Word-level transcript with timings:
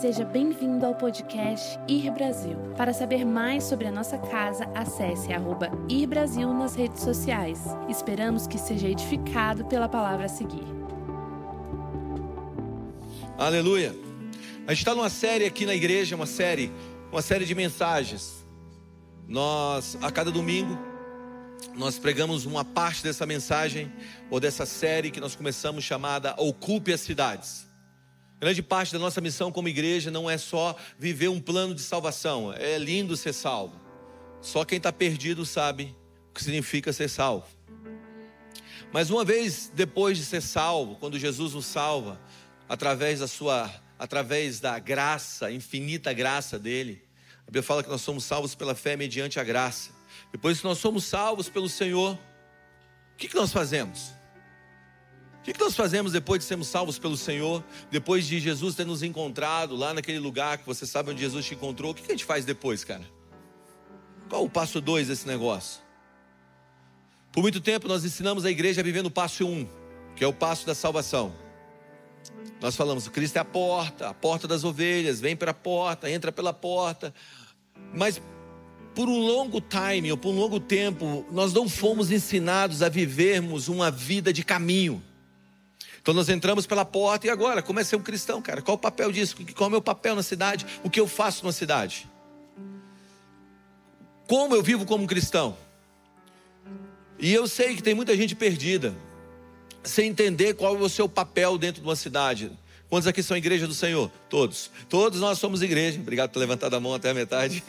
Seja 0.00 0.26
bem-vindo 0.26 0.84
ao 0.84 0.94
podcast 0.94 1.78
Ir 1.88 2.10
Brasil. 2.10 2.54
Para 2.76 2.92
saber 2.92 3.24
mais 3.24 3.64
sobre 3.64 3.86
a 3.86 3.90
nossa 3.90 4.18
casa, 4.18 4.66
acesse 4.74 5.32
arroba 5.32 5.70
Ir 5.88 6.06
Brasil 6.06 6.52
nas 6.52 6.74
redes 6.74 7.02
sociais. 7.02 7.60
Esperamos 7.88 8.46
que 8.46 8.58
seja 8.58 8.88
edificado 8.88 9.64
pela 9.64 9.88
palavra 9.88 10.26
a 10.26 10.28
seguir. 10.28 10.66
Aleluia. 13.38 13.96
A 14.66 14.74
gente 14.74 14.80
está 14.82 14.94
numa 14.94 15.08
série 15.08 15.46
aqui 15.46 15.64
na 15.64 15.74
igreja, 15.74 16.14
uma 16.14 16.26
série, 16.26 16.70
uma 17.10 17.22
série 17.22 17.46
de 17.46 17.54
mensagens. 17.54 18.44
Nós, 19.26 19.96
a 20.02 20.10
cada 20.12 20.30
domingo, 20.30 20.78
nós 21.74 21.98
pregamos 21.98 22.44
uma 22.44 22.66
parte 22.66 23.02
dessa 23.02 23.24
mensagem 23.24 23.90
ou 24.30 24.38
dessa 24.38 24.66
série 24.66 25.10
que 25.10 25.20
nós 25.20 25.34
começamos 25.34 25.84
chamada 25.84 26.34
Ocupe 26.36 26.92
as 26.92 27.00
Cidades. 27.00 27.66
Grande 28.38 28.62
parte 28.62 28.92
da 28.92 28.98
nossa 28.98 29.20
missão 29.20 29.50
como 29.50 29.68
igreja 29.68 30.10
não 30.10 30.28
é 30.28 30.36
só 30.36 30.76
viver 30.98 31.28
um 31.28 31.40
plano 31.40 31.74
de 31.74 31.80
salvação. 31.80 32.52
É 32.52 32.76
lindo 32.76 33.16
ser 33.16 33.32
salvo. 33.32 33.80
Só 34.42 34.64
quem 34.64 34.76
está 34.76 34.92
perdido 34.92 35.46
sabe 35.46 35.96
o 36.30 36.34
que 36.34 36.44
significa 36.44 36.92
ser 36.92 37.08
salvo. 37.08 37.46
Mas 38.92 39.10
uma 39.10 39.24
vez 39.24 39.70
depois 39.74 40.18
de 40.18 40.24
ser 40.24 40.42
salvo, 40.42 40.96
quando 40.96 41.18
Jesus 41.18 41.54
nos 41.54 41.66
salva, 41.66 42.20
através 42.68 43.20
da 43.20 43.26
sua, 43.26 43.70
através 43.98 44.60
da 44.60 44.78
graça, 44.78 45.50
infinita 45.50 46.12
graça 46.12 46.58
dele, 46.58 47.02
a 47.42 47.46
Bíblia 47.46 47.62
fala 47.62 47.82
que 47.82 47.88
nós 47.88 48.02
somos 48.02 48.24
salvos 48.24 48.54
pela 48.54 48.74
fé 48.74 48.96
mediante 48.96 49.40
a 49.40 49.44
graça. 49.44 49.90
Depois 50.30 50.60
que 50.60 50.64
nós 50.64 50.78
somos 50.78 51.04
salvos 51.04 51.48
pelo 51.48 51.68
Senhor, 51.68 52.14
o 52.14 53.16
que, 53.16 53.28
que 53.28 53.36
nós 53.36 53.52
fazemos? 53.52 54.15
O 55.46 55.52
que 55.52 55.60
nós 55.60 55.76
fazemos 55.76 56.10
depois 56.10 56.40
de 56.40 56.44
sermos 56.44 56.66
salvos 56.66 56.98
pelo 56.98 57.16
Senhor? 57.16 57.62
Depois 57.88 58.26
de 58.26 58.40
Jesus 58.40 58.74
ter 58.74 58.84
nos 58.84 59.04
encontrado 59.04 59.76
lá 59.76 59.94
naquele 59.94 60.18
lugar 60.18 60.58
que 60.58 60.66
você 60.66 60.84
sabe 60.84 61.12
onde 61.12 61.20
Jesus 61.20 61.46
te 61.46 61.54
encontrou? 61.54 61.92
O 61.92 61.94
que 61.94 62.02
a 62.04 62.10
gente 62.10 62.24
faz 62.24 62.44
depois, 62.44 62.82
cara? 62.82 63.04
Qual 64.28 64.44
o 64.44 64.50
passo 64.50 64.80
dois 64.80 65.06
desse 65.06 65.26
negócio? 65.26 65.80
Por 67.30 67.42
muito 67.42 67.60
tempo 67.60 67.86
nós 67.86 68.04
ensinamos 68.04 68.44
a 68.44 68.50
igreja 68.50 68.80
a 68.80 68.84
viver 68.84 69.02
no 69.02 69.10
passo 69.10 69.46
um, 69.46 69.68
que 70.16 70.24
é 70.24 70.26
o 70.26 70.32
passo 70.32 70.66
da 70.66 70.74
salvação. 70.74 71.32
Nós 72.60 72.74
falamos, 72.74 73.06
Cristo 73.06 73.36
é 73.36 73.40
a 73.40 73.44
porta, 73.44 74.08
a 74.08 74.14
porta 74.14 74.48
das 74.48 74.64
ovelhas, 74.64 75.20
vem 75.20 75.36
para 75.36 75.52
a 75.52 75.54
porta, 75.54 76.10
entra 76.10 76.32
pela 76.32 76.52
porta. 76.52 77.14
Mas 77.94 78.20
por 78.96 79.08
um 79.08 79.18
longo 79.18 79.60
time, 79.60 80.10
ou 80.10 80.16
por 80.16 80.30
um 80.30 80.38
longo 80.40 80.58
tempo, 80.58 81.24
nós 81.30 81.52
não 81.52 81.68
fomos 81.68 82.10
ensinados 82.10 82.82
a 82.82 82.88
vivermos 82.88 83.68
uma 83.68 83.90
vida 83.92 84.32
de 84.32 84.42
caminho. 84.42 85.02
Então 86.06 86.14
nós 86.14 86.28
entramos 86.28 86.68
pela 86.68 86.84
porta 86.84 87.26
e 87.26 87.30
agora, 87.30 87.60
como 87.60 87.80
é 87.80 87.82
ser 87.82 87.96
um 87.96 88.00
cristão, 88.00 88.40
cara? 88.40 88.62
Qual 88.62 88.76
o 88.76 88.78
papel 88.78 89.10
disso? 89.10 89.34
Qual 89.56 89.66
é 89.66 89.66
o 89.66 89.70
meu 89.72 89.82
papel 89.82 90.14
na 90.14 90.22
cidade? 90.22 90.64
O 90.84 90.88
que 90.88 91.00
eu 91.00 91.08
faço 91.08 91.44
na 91.44 91.50
cidade? 91.50 92.08
Como 94.28 94.54
eu 94.54 94.62
vivo 94.62 94.86
como 94.86 95.02
um 95.02 95.06
cristão? 95.08 95.58
E 97.18 97.34
eu 97.34 97.48
sei 97.48 97.74
que 97.74 97.82
tem 97.82 97.92
muita 97.92 98.16
gente 98.16 98.36
perdida, 98.36 98.94
sem 99.82 100.08
entender 100.08 100.54
qual 100.54 100.76
é 100.76 100.78
o 100.78 100.88
seu 100.88 101.08
papel 101.08 101.58
dentro 101.58 101.82
de 101.82 101.88
uma 101.88 101.96
cidade. 101.96 102.52
Quantos 102.88 103.08
aqui 103.08 103.20
são 103.20 103.36
igreja 103.36 103.66
do 103.66 103.74
Senhor? 103.74 104.08
Todos. 104.30 104.70
Todos 104.88 105.18
nós 105.18 105.40
somos 105.40 105.60
igreja. 105.60 105.98
Obrigado 105.98 106.30
por 106.30 106.38
levantar 106.38 106.72
a 106.72 106.78
mão 106.78 106.94
até 106.94 107.10
a 107.10 107.14
metade. 107.14 107.64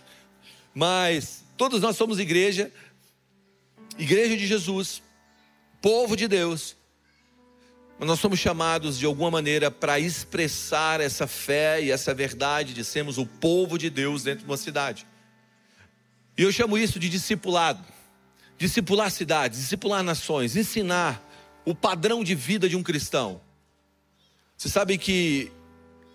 Mas 0.74 1.44
todos 1.58 1.82
nós 1.82 1.94
somos 1.94 2.18
igreja, 2.18 2.72
igreja 3.98 4.34
de 4.34 4.46
Jesus, 4.46 5.02
povo 5.82 6.16
de 6.16 6.26
Deus, 6.26 6.74
mas 7.98 8.08
nós 8.08 8.20
somos 8.20 8.38
chamados 8.38 8.98
de 8.98 9.06
alguma 9.06 9.30
maneira 9.30 9.70
para 9.70 9.98
expressar 9.98 11.00
essa 11.00 11.26
fé 11.26 11.82
e 11.82 11.90
essa 11.90 12.12
verdade 12.12 12.74
de 12.74 12.84
sermos 12.84 13.16
o 13.16 13.26
povo 13.26 13.78
de 13.78 13.88
Deus 13.88 14.22
dentro 14.22 14.44
de 14.44 14.50
uma 14.50 14.56
cidade. 14.56 15.06
E 16.36 16.42
eu 16.42 16.52
chamo 16.52 16.76
isso 16.76 16.98
de 16.98 17.08
discipulado. 17.08 17.82
Discipular 18.58 19.10
cidades, 19.10 19.60
discipular 19.60 20.02
nações, 20.02 20.56
ensinar 20.56 21.22
o 21.64 21.74
padrão 21.74 22.22
de 22.22 22.34
vida 22.34 22.68
de 22.68 22.76
um 22.76 22.82
cristão. 22.82 23.40
Você 24.56 24.68
sabe 24.68 24.98
que 24.98 25.50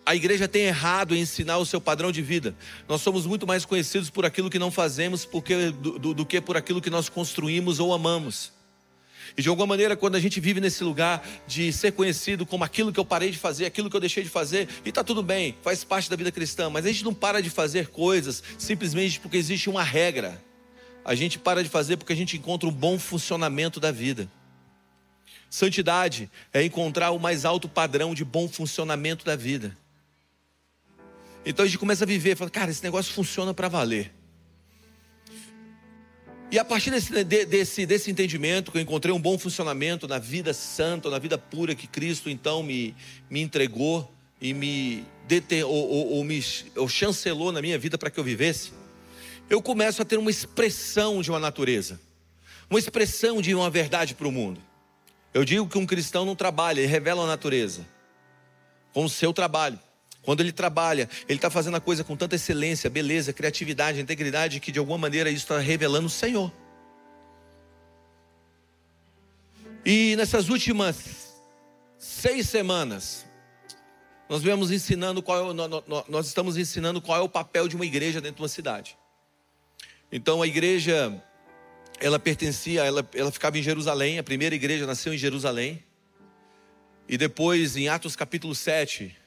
a 0.05 0.15
igreja 0.15 0.47
tem 0.47 0.63
errado 0.63 1.15
em 1.15 1.21
ensinar 1.21 1.57
o 1.57 1.65
seu 1.65 1.79
padrão 1.79 2.11
de 2.11 2.21
vida. 2.21 2.55
Nós 2.87 3.01
somos 3.01 3.25
muito 3.25 3.45
mais 3.45 3.65
conhecidos 3.65 4.09
por 4.09 4.25
aquilo 4.25 4.49
que 4.49 4.57
não 4.57 4.71
fazemos 4.71 5.25
porque, 5.25 5.71
do, 5.71 5.99
do, 5.99 6.13
do 6.13 6.25
que 6.25 6.41
por 6.41 6.57
aquilo 6.57 6.81
que 6.81 6.89
nós 6.89 7.09
construímos 7.09 7.79
ou 7.79 7.93
amamos. 7.93 8.51
E 9.37 9.41
de 9.41 9.49
alguma 9.49 9.67
maneira, 9.67 9.95
quando 9.95 10.15
a 10.15 10.19
gente 10.19 10.39
vive 10.39 10.59
nesse 10.59 10.83
lugar 10.83 11.25
de 11.47 11.71
ser 11.71 11.93
conhecido 11.93 12.45
como 12.45 12.63
aquilo 12.63 12.91
que 12.91 12.99
eu 12.99 13.05
parei 13.05 13.31
de 13.31 13.37
fazer, 13.37 13.65
aquilo 13.65 13.89
que 13.89 13.95
eu 13.95 13.99
deixei 13.99 14.23
de 14.23 14.29
fazer, 14.29 14.67
e 14.85 14.89
está 14.89 15.03
tudo 15.03 15.23
bem, 15.23 15.55
faz 15.61 15.83
parte 15.83 16.09
da 16.09 16.15
vida 16.15 16.31
cristã, 16.31 16.69
mas 16.69 16.85
a 16.85 16.89
gente 16.89 17.03
não 17.03 17.13
para 17.13 17.41
de 17.41 17.49
fazer 17.49 17.87
coisas 17.87 18.43
simplesmente 18.57 19.19
porque 19.19 19.37
existe 19.37 19.69
uma 19.69 19.83
regra. 19.83 20.41
A 21.03 21.15
gente 21.15 21.39
para 21.39 21.63
de 21.63 21.69
fazer 21.69 21.97
porque 21.97 22.13
a 22.13 22.15
gente 22.15 22.37
encontra 22.37 22.67
um 22.67 22.71
bom 22.71 22.99
funcionamento 22.99 23.79
da 23.79 23.91
vida. 23.91 24.29
Santidade 25.49 26.29
é 26.53 26.63
encontrar 26.63 27.11
o 27.11 27.19
mais 27.19 27.43
alto 27.43 27.67
padrão 27.67 28.13
de 28.13 28.23
bom 28.23 28.47
funcionamento 28.47 29.25
da 29.25 29.35
vida. 29.35 29.75
Então 31.45 31.65
a 31.65 31.67
gente 31.67 31.77
começa 31.77 32.03
a 32.03 32.07
viver, 32.07 32.37
fala, 32.37 32.49
cara, 32.49 32.71
esse 32.71 32.83
negócio 32.83 33.11
funciona 33.13 33.53
para 33.53 33.67
valer. 33.67 34.13
E 36.51 36.59
a 36.59 36.65
partir 36.65 36.91
desse, 36.91 37.23
desse, 37.23 37.85
desse 37.85 38.11
entendimento, 38.11 38.73
que 38.73 38.77
eu 38.77 38.81
encontrei 38.81 39.13
um 39.13 39.21
bom 39.21 39.37
funcionamento 39.39 40.05
na 40.05 40.19
vida 40.19 40.53
santa, 40.53 41.09
na 41.09 41.17
vida 41.17 41.37
pura 41.37 41.73
que 41.73 41.87
Cristo 41.87 42.29
então 42.29 42.61
me, 42.61 42.93
me 43.29 43.39
entregou 43.39 44.13
e 44.41 44.53
me, 44.53 45.05
deter, 45.25 45.63
ou, 45.63 45.71
ou, 45.71 46.11
ou 46.15 46.23
me 46.25 46.43
ou 46.75 46.89
chancelou 46.89 47.53
na 47.53 47.61
minha 47.61 47.79
vida 47.79 47.97
para 47.97 48.09
que 48.09 48.19
eu 48.19 48.23
vivesse, 48.23 48.73
eu 49.49 49.61
começo 49.61 50.01
a 50.01 50.05
ter 50.05 50.19
uma 50.19 50.29
expressão 50.29 51.21
de 51.21 51.29
uma 51.29 51.39
natureza, 51.39 52.01
uma 52.69 52.79
expressão 52.79 53.41
de 53.41 53.55
uma 53.55 53.69
verdade 53.69 54.13
para 54.13 54.27
o 54.27 54.31
mundo. 54.31 54.61
Eu 55.33 55.45
digo 55.45 55.69
que 55.69 55.77
um 55.77 55.85
cristão 55.85 56.25
não 56.25 56.35
trabalha, 56.35 56.81
ele 56.81 56.87
revela 56.87 57.23
a 57.23 57.27
natureza 57.27 57.87
com 58.91 59.05
o 59.05 59.09
seu 59.09 59.31
trabalho. 59.31 59.79
Quando 60.23 60.41
ele 60.41 60.51
trabalha, 60.51 61.09
ele 61.27 61.37
está 61.37 61.49
fazendo 61.49 61.77
a 61.77 61.81
coisa 61.81 62.03
com 62.03 62.15
tanta 62.15 62.35
excelência, 62.35 62.89
beleza, 62.89 63.33
criatividade, 63.33 63.99
integridade, 63.99 64.59
que 64.59 64.71
de 64.71 64.77
alguma 64.77 64.97
maneira 64.97 65.29
isso 65.29 65.43
está 65.43 65.57
revelando 65.57 66.07
o 66.07 66.09
Senhor. 66.09 66.51
E 69.83 70.15
nessas 70.15 70.49
últimas 70.49 71.33
seis 71.97 72.47
semanas, 72.47 73.25
nós 74.29 74.43
vemos 74.43 74.69
ensinando 74.69 75.23
qual 75.23 75.51
é, 75.51 75.53
nós 76.07 76.27
estamos 76.27 76.55
ensinando 76.55 77.01
qual 77.01 77.17
é 77.17 77.21
o 77.21 77.29
papel 77.29 77.67
de 77.67 77.75
uma 77.75 77.85
igreja 77.85 78.21
dentro 78.21 78.37
de 78.37 78.41
uma 78.43 78.47
cidade. 78.47 78.95
Então 80.11 80.41
a 80.41 80.47
igreja, 80.47 81.19
ela 81.99 82.19
pertencia, 82.19 82.83
ela, 82.83 83.07
ela 83.15 83.31
ficava 83.31 83.57
em 83.57 83.63
Jerusalém, 83.63 84.19
a 84.19 84.23
primeira 84.23 84.53
igreja 84.53 84.85
nasceu 84.85 85.13
em 85.13 85.17
Jerusalém. 85.17 85.83
E 87.09 87.17
depois, 87.17 87.75
em 87.75 87.89
Atos 87.89 88.15
capítulo 88.15 88.53
7, 88.53 89.17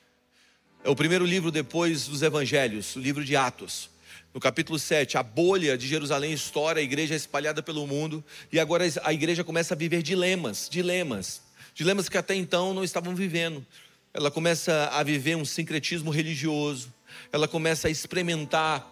é 0.84 0.90
o 0.90 0.94
primeiro 0.94 1.24
livro 1.24 1.50
depois 1.50 2.06
dos 2.06 2.20
evangelhos, 2.20 2.94
o 2.94 3.00
livro 3.00 3.24
de 3.24 3.34
Atos. 3.34 3.88
No 4.34 4.38
capítulo 4.38 4.78
7, 4.78 5.16
a 5.16 5.22
bolha 5.22 5.78
de 5.78 5.88
Jerusalém 5.88 6.34
estoura, 6.34 6.78
a 6.78 6.82
igreja 6.82 7.14
é 7.14 7.16
espalhada 7.16 7.62
pelo 7.62 7.86
mundo, 7.86 8.22
e 8.52 8.60
agora 8.60 8.84
a 9.02 9.12
igreja 9.12 9.42
começa 9.42 9.72
a 9.72 9.76
viver 9.76 10.02
dilemas, 10.02 10.68
dilemas, 10.70 11.40
dilemas 11.74 12.06
que 12.06 12.18
até 12.18 12.34
então 12.34 12.74
não 12.74 12.84
estavam 12.84 13.14
vivendo. 13.14 13.64
Ela 14.12 14.30
começa 14.30 14.90
a 14.92 15.02
viver 15.02 15.36
um 15.36 15.44
sincretismo 15.44 16.10
religioso, 16.10 16.92
ela 17.32 17.48
começa 17.48 17.88
a 17.88 17.90
experimentar 17.90 18.86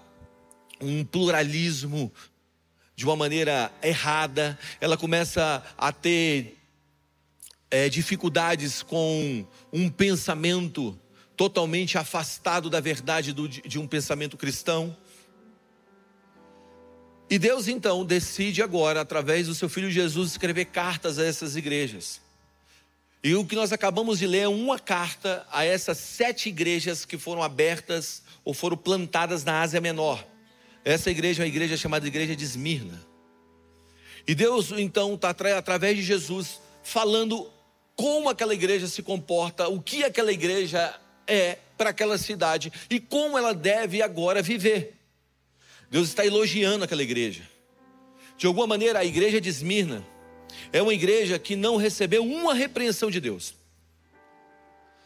um 0.80 1.04
pluralismo 1.04 2.10
de 2.96 3.04
uma 3.04 3.16
maneira 3.16 3.70
errada, 3.82 4.58
ela 4.80 4.96
começa 4.96 5.62
a 5.76 5.92
ter 5.92 6.56
é, 7.70 7.90
dificuldades 7.90 8.82
com 8.82 9.44
um 9.70 9.90
pensamento 9.90 10.98
totalmente 11.36 11.98
afastado 11.98 12.68
da 12.68 12.80
verdade 12.80 13.32
do, 13.32 13.48
de 13.48 13.78
um 13.78 13.86
pensamento 13.86 14.36
cristão. 14.36 14.96
E 17.30 17.38
Deus 17.38 17.68
então 17.68 18.04
decide 18.04 18.62
agora, 18.62 19.00
através 19.00 19.46
do 19.46 19.54
seu 19.54 19.68
filho 19.68 19.90
Jesus, 19.90 20.32
escrever 20.32 20.66
cartas 20.66 21.18
a 21.18 21.24
essas 21.24 21.56
igrejas. 21.56 22.20
E 23.24 23.34
o 23.34 23.44
que 23.44 23.54
nós 23.54 23.72
acabamos 23.72 24.18
de 24.18 24.26
ler 24.26 24.40
é 24.40 24.48
uma 24.48 24.78
carta 24.78 25.46
a 25.50 25.64
essas 25.64 25.96
sete 25.96 26.48
igrejas 26.48 27.04
que 27.04 27.16
foram 27.16 27.42
abertas 27.42 28.22
ou 28.44 28.52
foram 28.52 28.76
plantadas 28.76 29.44
na 29.44 29.62
Ásia 29.62 29.80
Menor. 29.80 30.26
Essa 30.84 31.10
igreja 31.10 31.42
é 31.42 31.44
uma 31.44 31.48
igreja 31.48 31.76
chamada 31.76 32.06
Igreja 32.06 32.34
de 32.34 32.44
Esmirna. 32.44 33.00
E 34.26 34.34
Deus 34.34 34.72
então 34.72 35.14
está 35.14 35.30
através 35.56 35.96
de 35.96 36.02
Jesus 36.02 36.60
falando 36.82 37.48
como 37.94 38.28
aquela 38.28 38.54
igreja 38.54 38.88
se 38.88 39.02
comporta, 39.02 39.68
o 39.68 39.80
que 39.80 40.02
aquela 40.02 40.32
igreja 40.32 40.94
é 41.32 41.58
para 41.76 41.90
aquela 41.90 42.18
cidade 42.18 42.72
e 42.90 43.00
como 43.00 43.36
ela 43.38 43.54
deve 43.54 44.02
agora 44.02 44.42
viver. 44.42 44.94
Deus 45.90 46.08
está 46.08 46.24
elogiando 46.24 46.84
aquela 46.84 47.02
igreja. 47.02 47.48
De 48.36 48.46
alguma 48.46 48.66
maneira, 48.66 48.98
a 48.98 49.04
igreja 49.04 49.40
de 49.40 49.48
Esmirna 49.48 50.04
é 50.72 50.80
uma 50.82 50.94
igreja 50.94 51.38
que 51.38 51.56
não 51.56 51.76
recebeu 51.76 52.24
uma 52.24 52.54
repreensão 52.54 53.10
de 53.10 53.20
Deus. 53.20 53.54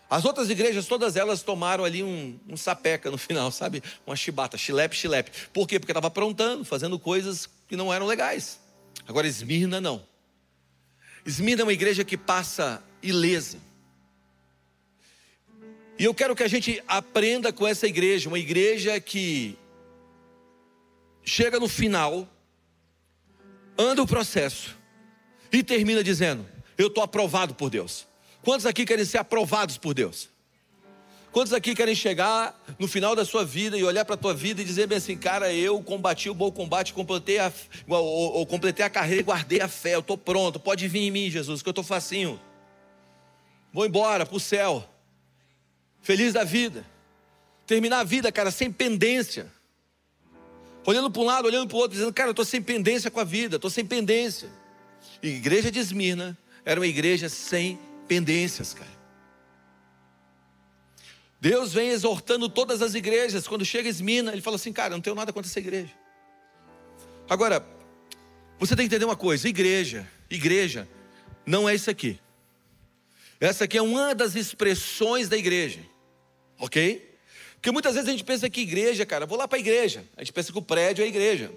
As 0.08 0.24
outras 0.24 0.48
igrejas, 0.48 0.86
todas 0.86 1.16
elas 1.16 1.42
tomaram 1.42 1.84
ali 1.84 2.02
um, 2.02 2.38
um 2.48 2.56
sapeca 2.56 3.10
no 3.10 3.18
final, 3.18 3.50
sabe? 3.52 3.82
Uma 4.06 4.14
chibata, 4.14 4.56
chilepe, 4.56 4.94
chilepe. 4.94 5.30
Por 5.52 5.66
quê? 5.66 5.80
Porque 5.80 5.92
estava 5.92 6.06
aprontando, 6.06 6.64
fazendo 6.64 6.98
coisas 6.98 7.48
que 7.66 7.76
não 7.76 7.92
eram 7.92 8.06
legais. 8.06 8.60
Agora, 9.06 9.26
Esmirna 9.26 9.80
não. 9.80 10.06
Esmirna 11.24 11.62
é 11.62 11.64
uma 11.64 11.72
igreja 11.72 12.04
que 12.04 12.16
passa 12.16 12.82
ilesa. 13.02 13.58
E 15.98 16.04
eu 16.04 16.12
quero 16.12 16.36
que 16.36 16.42
a 16.42 16.48
gente 16.48 16.82
aprenda 16.86 17.52
com 17.52 17.66
essa 17.66 17.86
igreja, 17.86 18.28
uma 18.28 18.38
igreja 18.38 19.00
que 19.00 19.56
chega 21.24 21.58
no 21.58 21.68
final, 21.68 22.28
anda 23.78 24.02
o 24.02 24.06
processo 24.06 24.76
e 25.50 25.62
termina 25.62 26.04
dizendo: 26.04 26.46
Eu 26.76 26.88
estou 26.88 27.02
aprovado 27.02 27.54
por 27.54 27.70
Deus. 27.70 28.06
Quantos 28.42 28.66
aqui 28.66 28.84
querem 28.84 29.04
ser 29.04 29.18
aprovados 29.18 29.78
por 29.78 29.94
Deus? 29.94 30.28
Quantos 31.32 31.52
aqui 31.52 31.74
querem 31.74 31.94
chegar 31.94 32.58
no 32.78 32.88
final 32.88 33.14
da 33.14 33.24
sua 33.24 33.44
vida 33.44 33.76
e 33.76 33.84
olhar 33.84 34.04
para 34.04 34.14
a 34.14 34.18
tua 34.18 34.32
vida 34.32 34.62
e 34.62 34.64
dizer 34.64 34.86
bem 34.86 34.96
assim, 34.96 35.18
cara, 35.18 35.52
eu 35.52 35.82
combati 35.82 36.30
o 36.30 36.34
bom 36.34 36.50
combate, 36.50 36.94
completei 36.94 37.38
a, 37.38 37.52
ou, 37.86 37.98
ou, 38.34 38.46
completei 38.46 38.84
a 38.84 38.88
carreira 38.88 39.22
guardei 39.22 39.60
a 39.60 39.68
fé, 39.68 39.96
eu 39.96 40.00
estou 40.00 40.16
pronto, 40.16 40.58
pode 40.58 40.88
vir 40.88 41.00
em 41.00 41.10
mim, 41.10 41.30
Jesus, 41.30 41.60
que 41.60 41.68
eu 41.68 41.72
estou 41.72 41.84
facinho. 41.84 42.40
Vou 43.70 43.84
embora 43.84 44.24
para 44.24 44.34
o 44.34 44.40
céu, 44.40 44.88
feliz 46.06 46.32
da 46.32 46.44
vida. 46.44 46.86
Terminar 47.66 47.98
a 47.98 48.04
vida, 48.04 48.30
cara, 48.30 48.52
sem 48.52 48.70
pendência. 48.70 49.52
Olhando 50.84 51.10
para 51.10 51.20
um 51.20 51.24
lado, 51.24 51.46
olhando 51.46 51.66
para 51.66 51.76
o 51.76 51.80
outro, 51.80 51.96
dizendo, 51.98 52.12
cara, 52.12 52.28
eu 52.28 52.30
estou 52.30 52.44
sem 52.44 52.62
pendência 52.62 53.10
com 53.10 53.18
a 53.18 53.24
vida, 53.24 53.56
estou 53.56 53.68
sem 53.68 53.84
pendência. 53.84 54.48
E 55.20 55.26
a 55.26 55.30
igreja 55.32 55.68
de 55.68 55.80
Esmirna 55.80 56.38
era 56.64 56.78
uma 56.78 56.86
igreja 56.86 57.28
sem 57.28 57.76
pendências, 58.06 58.72
cara. 58.72 58.96
Deus 61.40 61.72
vem 61.72 61.88
exortando 61.88 62.48
todas 62.48 62.82
as 62.82 62.94
igrejas. 62.94 63.48
Quando 63.48 63.64
chega 63.64 63.88
Esmina, 63.88 64.32
ele 64.32 64.40
fala 64.40 64.54
assim: 64.56 64.72
Cara, 64.72 64.90
não 64.90 65.00
tenho 65.00 65.16
nada 65.16 65.32
contra 65.32 65.50
essa 65.50 65.58
igreja. 65.58 65.92
Agora, 67.28 67.66
você 68.60 68.76
tem 68.76 68.88
que 68.88 68.94
entender 68.94 69.04
uma 69.04 69.16
coisa: 69.16 69.48
igreja, 69.48 70.08
igreja, 70.30 70.88
não 71.44 71.68
é 71.68 71.74
isso 71.74 71.90
aqui. 71.90 72.18
Essa 73.40 73.64
aqui 73.64 73.76
é 73.76 73.82
uma 73.82 74.14
das 74.14 74.34
expressões 74.34 75.28
da 75.28 75.36
igreja, 75.36 75.80
ok? 76.58 77.16
Porque 77.54 77.70
muitas 77.70 77.94
vezes 77.94 78.08
a 78.08 78.12
gente 78.12 78.24
pensa 78.24 78.48
que 78.48 78.60
igreja, 78.60 79.04
cara, 79.04 79.26
vou 79.26 79.36
lá 79.36 79.48
para 79.48 79.58
a 79.58 79.60
igreja. 79.60 80.04
A 80.16 80.22
gente 80.22 80.32
pensa 80.32 80.52
que 80.52 80.58
o 80.58 80.62
prédio 80.62 81.02
é 81.02 81.06
a 81.06 81.08
igreja. 81.08 81.50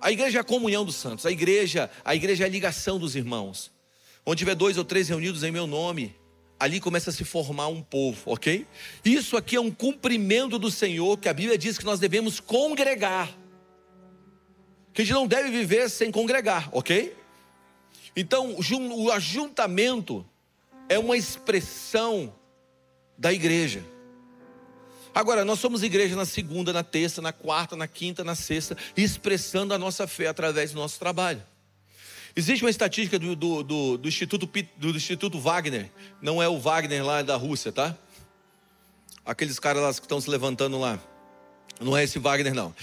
A 0.00 0.10
igreja 0.10 0.38
é 0.38 0.40
a 0.40 0.44
comunhão 0.44 0.84
dos 0.84 0.96
santos. 0.96 1.26
A 1.26 1.30
igreja, 1.30 1.90
a 2.04 2.14
igreja 2.14 2.44
é 2.44 2.46
a 2.46 2.50
ligação 2.50 2.98
dos 2.98 3.14
irmãos. 3.16 3.70
Onde 4.24 4.38
tiver 4.38 4.54
dois 4.54 4.78
ou 4.78 4.84
três 4.84 5.08
reunidos 5.08 5.42
em 5.42 5.50
meu 5.50 5.66
nome, 5.66 6.14
ali 6.58 6.80
começa 6.80 7.10
a 7.10 7.12
se 7.12 7.24
formar 7.24 7.68
um 7.68 7.82
povo, 7.82 8.20
ok? 8.24 8.66
Isso 9.04 9.36
aqui 9.36 9.56
é 9.56 9.60
um 9.60 9.70
cumprimento 9.70 10.58
do 10.58 10.70
Senhor, 10.70 11.18
que 11.18 11.28
a 11.28 11.34
Bíblia 11.34 11.58
diz 11.58 11.76
que 11.76 11.84
nós 11.84 12.00
devemos 12.00 12.40
congregar. 12.40 13.36
Que 14.92 15.02
a 15.02 15.04
gente 15.04 15.14
não 15.14 15.26
deve 15.26 15.50
viver 15.50 15.90
sem 15.90 16.10
congregar, 16.10 16.68
ok? 16.72 17.14
Então, 18.16 18.56
o 18.56 19.10
ajuntamento 19.10 20.24
é 20.88 20.98
uma 20.98 21.16
expressão 21.16 22.32
da 23.16 23.32
igreja. 23.32 23.84
Agora, 25.14 25.44
nós 25.44 25.60
somos 25.60 25.82
igreja 25.82 26.16
na 26.16 26.24
segunda, 26.24 26.72
na 26.72 26.82
terça, 26.82 27.22
na 27.22 27.32
quarta, 27.32 27.76
na 27.76 27.86
quinta, 27.86 28.24
na 28.24 28.34
sexta, 28.34 28.76
expressando 28.96 29.72
a 29.72 29.78
nossa 29.78 30.08
fé 30.08 30.26
através 30.26 30.72
do 30.72 30.80
nosso 30.80 30.98
trabalho. 30.98 31.40
Existe 32.34 32.64
uma 32.64 32.70
estatística 32.70 33.16
do, 33.16 33.36
do, 33.36 33.62
do, 33.62 33.98
do, 33.98 34.08
Instituto, 34.08 34.50
do 34.76 34.90
Instituto 34.90 35.38
Wagner, 35.38 35.88
não 36.20 36.42
é 36.42 36.48
o 36.48 36.58
Wagner 36.58 37.04
lá 37.04 37.22
da 37.22 37.36
Rússia, 37.36 37.70
tá? 37.70 37.96
Aqueles 39.24 39.58
caras 39.60 39.82
lá 39.82 39.94
que 39.94 40.00
estão 40.00 40.20
se 40.20 40.28
levantando 40.28 40.78
lá. 40.78 40.98
Não 41.80 41.96
é 41.96 42.02
esse 42.02 42.18
Wagner, 42.18 42.52
não. 42.52 42.74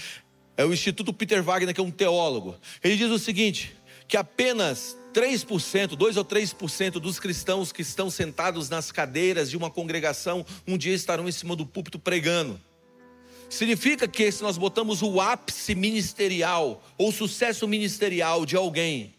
É 0.56 0.64
o 0.64 0.72
Instituto 0.72 1.12
Peter 1.12 1.42
Wagner, 1.42 1.74
que 1.74 1.80
é 1.80 1.84
um 1.84 1.90
teólogo. 1.90 2.56
Ele 2.82 2.96
diz 2.96 3.10
o 3.10 3.18
seguinte: 3.18 3.76
que 4.08 4.16
apenas 4.16 4.96
3%, 5.12 5.96
2 5.96 6.16
ou 6.16 6.24
3% 6.24 6.92
dos 6.92 7.20
cristãos 7.20 7.70
que 7.70 7.82
estão 7.82 8.10
sentados 8.10 8.68
nas 8.68 8.90
cadeiras 8.90 9.50
de 9.50 9.56
uma 9.56 9.70
congregação 9.70 10.44
um 10.66 10.76
dia 10.76 10.94
estarão 10.94 11.28
em 11.28 11.32
cima 11.32 11.54
do 11.54 11.66
púlpito 11.66 11.98
pregando. 11.98 12.60
Significa 13.48 14.08
que 14.08 14.32
se 14.32 14.42
nós 14.42 14.56
botamos 14.56 15.02
o 15.02 15.20
ápice 15.20 15.74
ministerial 15.74 16.82
ou 16.96 17.12
sucesso 17.12 17.68
ministerial 17.68 18.46
de 18.46 18.56
alguém 18.56 19.14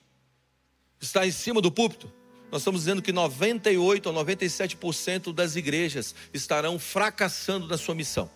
está 1.00 1.28
em 1.28 1.32
cima 1.32 1.62
do 1.62 1.72
púlpito, 1.72 2.12
nós 2.52 2.62
estamos 2.62 2.82
dizendo 2.82 3.02
que 3.02 3.12
98 3.12 4.08
ou 4.08 4.16
97% 4.16 5.34
das 5.34 5.56
igrejas 5.56 6.16
estarão 6.34 6.80
fracassando 6.80 7.68
na 7.68 7.78
sua 7.78 7.94
missão. 7.94 8.30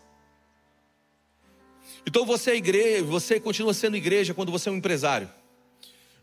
Então 2.05 2.25
você 2.25 2.51
é 2.51 2.55
igreja, 2.55 3.03
você 3.03 3.39
continua 3.39 3.73
sendo 3.73 3.97
igreja 3.97 4.33
quando 4.33 4.51
você 4.51 4.69
é 4.69 4.71
um 4.71 4.77
empresário. 4.77 5.29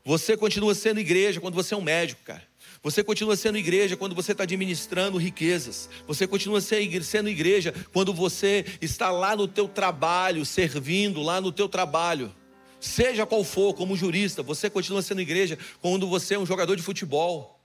Você 0.04 0.36
continua 0.36 0.74
sendo 0.74 1.00
igreja 1.00 1.40
quando 1.40 1.54
você 1.54 1.72
é 1.72 1.76
um 1.76 1.82
médico, 1.82 2.20
cara. 2.24 2.42
Você 2.82 3.02
continua 3.02 3.34
sendo 3.34 3.56
igreja 3.56 3.96
quando 3.96 4.14
você 4.14 4.32
está 4.32 4.42
administrando 4.42 5.16
riquezas. 5.16 5.88
Você 6.06 6.26
continua 6.26 6.60
sendo 6.60 7.30
igreja 7.30 7.74
quando 7.92 8.12
você 8.12 8.66
está 8.82 9.10
lá 9.10 9.34
no 9.34 9.48
teu 9.48 9.66
trabalho, 9.66 10.44
servindo 10.44 11.22
lá 11.22 11.40
no 11.40 11.50
teu 11.50 11.66
trabalho. 11.66 12.34
Seja 12.78 13.24
qual 13.24 13.42
for, 13.42 13.72
como 13.72 13.96
jurista, 13.96 14.42
você 14.42 14.68
continua 14.68 15.00
sendo 15.00 15.22
igreja 15.22 15.58
quando 15.80 16.06
você 16.06 16.34
é 16.34 16.38
um 16.38 16.44
jogador 16.44 16.76
de 16.76 16.82
futebol. 16.82 17.58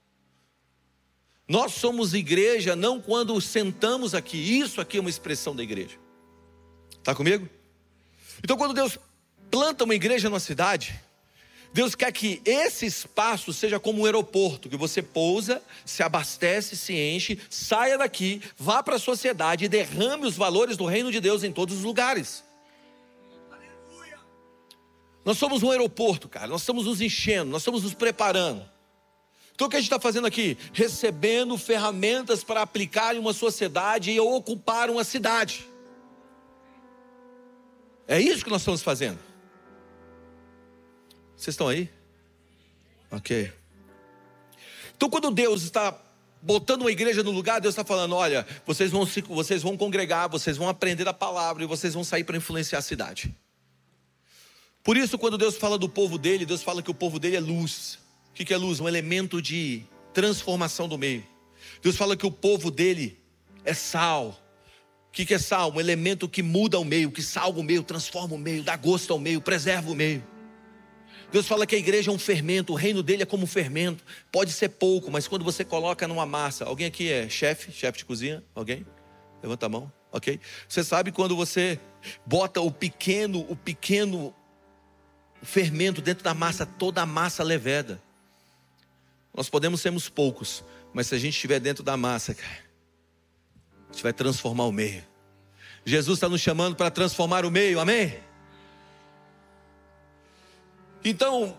Nós 1.46 1.72
somos 1.72 2.14
igreja 2.14 2.74
não 2.74 2.98
quando 2.98 3.38
sentamos 3.42 4.14
aqui. 4.14 4.38
Isso 4.38 4.80
aqui 4.80 4.96
é 4.96 5.00
uma 5.00 5.10
expressão 5.10 5.54
da 5.54 5.62
igreja. 5.62 5.98
Está 6.96 7.14
comigo? 7.14 7.46
Então, 8.42 8.56
quando 8.56 8.72
Deus 8.72 8.98
planta 9.50 9.84
uma 9.84 9.94
igreja 9.94 10.30
numa 10.30 10.40
cidade, 10.40 10.98
Deus 11.72 11.94
quer 11.94 12.12
que 12.12 12.42
esse 12.44 12.84
espaço 12.84 13.52
seja 13.52 13.78
como 13.78 14.02
um 14.02 14.04
aeroporto, 14.04 14.68
que 14.68 14.76
você 14.76 15.00
pousa, 15.00 15.62
se 15.84 16.02
abastece, 16.02 16.76
se 16.76 16.94
enche, 16.94 17.38
saia 17.48 17.96
daqui, 17.96 18.42
vá 18.58 18.82
para 18.82 18.96
a 18.96 18.98
sociedade 18.98 19.64
e 19.64 19.68
derrame 19.68 20.26
os 20.26 20.36
valores 20.36 20.76
do 20.76 20.84
reino 20.84 21.12
de 21.12 21.20
Deus 21.20 21.44
em 21.44 21.52
todos 21.52 21.76
os 21.76 21.84
lugares. 21.84 22.42
Nós 25.24 25.38
somos 25.38 25.62
um 25.62 25.70
aeroporto, 25.70 26.28
cara. 26.28 26.48
Nós 26.48 26.62
estamos 26.62 26.86
nos 26.86 27.00
enchendo, 27.00 27.50
nós 27.50 27.62
estamos 27.62 27.84
nos 27.84 27.94
preparando. 27.94 28.68
Então 29.54 29.66
o 29.66 29.70
que 29.70 29.76
a 29.76 29.80
gente 29.80 29.88
está 29.88 30.00
fazendo 30.00 30.26
aqui? 30.26 30.56
Recebendo 30.72 31.56
ferramentas 31.56 32.42
para 32.42 32.62
aplicar 32.62 33.14
em 33.14 33.18
uma 33.18 33.32
sociedade 33.32 34.10
e 34.10 34.18
ocupar 34.18 34.90
uma 34.90 35.04
cidade. 35.04 35.68
É 38.08 38.18
isso 38.18 38.42
que 38.42 38.50
nós 38.50 38.62
estamos 38.62 38.82
fazendo. 38.82 39.29
Vocês 41.40 41.54
estão 41.54 41.68
aí? 41.68 41.88
Ok. 43.10 43.50
Então 44.94 45.08
quando 45.08 45.30
Deus 45.30 45.62
está 45.62 45.98
botando 46.42 46.82
uma 46.82 46.90
igreja 46.90 47.22
no 47.22 47.30
lugar, 47.30 47.62
Deus 47.62 47.72
está 47.72 47.82
falando: 47.82 48.14
olha, 48.14 48.46
vocês 48.66 48.90
vão, 48.90 49.06
se, 49.06 49.22
vocês 49.22 49.62
vão 49.62 49.74
congregar, 49.74 50.28
vocês 50.28 50.58
vão 50.58 50.68
aprender 50.68 51.08
a 51.08 51.14
palavra 51.14 51.62
e 51.62 51.66
vocês 51.66 51.94
vão 51.94 52.04
sair 52.04 52.24
para 52.24 52.36
influenciar 52.36 52.80
a 52.80 52.82
cidade. 52.82 53.34
Por 54.84 54.98
isso, 54.98 55.16
quando 55.16 55.38
Deus 55.38 55.56
fala 55.56 55.78
do 55.78 55.88
povo 55.88 56.18
dele, 56.18 56.44
Deus 56.44 56.62
fala 56.62 56.82
que 56.82 56.90
o 56.90 56.94
povo 56.94 57.18
dele 57.18 57.36
é 57.36 57.40
luz. 57.40 57.98
O 58.28 58.34
que 58.34 58.52
é 58.52 58.56
luz? 58.58 58.78
Um 58.78 58.86
elemento 58.86 59.40
de 59.40 59.82
transformação 60.12 60.86
do 60.86 60.98
meio. 60.98 61.26
Deus 61.82 61.96
fala 61.96 62.18
que 62.18 62.26
o 62.26 62.30
povo 62.30 62.70
dele 62.70 63.18
é 63.64 63.72
sal. 63.72 64.38
O 65.08 65.12
que 65.12 65.32
é 65.32 65.38
sal? 65.38 65.72
Um 65.72 65.80
elemento 65.80 66.28
que 66.28 66.42
muda 66.42 66.78
o 66.78 66.84
meio, 66.84 67.10
que 67.10 67.22
salga 67.22 67.60
o 67.60 67.62
meio, 67.62 67.82
transforma 67.82 68.34
o 68.34 68.38
meio, 68.38 68.62
dá 68.62 68.76
gosto 68.76 69.10
ao 69.14 69.18
meio, 69.18 69.40
preserva 69.40 69.90
o 69.90 69.94
meio. 69.94 70.22
Deus 71.32 71.46
fala 71.46 71.66
que 71.66 71.76
a 71.76 71.78
igreja 71.78 72.10
é 72.10 72.14
um 72.14 72.18
fermento, 72.18 72.72
o 72.72 72.76
reino 72.76 73.02
dele 73.02 73.22
é 73.22 73.26
como 73.26 73.44
um 73.44 73.46
fermento. 73.46 74.04
Pode 74.32 74.52
ser 74.52 74.68
pouco, 74.70 75.10
mas 75.10 75.28
quando 75.28 75.44
você 75.44 75.64
coloca 75.64 76.08
numa 76.08 76.26
massa, 76.26 76.64
alguém 76.64 76.86
aqui 76.86 77.10
é 77.10 77.28
chefe, 77.28 77.70
chefe 77.70 77.98
de 77.98 78.04
cozinha? 78.04 78.42
Alguém? 78.54 78.84
Levanta 79.42 79.66
a 79.66 79.68
mão, 79.68 79.92
ok? 80.10 80.40
Você 80.68 80.82
sabe 80.82 81.12
quando 81.12 81.36
você 81.36 81.78
bota 82.26 82.60
o 82.60 82.70
pequeno, 82.70 83.46
o 83.48 83.54
pequeno 83.54 84.34
fermento 85.42 86.02
dentro 86.02 86.24
da 86.24 86.34
massa, 86.34 86.66
toda 86.66 87.02
a 87.02 87.06
massa 87.06 87.42
leveda. 87.44 88.02
Nós 89.32 89.48
podemos 89.48 89.80
sermos 89.80 90.08
poucos, 90.08 90.64
mas 90.92 91.06
se 91.06 91.14
a 91.14 91.18
gente 91.18 91.34
estiver 91.34 91.60
dentro 91.60 91.84
da 91.84 91.96
massa, 91.96 92.34
cara, 92.34 92.58
a 93.88 93.92
gente 93.92 94.02
vai 94.02 94.12
transformar 94.12 94.64
o 94.64 94.72
meio. 94.72 95.04
Jesus 95.84 96.18
está 96.18 96.28
nos 96.28 96.40
chamando 96.40 96.76
para 96.76 96.90
transformar 96.90 97.44
o 97.44 97.50
meio, 97.50 97.78
amém? 97.78 98.18
Então, 101.04 101.56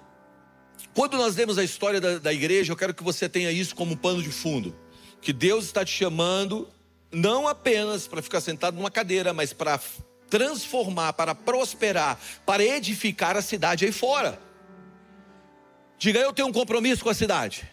quando 0.93 1.17
nós 1.17 1.35
lemos 1.35 1.57
a 1.57 1.63
história 1.63 1.99
da, 2.01 2.19
da 2.19 2.33
igreja, 2.33 2.71
eu 2.71 2.77
quero 2.77 2.93
que 2.93 3.03
você 3.03 3.27
tenha 3.29 3.51
isso 3.51 3.75
como 3.75 3.97
pano 3.97 4.21
de 4.21 4.31
fundo. 4.31 4.75
Que 5.21 5.31
Deus 5.31 5.65
está 5.65 5.85
te 5.85 5.91
chamando, 5.91 6.67
não 7.11 7.47
apenas 7.47 8.07
para 8.07 8.21
ficar 8.21 8.41
sentado 8.41 8.75
numa 8.75 8.91
cadeira, 8.91 9.33
mas 9.33 9.53
para 9.53 9.79
transformar, 10.29 11.13
para 11.13 11.35
prosperar, 11.35 12.19
para 12.45 12.63
edificar 12.63 13.35
a 13.35 13.41
cidade 13.41 13.85
aí 13.85 13.91
fora. 13.91 14.39
Diga, 15.97 16.19
eu 16.19 16.33
tenho 16.33 16.47
um 16.47 16.53
compromisso 16.53 17.03
com 17.03 17.09
a 17.09 17.13
cidade. 17.13 17.69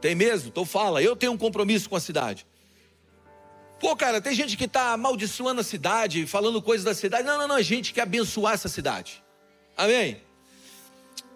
Tem 0.00 0.14
mesmo? 0.14 0.48
Então 0.48 0.64
fala, 0.64 1.02
eu 1.02 1.16
tenho 1.16 1.32
um 1.32 1.38
compromisso 1.38 1.88
com 1.88 1.96
a 1.96 2.00
cidade. 2.00 2.46
Pô, 3.80 3.94
cara, 3.94 4.20
tem 4.20 4.32
gente 4.34 4.56
que 4.56 4.64
está 4.64 4.92
amaldiçoando 4.92 5.60
a 5.60 5.64
cidade, 5.64 6.26
falando 6.26 6.62
coisas 6.62 6.84
da 6.84 6.94
cidade. 6.94 7.24
Não, 7.24 7.38
não, 7.38 7.48
não, 7.48 7.56
a 7.56 7.62
gente 7.62 7.92
quer 7.92 8.02
abençoar 8.02 8.54
essa 8.54 8.68
cidade. 8.68 9.22
Amém? 9.78 10.20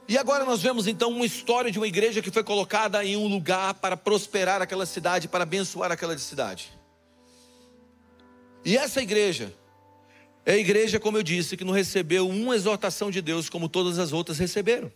E 0.08 0.18
agora 0.18 0.44
nós 0.44 0.60
vemos 0.60 0.88
então 0.88 1.10
uma 1.10 1.24
história 1.24 1.70
de 1.70 1.78
uma 1.78 1.86
igreja 1.86 2.20
que 2.20 2.30
foi 2.30 2.42
colocada 2.42 3.04
em 3.04 3.16
um 3.16 3.28
lugar 3.28 3.74
para 3.74 3.96
prosperar 3.96 4.60
aquela 4.60 4.84
cidade, 4.84 5.28
para 5.28 5.44
abençoar 5.44 5.92
aquela 5.92 6.18
cidade. 6.18 6.72
E 8.64 8.76
essa 8.76 9.00
igreja 9.00 9.54
é 10.44 10.54
a 10.54 10.58
igreja, 10.58 10.98
como 10.98 11.18
eu 11.18 11.22
disse, 11.22 11.56
que 11.56 11.64
não 11.64 11.72
recebeu 11.72 12.28
uma 12.28 12.56
exortação 12.56 13.12
de 13.12 13.22
Deus 13.22 13.48
como 13.48 13.68
todas 13.68 14.00
as 14.00 14.12
outras 14.12 14.38
receberam. 14.38 14.92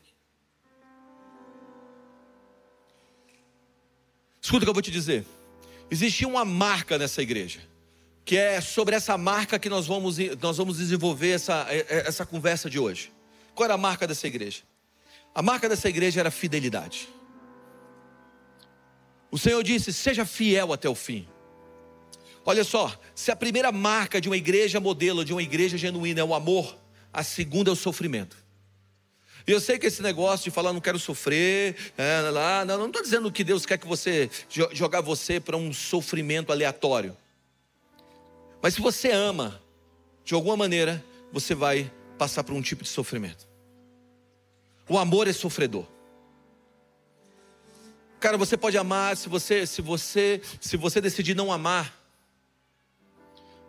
Escuta 4.42 4.64
o 4.64 4.66
que 4.66 4.70
eu 4.70 4.74
vou 4.74 4.82
te 4.82 4.90
dizer. 4.90 5.24
Existia 5.88 6.26
uma 6.26 6.44
marca 6.44 6.98
nessa 6.98 7.22
igreja, 7.22 7.60
que 8.24 8.36
é 8.36 8.60
sobre 8.60 8.96
essa 8.96 9.16
marca 9.16 9.56
que 9.56 9.68
nós 9.68 9.86
vamos, 9.86 10.18
nós 10.42 10.56
vamos 10.56 10.78
desenvolver 10.78 11.30
essa, 11.30 11.64
essa 11.70 12.26
conversa 12.26 12.68
de 12.68 12.80
hoje. 12.80 13.15
Qual 13.56 13.64
era 13.64 13.74
a 13.74 13.78
marca 13.78 14.06
dessa 14.06 14.26
igreja? 14.26 14.62
A 15.34 15.40
marca 15.40 15.66
dessa 15.66 15.88
igreja 15.88 16.20
era 16.20 16.30
fidelidade. 16.30 17.08
O 19.30 19.38
Senhor 19.38 19.62
disse: 19.64 19.94
seja 19.94 20.26
fiel 20.26 20.74
até 20.74 20.88
o 20.88 20.94
fim. 20.94 21.26
Olha 22.44 22.62
só, 22.62 22.94
se 23.14 23.30
a 23.30 23.36
primeira 23.36 23.72
marca 23.72 24.20
de 24.20 24.28
uma 24.28 24.36
igreja 24.36 24.78
modelo, 24.78 25.24
de 25.24 25.32
uma 25.32 25.42
igreja 25.42 25.76
genuína 25.76 26.20
é 26.20 26.24
o 26.24 26.34
amor, 26.34 26.76
a 27.12 27.24
segunda 27.24 27.70
é 27.70 27.72
o 27.72 27.76
sofrimento. 27.76 28.36
E 29.46 29.52
eu 29.52 29.60
sei 29.60 29.78
que 29.78 29.86
esse 29.86 30.02
negócio 30.02 30.44
de 30.44 30.50
falar 30.50 30.72
não 30.72 30.80
quero 30.80 30.98
sofrer, 30.98 31.76
é, 31.96 32.20
lá, 32.30 32.64
não 32.64 32.86
estou 32.86 33.02
dizendo 33.02 33.32
que 33.32 33.42
Deus 33.42 33.64
quer 33.64 33.78
que 33.78 33.86
você 33.86 34.28
jogar 34.72 35.00
você 35.00 35.40
para 35.40 35.56
um 35.56 35.72
sofrimento 35.72 36.52
aleatório. 36.52 37.16
Mas 38.60 38.74
se 38.74 38.80
você 38.80 39.10
ama, 39.10 39.62
de 40.24 40.34
alguma 40.34 40.56
maneira, 40.56 41.02
você 41.32 41.54
vai 41.54 41.90
passar 42.18 42.42
por 42.42 42.54
um 42.54 42.62
tipo 42.62 42.82
de 42.82 42.88
sofrimento. 42.88 43.45
O 44.88 44.98
amor 44.98 45.26
é 45.26 45.32
sofredor. 45.32 45.86
Cara, 48.20 48.36
você 48.36 48.56
pode 48.56 48.78
amar 48.78 49.16
se 49.16 49.28
você, 49.28 49.66
se 49.66 49.82
você, 49.82 50.40
se 50.60 50.76
você 50.76 51.00
decidir 51.00 51.34
não 51.34 51.52
amar, 51.52 51.94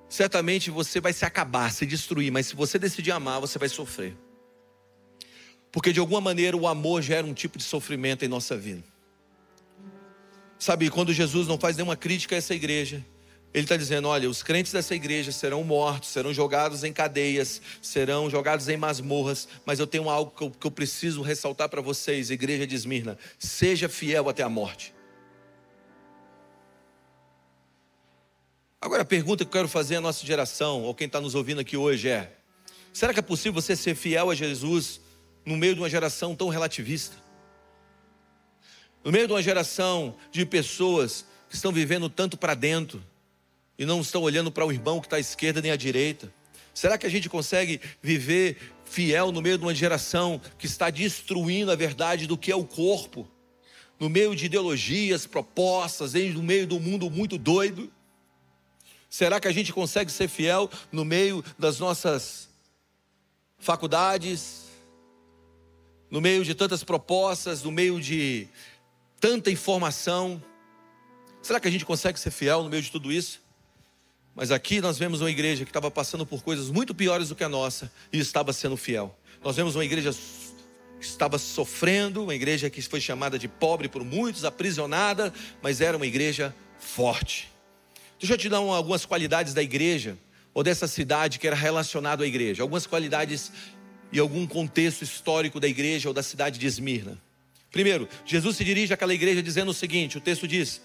certamente 0.07 0.71
você 0.71 0.99
vai 0.99 1.13
se 1.13 1.25
acabar, 1.25 1.71
se 1.71 1.85
destruir, 1.85 2.31
mas 2.31 2.47
se 2.47 2.55
você 2.55 2.79
decidir 2.79 3.11
amar, 3.11 3.41
você 3.41 3.59
vai 3.59 3.69
sofrer. 3.69 4.15
Porque 5.71 5.91
de 5.91 5.99
alguma 5.99 6.21
maneira 6.21 6.55
o 6.55 6.67
amor 6.67 7.01
gera 7.01 7.27
um 7.27 7.33
tipo 7.33 7.57
de 7.57 7.63
sofrimento 7.63 8.23
em 8.23 8.27
nossa 8.27 8.55
vida. 8.55 8.83
Sabe, 10.57 10.89
quando 10.89 11.13
Jesus 11.13 11.47
não 11.47 11.59
faz 11.59 11.75
nenhuma 11.75 11.95
crítica 11.95 12.35
a 12.35 12.37
essa 12.37 12.55
igreja, 12.55 13.05
ele 13.57 13.65
está 13.65 13.75
dizendo: 13.75 14.07
olha, 14.07 14.29
os 14.29 14.43
crentes 14.43 14.71
dessa 14.71 14.93
igreja 14.93 15.31
serão 15.31 15.63
mortos, 15.63 16.09
serão 16.09 16.31
jogados 16.31 16.83
em 16.83 16.93
cadeias, 16.93 17.59
serão 17.81 18.29
jogados 18.29 18.69
em 18.69 18.77
masmorras, 18.77 19.47
mas 19.65 19.79
eu 19.79 19.87
tenho 19.87 20.09
algo 20.09 20.31
que 20.31 20.43
eu, 20.43 20.51
que 20.51 20.67
eu 20.67 20.71
preciso 20.71 21.23
ressaltar 21.23 21.67
para 21.67 21.81
vocês, 21.81 22.29
igreja 22.29 22.67
de 22.67 22.75
Esmirna: 22.75 23.17
seja 23.39 23.89
fiel 23.89 24.29
até 24.29 24.43
a 24.43 24.49
morte. 24.49 24.93
Agora 28.79 29.01
a 29.01 29.05
pergunta 29.05 29.43
que 29.43 29.49
eu 29.49 29.53
quero 29.53 29.67
fazer 29.67 29.95
à 29.95 30.01
nossa 30.01 30.23
geração, 30.23 30.83
ou 30.83 30.93
quem 30.93 31.07
está 31.07 31.19
nos 31.19 31.33
ouvindo 31.33 31.59
aqui 31.59 31.75
hoje 31.75 32.09
é: 32.09 32.37
será 32.93 33.11
que 33.11 33.19
é 33.19 33.23
possível 33.23 33.59
você 33.59 33.75
ser 33.75 33.95
fiel 33.95 34.29
a 34.29 34.35
Jesus 34.35 35.01
no 35.43 35.57
meio 35.57 35.73
de 35.73 35.81
uma 35.81 35.89
geração 35.89 36.35
tão 36.35 36.49
relativista. 36.49 37.15
No 39.03 39.11
meio 39.11 39.25
de 39.25 39.33
uma 39.33 39.41
geração 39.41 40.15
de 40.29 40.45
pessoas 40.45 41.25
que 41.49 41.55
estão 41.55 41.71
vivendo 41.71 42.07
tanto 42.07 42.37
para 42.37 42.53
dentro 42.53 43.01
e 43.77 43.85
não 43.85 44.01
estão 44.01 44.21
olhando 44.21 44.51
para 44.51 44.65
o 44.65 44.71
irmão 44.71 44.99
que 44.99 45.07
está 45.07 45.17
à 45.17 45.19
esquerda 45.19 45.61
nem 45.61 45.71
à 45.71 45.75
direita. 45.75 46.33
Será 46.73 46.97
que 46.97 47.05
a 47.05 47.09
gente 47.09 47.29
consegue 47.29 47.81
viver 48.01 48.57
fiel 48.85 49.31
no 49.31 49.41
meio 49.41 49.57
de 49.57 49.63
uma 49.63 49.73
geração 49.73 50.39
que 50.57 50.65
está 50.65 50.89
destruindo 50.89 51.71
a 51.71 51.75
verdade 51.75 52.27
do 52.27 52.37
que 52.37 52.51
é 52.51 52.55
o 52.55 52.63
corpo? 52.63 53.27
No 53.99 54.09
meio 54.09 54.35
de 54.35 54.45
ideologias, 54.45 55.25
propostas, 55.25 56.13
no 56.13 56.43
meio 56.43 56.67
do 56.67 56.79
mundo 56.79 57.09
muito 57.09 57.37
doido? 57.37 57.91
Será 59.09 59.39
que 59.39 59.47
a 59.47 59.51
gente 59.51 59.73
consegue 59.73 60.11
ser 60.11 60.27
fiel 60.27 60.69
no 60.91 61.03
meio 61.03 61.43
das 61.57 61.79
nossas 61.79 62.47
faculdades, 63.57 64.65
no 66.09 66.21
meio 66.21 66.43
de 66.43 66.55
tantas 66.55 66.83
propostas, 66.83 67.63
no 67.63 67.71
meio 67.71 67.99
de 67.99 68.47
tanta 69.19 69.51
informação. 69.51 70.41
Será 71.41 71.59
que 71.59 71.67
a 71.67 71.71
gente 71.71 71.85
consegue 71.85 72.19
ser 72.19 72.31
fiel 72.31 72.63
no 72.63 72.69
meio 72.69 72.81
de 72.81 72.91
tudo 72.91 73.11
isso? 73.11 73.41
Mas 74.37 74.51
aqui 74.51 74.79
nós 74.79 74.99
vemos 74.99 75.19
uma 75.19 75.31
igreja 75.31 75.65
que 75.65 75.71
estava 75.71 75.89
passando 75.89 76.23
por 76.23 76.43
coisas 76.43 76.69
muito 76.69 76.93
piores 76.93 77.29
do 77.29 77.35
que 77.35 77.43
a 77.43 77.49
nossa 77.49 77.91
e 78.13 78.19
estava 78.19 78.53
sendo 78.53 78.77
fiel. 78.77 79.17
Nós 79.43 79.55
vemos 79.55 79.75
uma 79.75 79.83
igreja 79.83 80.13
que 80.13 81.05
estava 81.05 81.39
sofrendo, 81.39 82.23
uma 82.23 82.35
igreja 82.35 82.69
que 82.69 82.79
foi 82.83 83.01
chamada 83.01 83.39
de 83.39 83.47
pobre 83.47 83.89
por 83.89 84.03
muitos, 84.03 84.45
aprisionada, 84.45 85.33
mas 85.59 85.81
era 85.81 85.97
uma 85.97 86.05
igreja 86.05 86.53
forte. 86.77 87.51
Deixa 88.19 88.35
eu 88.35 88.37
te 88.37 88.47
dar 88.47 88.57
algumas 88.57 89.07
qualidades 89.07 89.55
da 89.55 89.63
igreja 89.63 90.15
ou 90.53 90.61
dessa 90.61 90.87
cidade 90.87 91.39
que 91.39 91.47
era 91.47 91.55
relacionado 91.55 92.21
à 92.21 92.27
igreja, 92.27 92.61
algumas 92.61 92.85
qualidades 92.85 93.51
e 94.11 94.19
algum 94.19 94.45
contexto 94.45 95.01
histórico 95.01 95.59
da 95.59 95.67
igreja 95.67 96.09
ou 96.09 96.13
da 96.13 96.21
cidade 96.21 96.59
de 96.59 96.67
Esmirna. 96.67 97.19
Primeiro, 97.71 98.07
Jesus 98.23 98.55
se 98.55 98.63
dirige 98.63 98.93
àquela 98.93 99.15
igreja 99.15 99.41
dizendo 99.41 99.71
o 99.71 99.73
seguinte: 99.73 100.15
o 100.19 100.21
texto 100.21 100.47
diz, 100.47 100.79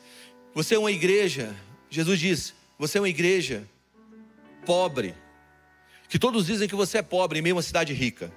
você 0.55 0.75
é 0.75 0.79
uma 0.79 0.91
igreja, 0.91 1.55
Jesus 1.91 2.19
diz, 2.19 2.55
você 2.83 2.99
é 2.99 3.01
uma 3.01 3.09
igreja 3.09 3.65
pobre, 4.67 5.15
que 6.09 6.19
todos 6.19 6.47
dizem 6.47 6.67
que 6.67 6.75
você 6.75 6.99
é 6.99 7.03
pobre 7.03 7.39
em 7.39 7.43
meio 7.43 7.55
a 7.55 7.59
uma 7.59 7.63
cidade 7.63 7.93
rica. 7.93 8.33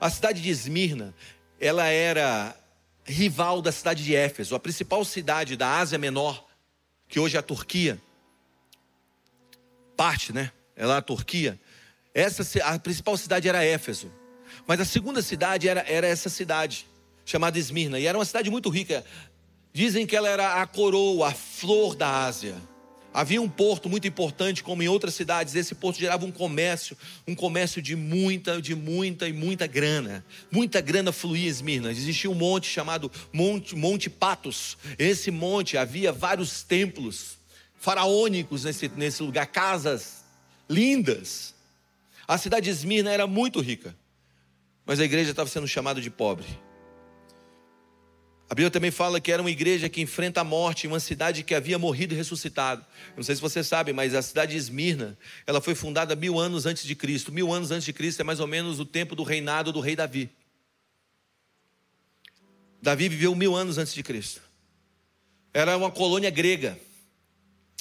A 0.00 0.10
cidade 0.10 0.42
de 0.42 0.50
Esmirna, 0.50 1.14
ela 1.60 1.86
era 1.86 2.56
rival 3.04 3.62
da 3.62 3.70
cidade 3.70 4.02
de 4.02 4.16
Éfeso, 4.16 4.56
a 4.56 4.58
principal 4.58 5.04
cidade 5.04 5.56
da 5.56 5.78
Ásia 5.78 5.96
Menor, 5.96 6.44
que 7.06 7.20
hoje 7.20 7.36
é 7.36 7.38
a 7.38 7.42
Turquia. 7.42 8.02
Parte, 9.96 10.32
né? 10.32 10.50
Ela 10.74 10.96
é 10.96 10.98
a 10.98 11.02
Turquia. 11.02 11.56
Essa, 12.12 12.42
a 12.64 12.80
principal 12.80 13.16
cidade 13.16 13.48
era 13.48 13.64
Éfeso. 13.64 14.10
Mas 14.66 14.80
a 14.80 14.84
segunda 14.84 15.22
cidade 15.22 15.68
era, 15.68 15.84
era 15.86 16.08
essa 16.08 16.28
cidade, 16.28 16.84
chamada 17.24 17.56
Esmirna. 17.56 18.00
E 18.00 18.06
era 18.06 18.18
uma 18.18 18.24
cidade 18.24 18.50
muito 18.50 18.70
rica. 18.70 19.04
Dizem 19.72 20.04
que 20.04 20.16
ela 20.16 20.28
era 20.28 20.60
a 20.60 20.66
coroa, 20.66 21.28
a 21.28 21.32
flor 21.32 21.94
da 21.94 22.24
Ásia. 22.24 22.56
Havia 23.12 23.40
um 23.40 23.48
porto 23.48 23.88
muito 23.88 24.06
importante, 24.06 24.62
como 24.62 24.82
em 24.82 24.88
outras 24.88 25.14
cidades. 25.14 25.54
Esse 25.54 25.74
porto 25.74 25.98
gerava 25.98 26.26
um 26.26 26.30
comércio, 26.30 26.96
um 27.26 27.34
comércio 27.34 27.80
de 27.80 27.96
muita, 27.96 28.60
de 28.60 28.74
muita 28.74 29.26
e 29.28 29.32
muita 29.32 29.66
grana. 29.66 30.24
Muita 30.50 30.80
grana 30.80 31.10
fluía 31.10 31.46
em 31.46 31.48
Esmirna. 31.48 31.90
Existia 31.90 32.30
um 32.30 32.34
monte 32.34 32.68
chamado 32.68 33.10
Monte, 33.32 33.74
monte 33.74 34.10
Patos. 34.10 34.76
Esse 34.98 35.30
monte 35.30 35.76
havia 35.76 36.12
vários 36.12 36.62
templos 36.62 37.38
faraônicos 37.78 38.64
nesse, 38.64 38.88
nesse 38.88 39.22
lugar, 39.22 39.46
casas 39.46 40.24
lindas. 40.68 41.54
A 42.26 42.36
cidade 42.36 42.64
de 42.64 42.70
Esmirna 42.70 43.10
era 43.10 43.26
muito 43.26 43.60
rica, 43.60 43.96
mas 44.84 45.00
a 45.00 45.04
igreja 45.04 45.30
estava 45.30 45.48
sendo 45.48 45.66
chamada 45.66 46.00
de 46.00 46.10
pobre. 46.10 46.46
A 48.50 48.54
Bíblia 48.54 48.70
também 48.70 48.90
fala 48.90 49.20
que 49.20 49.30
era 49.30 49.42
uma 49.42 49.50
igreja 49.50 49.90
que 49.90 50.00
enfrenta 50.00 50.40
a 50.40 50.44
morte 50.44 50.86
uma 50.86 51.00
cidade 51.00 51.42
que 51.42 51.54
havia 51.54 51.78
morrido 51.78 52.14
e 52.14 52.16
ressuscitado. 52.16 52.84
Não 53.14 53.22
sei 53.22 53.34
se 53.34 53.42
você 53.42 53.62
sabe, 53.62 53.92
mas 53.92 54.14
a 54.14 54.22
cidade 54.22 54.52
de 54.52 54.58
Esmirna, 54.58 55.18
ela 55.46 55.60
foi 55.60 55.74
fundada 55.74 56.16
mil 56.16 56.38
anos 56.38 56.64
antes 56.64 56.84
de 56.84 56.94
Cristo. 56.94 57.30
Mil 57.30 57.52
anos 57.52 57.70
antes 57.70 57.84
de 57.84 57.92
Cristo 57.92 58.20
é 58.20 58.24
mais 58.24 58.40
ou 58.40 58.46
menos 58.46 58.80
o 58.80 58.86
tempo 58.86 59.14
do 59.14 59.22
reinado 59.22 59.70
do 59.70 59.80
rei 59.80 59.94
Davi. 59.94 60.30
Davi 62.80 63.10
viveu 63.10 63.34
mil 63.34 63.54
anos 63.54 63.76
antes 63.76 63.92
de 63.92 64.02
Cristo. 64.02 64.40
Era 65.52 65.76
uma 65.76 65.90
colônia 65.90 66.30
grega. 66.30 66.78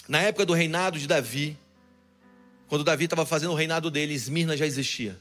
Na 0.09 0.19
época 0.21 0.45
do 0.45 0.53
reinado 0.53 0.99
de 0.99 1.07
Davi, 1.07 1.57
quando 2.67 2.83
Davi 2.83 3.05
estava 3.05 3.25
fazendo 3.25 3.51
o 3.51 3.55
reinado 3.55 3.89
dele, 3.89 4.13
Esmirna 4.13 4.57
já 4.57 4.65
existia. 4.65 5.17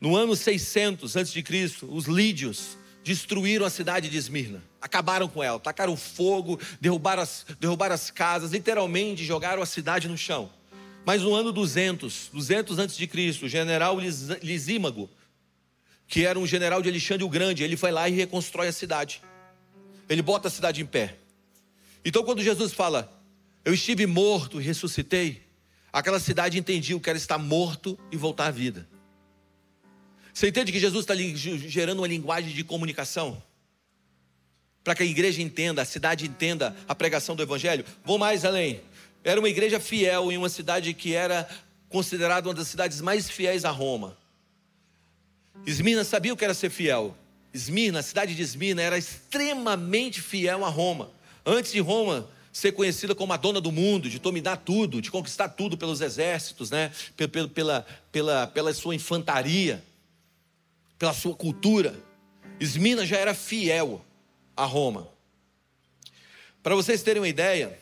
No 0.00 0.16
ano 0.16 0.34
600 0.34 1.18
a.C., 1.18 1.44
os 1.86 2.06
lídios 2.06 2.78
destruíram 3.02 3.64
a 3.64 3.70
cidade 3.70 4.08
de 4.08 4.16
Esmirna. 4.16 4.62
Acabaram 4.80 5.28
com 5.28 5.42
ela, 5.42 5.58
tacaram 5.58 5.96
fogo, 5.96 6.58
derrubaram 6.80 7.22
as, 7.22 7.46
derrubaram 7.58 7.94
as 7.94 8.10
casas, 8.10 8.52
literalmente 8.52 9.24
jogaram 9.24 9.62
a 9.62 9.66
cidade 9.66 10.08
no 10.08 10.16
chão. 10.16 10.50
Mas 11.04 11.22
no 11.22 11.34
ano 11.34 11.52
200, 11.52 12.30
200 12.32 12.78
a.C., 12.78 13.08
o 13.42 13.48
general 13.48 13.98
Lisímago, 14.42 15.08
que 16.06 16.24
era 16.26 16.38
um 16.38 16.46
general 16.46 16.82
de 16.82 16.88
Alexandre 16.88 17.24
o 17.24 17.28
Grande, 17.28 17.62
ele 17.62 17.76
foi 17.76 17.90
lá 17.90 18.08
e 18.08 18.12
reconstrói 18.12 18.68
a 18.68 18.72
cidade. 18.72 19.22
Ele 20.08 20.22
bota 20.22 20.48
a 20.48 20.50
cidade 20.50 20.82
em 20.82 20.86
pé. 20.86 21.16
Então, 22.04 22.24
quando 22.24 22.42
Jesus 22.42 22.72
fala, 22.72 23.16
Eu 23.64 23.74
estive 23.74 24.06
morto 24.06 24.60
e 24.60 24.64
ressuscitei, 24.64 25.42
Aquela 25.92 26.20
cidade 26.20 26.58
entendia 26.58 26.96
o 26.96 27.00
que 27.00 27.10
era 27.10 27.18
estar 27.18 27.38
morto 27.38 27.98
e 28.12 28.16
voltar 28.16 28.46
à 28.46 28.50
vida. 28.50 28.88
Você 30.32 30.48
entende 30.48 30.72
que 30.72 30.78
Jesus 30.78 31.04
está 31.04 31.14
gerando 31.14 31.98
uma 31.98 32.08
linguagem 32.08 32.52
de 32.52 32.64
comunicação? 32.64 33.42
para 34.82 34.94
que 34.94 35.02
a 35.02 35.06
igreja 35.06 35.42
entenda, 35.42 35.82
a 35.82 35.84
cidade 35.84 36.26
entenda 36.26 36.74
a 36.88 36.94
pregação 36.94 37.36
do 37.36 37.42
Evangelho? 37.42 37.84
Vou 38.04 38.18
mais 38.18 38.44
além. 38.44 38.80
Era 39.22 39.38
uma 39.38 39.48
igreja 39.48 39.78
fiel 39.78 40.32
em 40.32 40.38
uma 40.38 40.48
cidade 40.48 40.94
que 40.94 41.14
era 41.14 41.48
considerada 41.88 42.48
uma 42.48 42.54
das 42.54 42.68
cidades 42.68 43.00
mais 43.00 43.28
fiéis 43.28 43.64
a 43.64 43.70
Roma. 43.70 44.16
Esmirna 45.66 46.04
sabia 46.04 46.32
o 46.32 46.36
que 46.36 46.44
era 46.44 46.54
ser 46.54 46.70
fiel. 46.70 47.14
Esmirna, 47.52 47.98
a 47.98 48.02
cidade 48.02 48.34
de 48.34 48.42
Esmirna, 48.42 48.80
era 48.80 48.96
extremamente 48.96 50.22
fiel 50.22 50.64
a 50.64 50.68
Roma. 50.68 51.10
Antes 51.44 51.72
de 51.72 51.80
Roma 51.80 52.28
ser 52.52 52.72
conhecida 52.72 53.14
como 53.14 53.32
a 53.32 53.36
dona 53.36 53.60
do 53.60 53.70
mundo, 53.70 54.08
de 54.08 54.18
dominar 54.18 54.56
tudo, 54.58 55.02
de 55.02 55.10
conquistar 55.10 55.50
tudo 55.50 55.76
pelos 55.76 56.00
exércitos, 56.00 56.70
né? 56.70 56.90
pela, 57.16 57.48
pela, 57.48 57.86
pela, 58.10 58.46
pela 58.46 58.72
sua 58.72 58.94
infantaria, 58.94 59.84
pela 61.00 61.14
sua 61.14 61.34
cultura. 61.34 61.98
Esmirna 62.60 63.06
já 63.06 63.16
era 63.16 63.32
fiel 63.32 64.04
a 64.54 64.66
Roma. 64.66 65.08
Para 66.62 66.74
vocês 66.74 67.02
terem 67.02 67.22
uma 67.22 67.28
ideia, 67.28 67.80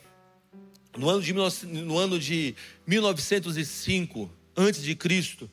no 0.97 1.09
ano 1.11 1.21
de, 1.21 1.33
no 1.33 1.99
ano 1.99 2.17
de 2.21 2.55
1905, 2.87 4.31
antes 4.57 4.83
de 4.83 4.95
Cristo, 4.95 5.51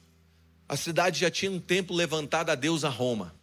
a 0.70 0.78
cidade 0.78 1.20
já 1.20 1.32
tinha 1.32 1.52
um 1.52 1.60
templo 1.60 1.96
levantado 1.96 2.52
a 2.52 2.56
Deus 2.56 2.84
a 2.84 2.90
Roma. 2.90 3.34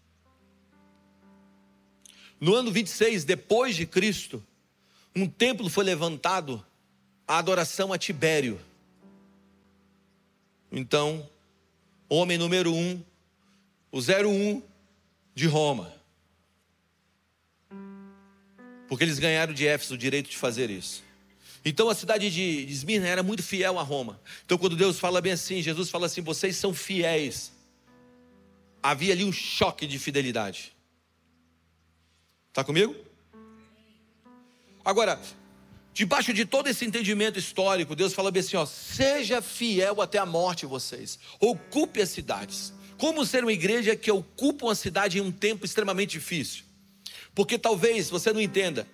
No 2.41 2.55
ano 2.55 2.71
26 2.71 3.25
depois 3.25 3.75
de 3.75 3.87
Cristo, 3.87 4.41
um 5.17 5.27
templo 5.27 5.69
foi 5.69 5.83
levantado 5.83 6.65
à 7.27 7.39
adoração 7.39 7.93
a 7.93 7.99
Tibério. 7.99 8.61
Então, 10.71 11.29
homem 12.09 12.39
número 12.39 12.73
um, 12.73 13.03
o 13.93 14.01
01 14.01 14.63
de 15.35 15.47
Roma. 15.47 15.93
Porque 18.89 19.05
eles 19.05 19.19
ganharam 19.19 19.53
de 19.53 19.67
Éfeso 19.67 19.95
o 19.95 19.99
direito 19.99 20.31
de 20.31 20.37
fazer 20.37 20.71
isso. 20.71 21.05
Então 21.65 21.89
a 21.89 21.95
cidade 21.95 22.31
de 22.31 22.43
Esmirna 22.69 23.07
era 23.07 23.23
muito 23.23 23.43
fiel 23.43 23.79
a 23.79 23.83
Roma. 23.83 24.21
Então 24.45 24.59
quando 24.59 24.75
Deus 24.75 24.99
fala 24.99 25.21
bem 25.21 25.33
assim, 25.33 25.63
Jesus 25.63 25.91
fala 25.91 26.07
assim: 26.07 26.23
vocês 26.23 26.57
são 26.57 26.75
fiéis. 26.75 27.53
Havia 28.83 29.13
ali 29.13 29.25
um 29.25 29.33
choque 29.33 29.87
de 29.87 29.99
fidelidade. 29.99 30.75
Está 32.49 32.65
comigo? 32.65 32.97
Agora, 34.85 35.21
debaixo 35.95 36.33
de 36.35 36.45
todo 36.45 36.67
esse 36.67 36.85
entendimento 36.85 37.39
histórico, 37.39 37.95
Deus 37.95 38.13
fala 38.13 38.31
bem 38.31 38.41
assim: 38.41 38.57
ó, 38.57 38.67
seja 38.67 39.41
fiel 39.41 40.03
até 40.03 40.19
a 40.19 40.27
morte 40.27 40.67
vocês. 40.67 41.19
Ocupe 41.39 42.03
as 42.03 42.09
cidades. 42.09 42.75
Como 43.03 43.27
ser 43.27 43.43
uma 43.43 43.53
igreja 43.53 43.97
que 43.97 44.13
ocupa 44.13 44.67
uma 44.67 44.77
cidade 44.77 45.19
em 45.19 45.21
um 45.21 45.33
tempo 45.33 45.65
extremamente 45.65 46.13
difícil? 46.13 46.63
Porque 47.35 47.59
talvez 47.59 48.09
você 48.09 48.33
não 48.33 48.41
entenda, 48.41 48.87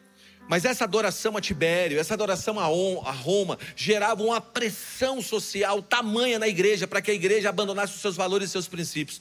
mas 0.48 0.64
essa 0.64 0.84
adoração 0.84 1.36
a 1.36 1.42
Tibério, 1.42 2.00
essa 2.00 2.14
adoração 2.14 2.58
a 2.58 3.12
Roma, 3.12 3.58
gerava 3.76 4.22
uma 4.22 4.40
pressão 4.40 5.20
social 5.20 5.82
tamanha 5.82 6.38
na 6.38 6.48
igreja 6.48 6.86
para 6.86 7.02
que 7.02 7.10
a 7.10 7.14
igreja 7.14 7.50
abandonasse 7.50 7.96
os 7.96 8.00
seus 8.00 8.16
valores 8.16 8.48
e 8.48 8.52
seus 8.52 8.66
princípios. 8.66 9.20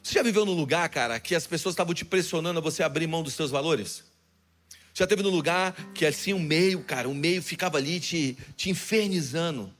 Você 0.00 0.14
já 0.14 0.22
viveu 0.22 0.46
num 0.46 0.54
lugar, 0.54 0.88
cara, 0.90 1.18
que 1.18 1.34
as 1.34 1.48
pessoas 1.48 1.72
estavam 1.72 1.92
te 1.92 2.04
pressionando 2.04 2.60
a 2.60 2.62
você 2.62 2.84
abrir 2.84 3.08
mão 3.08 3.24
dos 3.24 3.34
seus 3.34 3.50
valores? 3.50 4.04
Já 4.94 5.08
teve 5.08 5.24
num 5.24 5.30
lugar 5.30 5.74
que 5.92 6.06
assim 6.06 6.32
o 6.32 6.38
meio, 6.38 6.84
cara, 6.84 7.08
o 7.08 7.14
meio 7.16 7.42
ficava 7.42 7.78
ali 7.78 7.98
te, 7.98 8.38
te 8.56 8.70
infernizando 8.70 9.74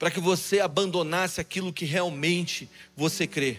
para 0.00 0.10
que 0.10 0.18
você 0.18 0.60
abandonasse 0.60 1.42
aquilo 1.42 1.74
que 1.74 1.84
realmente 1.84 2.70
você 2.96 3.26
crê. 3.26 3.58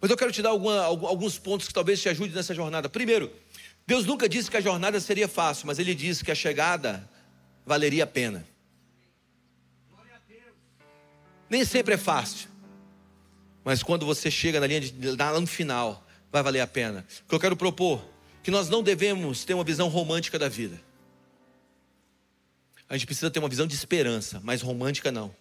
Mas 0.00 0.10
eu 0.10 0.16
quero 0.16 0.32
te 0.32 0.40
dar 0.40 0.48
alguma, 0.48 0.82
alguns 0.82 1.38
pontos 1.38 1.68
que 1.68 1.74
talvez 1.74 2.00
te 2.00 2.08
ajudem 2.08 2.34
nessa 2.34 2.54
jornada. 2.54 2.88
Primeiro, 2.88 3.30
Deus 3.86 4.06
nunca 4.06 4.26
disse 4.26 4.50
que 4.50 4.56
a 4.56 4.60
jornada 4.62 4.98
seria 4.98 5.28
fácil, 5.28 5.66
mas 5.66 5.78
Ele 5.78 5.94
disse 5.94 6.24
que 6.24 6.30
a 6.30 6.34
chegada 6.34 7.06
valeria 7.66 8.04
a 8.04 8.06
pena. 8.06 8.48
Nem 11.50 11.62
sempre 11.62 11.92
é 11.92 11.98
fácil, 11.98 12.48
mas 13.62 13.82
quando 13.82 14.06
você 14.06 14.30
chega 14.30 14.58
na 14.58 14.66
linha 14.66 14.80
de, 14.80 14.92
no 15.38 15.46
final, 15.46 16.02
vai 16.32 16.42
valer 16.42 16.60
a 16.60 16.66
pena. 16.66 17.06
O 17.26 17.28
que 17.28 17.34
eu 17.34 17.40
quero 17.40 17.58
propor, 17.58 18.02
que 18.42 18.50
nós 18.50 18.70
não 18.70 18.82
devemos 18.82 19.44
ter 19.44 19.52
uma 19.52 19.62
visão 19.62 19.88
romântica 19.88 20.38
da 20.38 20.48
vida. 20.48 20.80
A 22.88 22.96
gente 22.96 23.06
precisa 23.06 23.30
ter 23.30 23.38
uma 23.38 23.48
visão 23.48 23.66
de 23.66 23.74
esperança, 23.74 24.40
mas 24.44 24.62
romântica 24.62 25.10
não. 25.10 25.34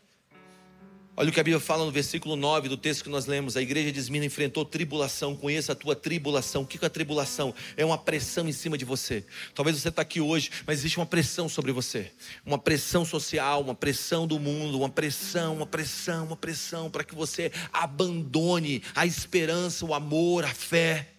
Olha 1.17 1.29
o 1.29 1.31
que 1.31 1.39
a 1.39 1.43
Bíblia 1.43 1.61
fala 1.61 1.85
no 1.85 1.91
versículo 1.91 2.35
9 2.35 2.67
do 2.67 2.75
texto 2.75 3.03
que 3.03 3.09
nós 3.09 3.25
lemos. 3.25 3.55
A 3.55 3.61
igreja 3.61 3.89
de 3.89 3.97
Esmina 3.97 4.25
enfrentou 4.25 4.65
tribulação. 4.65 5.33
Conheça 5.33 5.71
a 5.71 5.75
tua 5.75 5.95
tribulação. 5.95 6.63
O 6.63 6.67
que 6.67 6.77
é 6.83 6.87
a 6.87 6.89
tribulação? 6.89 7.55
É 7.77 7.85
uma 7.85 7.97
pressão 7.97 8.49
em 8.49 8.51
cima 8.51 8.77
de 8.77 8.83
você. 8.83 9.23
Talvez 9.53 9.79
você 9.79 9.87
está 9.87 10.01
aqui 10.01 10.19
hoje, 10.19 10.51
mas 10.67 10.79
existe 10.79 10.97
uma 10.97 11.05
pressão 11.05 11.47
sobre 11.47 11.71
você. 11.71 12.11
Uma 12.45 12.57
pressão 12.57 13.05
social, 13.05 13.61
uma 13.61 13.73
pressão 13.73 14.27
do 14.27 14.37
mundo, 14.37 14.77
uma 14.77 14.89
pressão, 14.89 15.55
uma 15.55 15.65
pressão, 15.65 16.25
uma 16.25 16.35
pressão 16.35 16.91
para 16.91 17.03
que 17.03 17.15
você 17.15 17.49
abandone 17.71 18.83
a 18.93 19.05
esperança, 19.05 19.85
o 19.85 19.93
amor, 19.93 20.43
a 20.43 20.53
fé. 20.53 21.14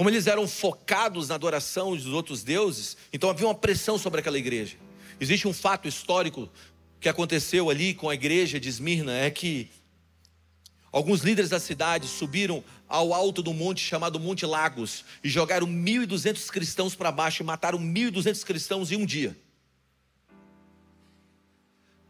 Como 0.00 0.08
eles 0.08 0.26
eram 0.26 0.48
focados 0.48 1.28
na 1.28 1.34
adoração 1.34 1.94
dos 1.94 2.06
outros 2.06 2.42
deuses, 2.42 2.96
então 3.12 3.28
havia 3.28 3.46
uma 3.46 3.54
pressão 3.54 3.98
sobre 3.98 4.20
aquela 4.20 4.38
igreja. 4.38 4.78
Existe 5.20 5.46
um 5.46 5.52
fato 5.52 5.86
histórico 5.86 6.48
que 6.98 7.06
aconteceu 7.06 7.68
ali 7.68 7.92
com 7.92 8.08
a 8.08 8.14
igreja 8.14 8.58
de 8.58 8.66
Esmirna, 8.66 9.12
é 9.12 9.30
que 9.30 9.68
alguns 10.90 11.20
líderes 11.20 11.50
da 11.50 11.60
cidade 11.60 12.08
subiram 12.08 12.64
ao 12.88 13.12
alto 13.12 13.42
do 13.42 13.52
monte 13.52 13.84
chamado 13.84 14.18
Monte 14.18 14.46
Lagos 14.46 15.04
e 15.22 15.28
jogaram 15.28 15.66
1.200 15.66 16.48
cristãos 16.48 16.94
para 16.94 17.12
baixo 17.12 17.42
e 17.42 17.44
mataram 17.44 17.78
1.200 17.78 18.42
cristãos 18.42 18.90
em 18.90 18.96
um 18.96 19.04
dia. 19.04 19.36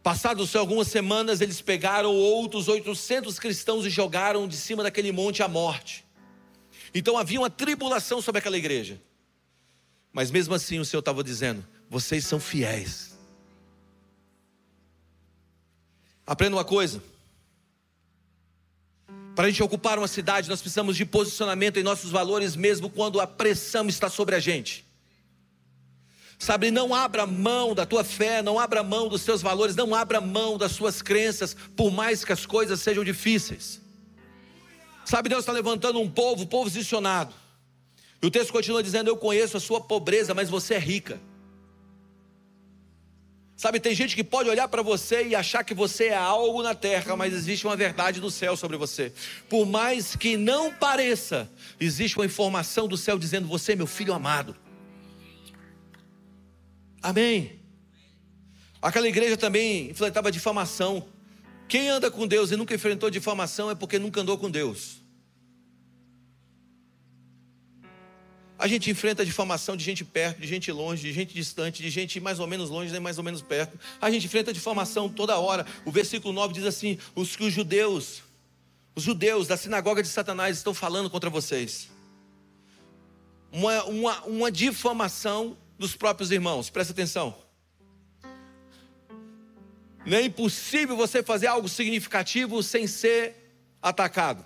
Passados 0.01 0.55
algumas 0.55 0.87
semanas, 0.87 1.41
eles 1.41 1.59
pegaram 1.59 2.15
outros 2.15 2.69
800 2.69 3.37
cristãos 3.37 3.85
e 3.85 3.89
jogaram 3.89 4.47
de 4.47 4.55
cima 4.55 4.81
daquele 4.81 5.11
monte 5.11 5.43
à 5.43 5.49
morte. 5.49 6.09
Então 6.93 7.17
havia 7.17 7.39
uma 7.39 7.49
tribulação 7.49 8.21
sobre 8.21 8.39
aquela 8.39 8.57
igreja. 8.57 9.01
Mas 10.11 10.29
mesmo 10.29 10.53
assim 10.53 10.79
o 10.79 10.85
Senhor 10.85 10.99
estava 10.99 11.23
dizendo: 11.23 11.65
vocês 11.89 12.25
são 12.25 12.39
fiéis. 12.39 13.17
Aprenda 16.25 16.55
uma 16.55 16.65
coisa. 16.65 17.01
Para 19.35 19.47
a 19.47 19.49
gente 19.49 19.63
ocupar 19.63 19.97
uma 19.97 20.07
cidade, 20.07 20.49
nós 20.49 20.61
precisamos 20.61 20.95
de 20.95 21.05
posicionamento 21.05 21.77
em 21.77 21.83
nossos 21.83 22.11
valores, 22.11 22.55
mesmo 22.55 22.89
quando 22.89 23.19
a 23.19 23.27
pressão 23.27 23.87
está 23.87 24.09
sobre 24.09 24.35
a 24.35 24.39
gente. 24.39 24.85
Sabe, 26.37 26.71
não 26.71 26.93
abra 26.93 27.27
mão 27.27 27.75
da 27.75 27.85
tua 27.85 28.03
fé, 28.03 28.41
não 28.41 28.59
abra 28.59 28.83
mão 28.83 29.09
dos 29.09 29.21
seus 29.21 29.41
valores, 29.41 29.75
não 29.75 29.93
abra 29.93 30.21
mão 30.21 30.57
das 30.57 30.71
suas 30.71 31.01
crenças, 31.01 31.55
por 31.75 31.91
mais 31.91 32.23
que 32.23 32.31
as 32.31 32.45
coisas 32.45 32.79
sejam 32.79 33.03
difíceis. 33.03 33.80
Sabe, 35.11 35.27
Deus 35.27 35.41
está 35.41 35.51
levantando 35.51 35.99
um 35.99 36.09
povo 36.09 36.47
posicionado. 36.47 37.33
E 38.21 38.25
o 38.25 38.31
texto 38.31 38.53
continua 38.53 38.81
dizendo: 38.81 39.09
Eu 39.09 39.17
conheço 39.17 39.57
a 39.57 39.59
sua 39.59 39.81
pobreza, 39.81 40.33
mas 40.33 40.49
você 40.49 40.75
é 40.75 40.79
rica. 40.79 41.19
Sabe, 43.57 43.81
tem 43.81 43.93
gente 43.93 44.15
que 44.15 44.23
pode 44.23 44.49
olhar 44.49 44.69
para 44.69 44.81
você 44.81 45.27
e 45.27 45.35
achar 45.35 45.65
que 45.65 45.73
você 45.73 46.05
é 46.05 46.15
algo 46.15 46.63
na 46.63 46.73
terra, 46.73 47.13
mas 47.17 47.33
existe 47.33 47.67
uma 47.67 47.75
verdade 47.75 48.21
do 48.21 48.31
céu 48.31 48.55
sobre 48.55 48.77
você. 48.77 49.11
Por 49.49 49.65
mais 49.65 50.15
que 50.15 50.37
não 50.37 50.73
pareça, 50.73 51.51
existe 51.77 52.17
uma 52.17 52.25
informação 52.25 52.87
do 52.87 52.95
céu 52.95 53.19
dizendo: 53.19 53.49
Você 53.49 53.73
é 53.73 53.75
meu 53.75 53.87
filho 53.87 54.13
amado. 54.13 54.55
Amém. 57.03 57.59
Aquela 58.81 59.09
igreja 59.09 59.35
também 59.35 59.89
enfrentava 59.89 60.31
difamação. 60.31 61.05
Quem 61.67 61.89
anda 61.89 62.09
com 62.09 62.25
Deus 62.25 62.49
e 62.51 62.55
nunca 62.55 62.73
enfrentou 62.73 63.09
difamação 63.09 63.69
é 63.69 63.75
porque 63.75 63.99
nunca 63.99 64.21
andou 64.21 64.37
com 64.37 64.49
Deus. 64.49 65.00
A 68.61 68.67
gente 68.67 68.91
enfrenta 68.91 69.25
difamação 69.25 69.75
de 69.75 69.83
gente 69.83 70.05
perto, 70.05 70.39
de 70.39 70.45
gente 70.45 70.71
longe, 70.71 71.01
de 71.01 71.11
gente 71.11 71.33
distante, 71.33 71.81
de 71.81 71.89
gente 71.89 72.19
mais 72.19 72.39
ou 72.39 72.45
menos 72.45 72.69
longe, 72.69 72.91
nem 72.91 73.01
mais 73.01 73.17
ou 73.17 73.23
menos 73.23 73.41
perto. 73.41 73.75
A 73.99 74.11
gente 74.11 74.27
enfrenta 74.27 74.53
difamação 74.53 75.09
toda 75.09 75.35
hora. 75.39 75.65
O 75.83 75.91
versículo 75.91 76.31
9 76.31 76.53
diz 76.53 76.63
assim: 76.63 76.99
os 77.15 77.35
que 77.35 77.43
os 77.43 77.51
judeus, 77.51 78.21
os 78.93 79.01
judeus 79.01 79.47
da 79.47 79.57
sinagoga 79.57 80.03
de 80.03 80.09
Satanás 80.09 80.57
estão 80.57 80.75
falando 80.75 81.09
contra 81.09 81.27
vocês. 81.27 81.89
Uma, 83.51 83.83
uma, 83.85 84.21
uma 84.25 84.51
difamação 84.51 85.57
dos 85.79 85.95
próprios 85.95 86.29
irmãos, 86.29 86.69
presta 86.69 86.93
atenção. 86.93 87.35
Não 90.05 90.17
é 90.17 90.21
impossível 90.21 90.95
você 90.95 91.23
fazer 91.23 91.47
algo 91.47 91.67
significativo 91.67 92.61
sem 92.61 92.85
ser 92.85 93.55
atacado. 93.81 94.45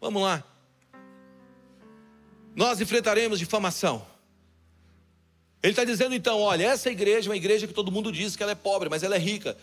Vamos 0.00 0.20
lá 0.20 0.55
nós 2.56 2.80
enfrentaremos 2.80 3.38
difamação. 3.38 4.04
Ele 5.62 5.72
está 5.72 5.84
dizendo 5.84 6.14
então: 6.14 6.40
olha, 6.40 6.64
essa 6.64 6.90
igreja 6.90 7.28
é 7.28 7.30
uma 7.30 7.36
igreja 7.36 7.66
que 7.66 7.74
todo 7.74 7.92
mundo 7.92 8.10
diz 8.10 8.34
que 8.34 8.42
ela 8.42 8.52
é 8.52 8.54
pobre, 8.54 8.88
mas 8.88 9.02
ela 9.02 9.14
é 9.14 9.18
rica. 9.18 9.56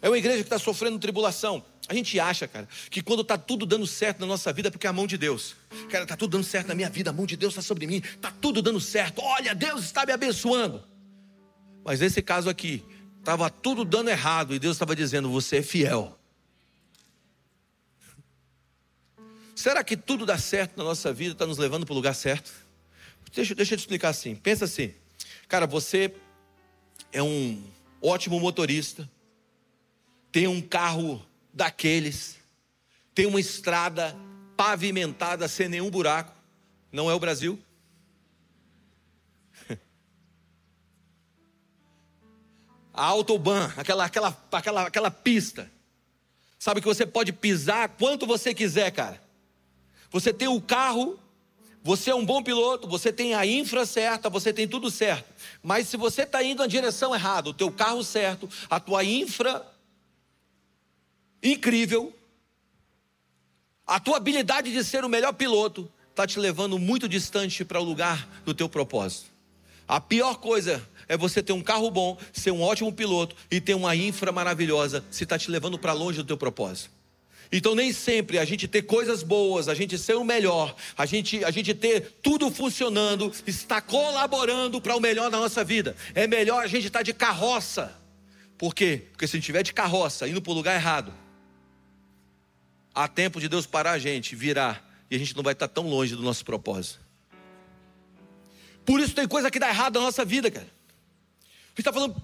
É 0.00 0.08
uma 0.08 0.16
igreja 0.16 0.38
que 0.38 0.44
está 0.44 0.58
sofrendo 0.58 0.98
tribulação. 0.98 1.62
A 1.88 1.92
gente 1.92 2.18
acha, 2.18 2.46
cara, 2.46 2.68
que 2.88 3.02
quando 3.02 3.22
está 3.22 3.36
tudo 3.36 3.66
dando 3.66 3.86
certo 3.86 4.20
na 4.20 4.26
nossa 4.26 4.50
vida 4.52 4.68
é 4.68 4.70
porque 4.70 4.86
é 4.86 4.90
a 4.90 4.92
mão 4.92 5.06
de 5.06 5.18
Deus. 5.18 5.56
Cara, 5.90 6.04
está 6.04 6.16
tudo 6.16 6.30
dando 6.30 6.44
certo 6.44 6.68
na 6.68 6.74
minha 6.74 6.88
vida, 6.88 7.10
a 7.10 7.12
mão 7.12 7.26
de 7.26 7.36
Deus 7.36 7.52
está 7.52 7.62
sobre 7.62 7.86
mim, 7.86 7.96
está 7.96 8.30
tudo 8.30 8.62
dando 8.62 8.80
certo. 8.80 9.20
Olha, 9.20 9.54
Deus 9.54 9.84
está 9.84 10.06
me 10.06 10.12
abençoando. 10.12 10.82
Mas 11.84 12.00
nesse 12.00 12.22
caso 12.22 12.48
aqui, 12.48 12.84
estava 13.18 13.50
tudo 13.50 13.84
dando 13.84 14.08
errado 14.08 14.54
e 14.54 14.58
Deus 14.58 14.76
estava 14.76 14.94
dizendo: 14.94 15.28
Você 15.30 15.56
é 15.56 15.62
fiel. 15.62 16.19
Será 19.60 19.84
que 19.84 19.94
tudo 19.94 20.24
dá 20.24 20.38
certo 20.38 20.78
na 20.78 20.84
nossa 20.84 21.12
vida, 21.12 21.32
está 21.32 21.44
nos 21.46 21.58
levando 21.58 21.84
para 21.84 21.92
o 21.92 21.96
lugar 21.96 22.14
certo? 22.14 22.50
Deixa, 23.34 23.54
deixa 23.54 23.74
eu 23.74 23.76
te 23.76 23.82
explicar 23.82 24.08
assim. 24.08 24.34
Pensa 24.34 24.64
assim, 24.64 24.94
cara, 25.46 25.66
você 25.66 26.14
é 27.12 27.22
um 27.22 27.62
ótimo 28.00 28.40
motorista, 28.40 29.06
tem 30.32 30.46
um 30.46 30.62
carro 30.62 31.22
daqueles, 31.52 32.38
tem 33.14 33.26
uma 33.26 33.38
estrada 33.38 34.16
pavimentada 34.56 35.46
sem 35.46 35.68
nenhum 35.68 35.90
buraco, 35.90 36.32
não 36.90 37.10
é 37.10 37.14
o 37.14 37.20
Brasil? 37.20 37.62
A 42.94 43.04
autobahn, 43.04 43.70
aquela, 43.76 44.06
aquela, 44.06 44.42
aquela, 44.52 44.86
aquela 44.86 45.10
pista, 45.10 45.70
sabe 46.58 46.80
que 46.80 46.86
você 46.86 47.04
pode 47.04 47.30
pisar 47.30 47.90
quanto 47.90 48.26
você 48.26 48.54
quiser, 48.54 48.90
cara. 48.92 49.28
Você 50.10 50.32
tem 50.32 50.48
o 50.48 50.60
carro, 50.60 51.18
você 51.82 52.10
é 52.10 52.14
um 52.14 52.24
bom 52.24 52.42
piloto, 52.42 52.88
você 52.88 53.12
tem 53.12 53.34
a 53.34 53.46
infra 53.46 53.86
certa, 53.86 54.28
você 54.28 54.52
tem 54.52 54.68
tudo 54.68 54.90
certo. 54.90 55.32
Mas 55.62 55.88
se 55.88 55.96
você 55.96 56.22
está 56.22 56.42
indo 56.42 56.58
na 56.58 56.66
direção 56.66 57.14
errada, 57.14 57.50
o 57.50 57.54
teu 57.54 57.70
carro 57.70 58.02
certo, 58.02 58.48
a 58.68 58.78
tua 58.78 59.04
infra 59.04 59.66
incrível, 61.42 62.14
a 63.86 63.98
tua 63.98 64.18
habilidade 64.18 64.72
de 64.72 64.84
ser 64.84 65.04
o 65.04 65.08
melhor 65.08 65.32
piloto 65.32 65.90
está 66.10 66.26
te 66.26 66.38
levando 66.38 66.78
muito 66.78 67.08
distante 67.08 67.64
para 67.64 67.80
o 67.80 67.84
lugar 67.84 68.28
do 68.44 68.52
teu 68.52 68.68
propósito. 68.68 69.30
A 69.88 70.00
pior 70.00 70.36
coisa 70.36 70.86
é 71.08 71.16
você 71.16 71.42
ter 71.42 71.52
um 71.52 71.62
carro 71.62 71.90
bom, 71.90 72.16
ser 72.32 72.50
um 72.50 72.62
ótimo 72.62 72.92
piloto 72.92 73.34
e 73.50 73.60
ter 73.60 73.74
uma 73.74 73.96
infra 73.96 74.30
maravilhosa, 74.30 75.04
se 75.10 75.24
está 75.24 75.38
te 75.38 75.50
levando 75.50 75.78
para 75.78 75.92
longe 75.92 76.18
do 76.18 76.24
teu 76.24 76.36
propósito. 76.36 76.99
Então, 77.52 77.74
nem 77.74 77.92
sempre 77.92 78.38
a 78.38 78.44
gente 78.44 78.68
ter 78.68 78.82
coisas 78.82 79.22
boas, 79.22 79.68
a 79.68 79.74
gente 79.74 79.98
ser 79.98 80.14
o 80.14 80.22
melhor, 80.22 80.74
a 80.96 81.04
gente, 81.04 81.44
a 81.44 81.50
gente 81.50 81.74
ter 81.74 82.18
tudo 82.22 82.50
funcionando, 82.50 83.32
está 83.46 83.80
colaborando 83.80 84.80
para 84.80 84.94
o 84.94 85.00
melhor 85.00 85.30
da 85.30 85.38
nossa 85.38 85.64
vida. 85.64 85.96
É 86.14 86.28
melhor 86.28 86.62
a 86.62 86.68
gente 86.68 86.86
estar 86.86 87.02
de 87.02 87.12
carroça. 87.12 87.96
Por 88.56 88.74
quê? 88.74 89.04
Porque 89.10 89.26
se 89.26 89.34
a 89.34 89.36
gente 89.36 89.44
estiver 89.44 89.62
de 89.64 89.72
carroça, 89.72 90.28
indo 90.28 90.40
para 90.40 90.52
o 90.52 90.54
lugar 90.54 90.74
errado, 90.76 91.12
há 92.94 93.08
tempo 93.08 93.40
de 93.40 93.48
Deus 93.48 93.66
parar 93.66 93.92
a 93.92 93.98
gente, 93.98 94.36
virar, 94.36 94.88
e 95.10 95.16
a 95.16 95.18
gente 95.18 95.34
não 95.34 95.42
vai 95.42 95.54
estar 95.54 95.66
tão 95.66 95.88
longe 95.88 96.14
do 96.14 96.22
nosso 96.22 96.44
propósito. 96.44 97.00
Por 98.84 99.00
isso 99.00 99.14
tem 99.14 99.26
coisa 99.26 99.50
que 99.50 99.58
dá 99.58 99.68
errado 99.68 99.98
na 99.98 100.06
nossa 100.06 100.24
vida, 100.24 100.50
cara. 100.50 100.66
A 100.66 101.68
gente 101.70 101.80
está 101.80 101.92
falando, 101.92 102.20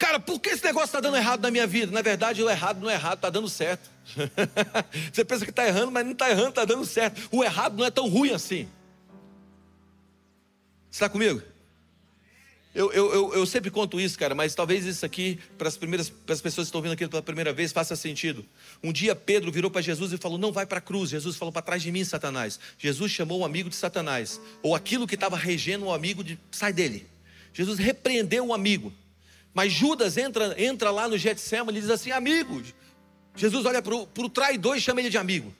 Cara, 0.00 0.18
por 0.18 0.40
que 0.40 0.48
esse 0.48 0.64
negócio 0.64 0.86
está 0.86 0.98
dando 0.98 1.18
errado 1.18 1.42
na 1.42 1.50
minha 1.50 1.66
vida? 1.66 1.92
Na 1.92 2.00
verdade, 2.00 2.42
o 2.42 2.48
errado 2.48 2.80
não 2.80 2.88
é 2.88 2.94
errado, 2.94 3.16
está 3.16 3.28
dando 3.28 3.50
certo. 3.50 3.90
Você 5.12 5.22
pensa 5.22 5.44
que 5.44 5.50
está 5.50 5.66
errando, 5.66 5.92
mas 5.92 6.06
não 6.06 6.12
está 6.12 6.30
errando, 6.30 6.48
está 6.48 6.64
dando 6.64 6.86
certo. 6.86 7.28
O 7.30 7.44
errado 7.44 7.76
não 7.76 7.84
é 7.84 7.90
tão 7.90 8.08
ruim 8.08 8.30
assim. 8.30 8.66
Você 10.90 10.96
está 10.96 11.08
comigo? 11.10 11.42
Eu, 12.74 12.90
eu, 12.92 13.12
eu, 13.12 13.34
eu, 13.34 13.46
sempre 13.46 13.70
conto 13.70 14.00
isso, 14.00 14.18
cara, 14.18 14.34
mas 14.34 14.54
talvez 14.54 14.86
isso 14.86 15.04
aqui, 15.04 15.38
para 15.58 15.68
as 15.68 15.76
primeiras 15.76 16.08
para 16.08 16.32
as 16.32 16.40
pessoas 16.40 16.68
que 16.68 16.70
estão 16.70 16.80
vendo 16.80 16.92
aquilo 16.92 17.10
pela 17.10 17.22
primeira 17.22 17.52
vez, 17.52 17.70
faça 17.70 17.94
sentido. 17.94 18.42
Um 18.82 18.94
dia 18.94 19.14
Pedro 19.14 19.52
virou 19.52 19.70
para 19.70 19.82
Jesus 19.82 20.14
e 20.14 20.16
falou: 20.16 20.38
Não 20.38 20.50
vai 20.50 20.64
para 20.64 20.78
a 20.78 20.80
cruz. 20.80 21.10
Jesus 21.10 21.36
falou: 21.36 21.52
Para 21.52 21.60
trás 21.60 21.82
de 21.82 21.92
mim, 21.92 22.04
Satanás. 22.04 22.58
Jesus 22.78 23.12
chamou 23.12 23.40
o 23.40 23.44
amigo 23.44 23.68
de 23.68 23.76
Satanás, 23.76 24.40
ou 24.62 24.74
aquilo 24.74 25.06
que 25.06 25.14
estava 25.14 25.36
regendo 25.36 25.84
o 25.84 25.92
amigo 25.92 26.24
de 26.24 26.38
sai 26.50 26.72
dele. 26.72 27.06
Jesus 27.52 27.78
repreendeu 27.78 28.46
o 28.46 28.54
amigo. 28.54 28.90
Mas 29.52 29.72
Judas 29.72 30.16
entra, 30.16 30.54
entra 30.62 30.90
lá 30.90 31.08
no 31.08 31.18
Getsemane 31.18 31.78
e 31.78 31.80
diz 31.80 31.90
assim: 31.90 32.10
Amigo, 32.10 32.62
Jesus 33.34 33.64
olha 33.64 33.82
para 33.82 33.94
o 33.94 34.28
traidor 34.28 34.76
e 34.76 34.80
chama 34.80 35.00
ele 35.00 35.10
de 35.10 35.18
amigo. 35.18 35.54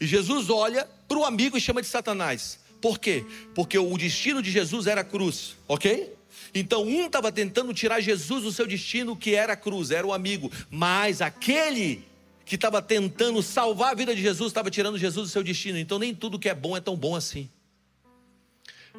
E 0.00 0.06
Jesus 0.06 0.48
olha 0.48 0.88
para 1.06 1.18
o 1.18 1.24
amigo 1.24 1.56
e 1.56 1.60
chama 1.60 1.82
de 1.82 1.88
Satanás. 1.88 2.58
Por 2.80 2.98
quê? 2.98 3.24
Porque 3.54 3.78
o 3.78 3.96
destino 3.98 4.42
de 4.42 4.50
Jesus 4.50 4.86
era 4.86 5.02
a 5.02 5.04
cruz, 5.04 5.56
ok? 5.68 6.14
Então 6.54 6.82
um 6.82 7.06
estava 7.06 7.30
tentando 7.30 7.74
tirar 7.74 8.00
Jesus 8.00 8.44
do 8.44 8.52
seu 8.52 8.66
destino, 8.66 9.14
que 9.14 9.34
era 9.34 9.52
a 9.52 9.56
cruz, 9.56 9.90
era 9.90 10.06
o 10.06 10.12
amigo. 10.12 10.50
Mas 10.70 11.20
aquele 11.20 12.04
que 12.44 12.54
estava 12.54 12.80
tentando 12.80 13.42
salvar 13.42 13.92
a 13.92 13.94
vida 13.94 14.14
de 14.14 14.22
Jesus 14.22 14.50
estava 14.50 14.70
tirando 14.70 14.98
Jesus 14.98 15.28
do 15.28 15.32
seu 15.32 15.42
destino. 15.42 15.78
Então 15.78 15.98
nem 15.98 16.14
tudo 16.14 16.38
que 16.38 16.48
é 16.48 16.54
bom 16.54 16.76
é 16.76 16.80
tão 16.80 16.96
bom 16.96 17.14
assim. 17.14 17.48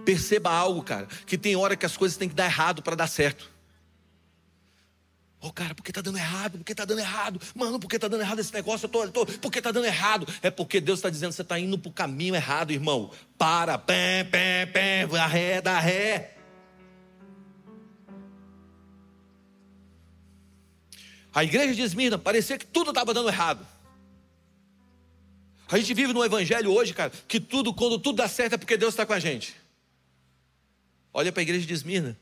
Perceba 0.05 0.51
algo, 0.51 0.81
cara, 0.83 1.07
que 1.25 1.37
tem 1.37 1.55
hora 1.55 1.75
que 1.75 1.85
as 1.85 1.97
coisas 1.97 2.17
têm 2.17 2.29
que 2.29 2.35
dar 2.35 2.45
errado 2.45 2.81
para 2.81 2.95
dar 2.95 3.07
certo. 3.07 3.49
Ô 5.41 5.47
oh, 5.47 5.51
cara, 5.51 5.73
por 5.73 5.83
que 5.83 5.91
tá 5.91 6.01
dando 6.01 6.19
errado? 6.19 6.59
Por 6.59 6.63
que 6.63 6.75
tá 6.75 6.85
dando 6.85 6.99
errado? 6.99 7.41
Mano, 7.55 7.79
por 7.79 7.89
que 7.89 7.97
tá 7.97 8.07
dando 8.07 8.21
errado 8.21 8.39
esse 8.39 8.53
negócio? 8.53 8.85
Eu 8.85 8.89
tô, 8.89 9.03
eu 9.03 9.11
tô, 9.11 9.25
por 9.25 9.51
que 9.51 9.59
tá 9.59 9.71
dando 9.71 9.87
errado? 9.87 10.27
É 10.39 10.51
porque 10.51 10.79
Deus 10.79 10.99
está 10.99 11.09
dizendo 11.09 11.31
você 11.31 11.41
está 11.41 11.59
indo 11.59 11.79
para 11.79 11.89
o 11.89 11.91
caminho 11.91 12.35
errado, 12.35 12.71
irmão. 12.71 13.09
Para, 13.39 13.75
pé, 13.79 14.23
pé, 14.23 14.67
pé, 14.67 15.07
ré, 15.27 15.59
dá 15.59 15.79
ré. 15.79 16.37
A 21.33 21.43
igreja 21.43 21.73
de 21.73 21.81
Esmirna 21.81 22.19
parecia 22.19 22.55
que 22.55 22.65
tudo 22.67 22.91
estava 22.91 23.11
dando 23.11 23.29
errado. 23.29 23.65
A 25.71 25.77
gente 25.79 25.91
vive 25.95 26.13
no 26.13 26.23
evangelho 26.23 26.71
hoje, 26.71 26.93
cara, 26.93 27.11
que 27.27 27.39
tudo, 27.39 27.73
quando 27.73 27.97
tudo 27.97 28.17
dá 28.17 28.27
certo 28.27 28.53
é 28.53 28.57
porque 28.57 28.77
Deus 28.77 28.93
está 28.93 29.07
com 29.07 29.13
a 29.13 29.19
gente. 29.19 29.55
Olha 31.11 31.31
para 31.31 31.41
a 31.41 31.43
igreja 31.43 31.65
de 31.65 31.73
Esmirna. 31.73 32.15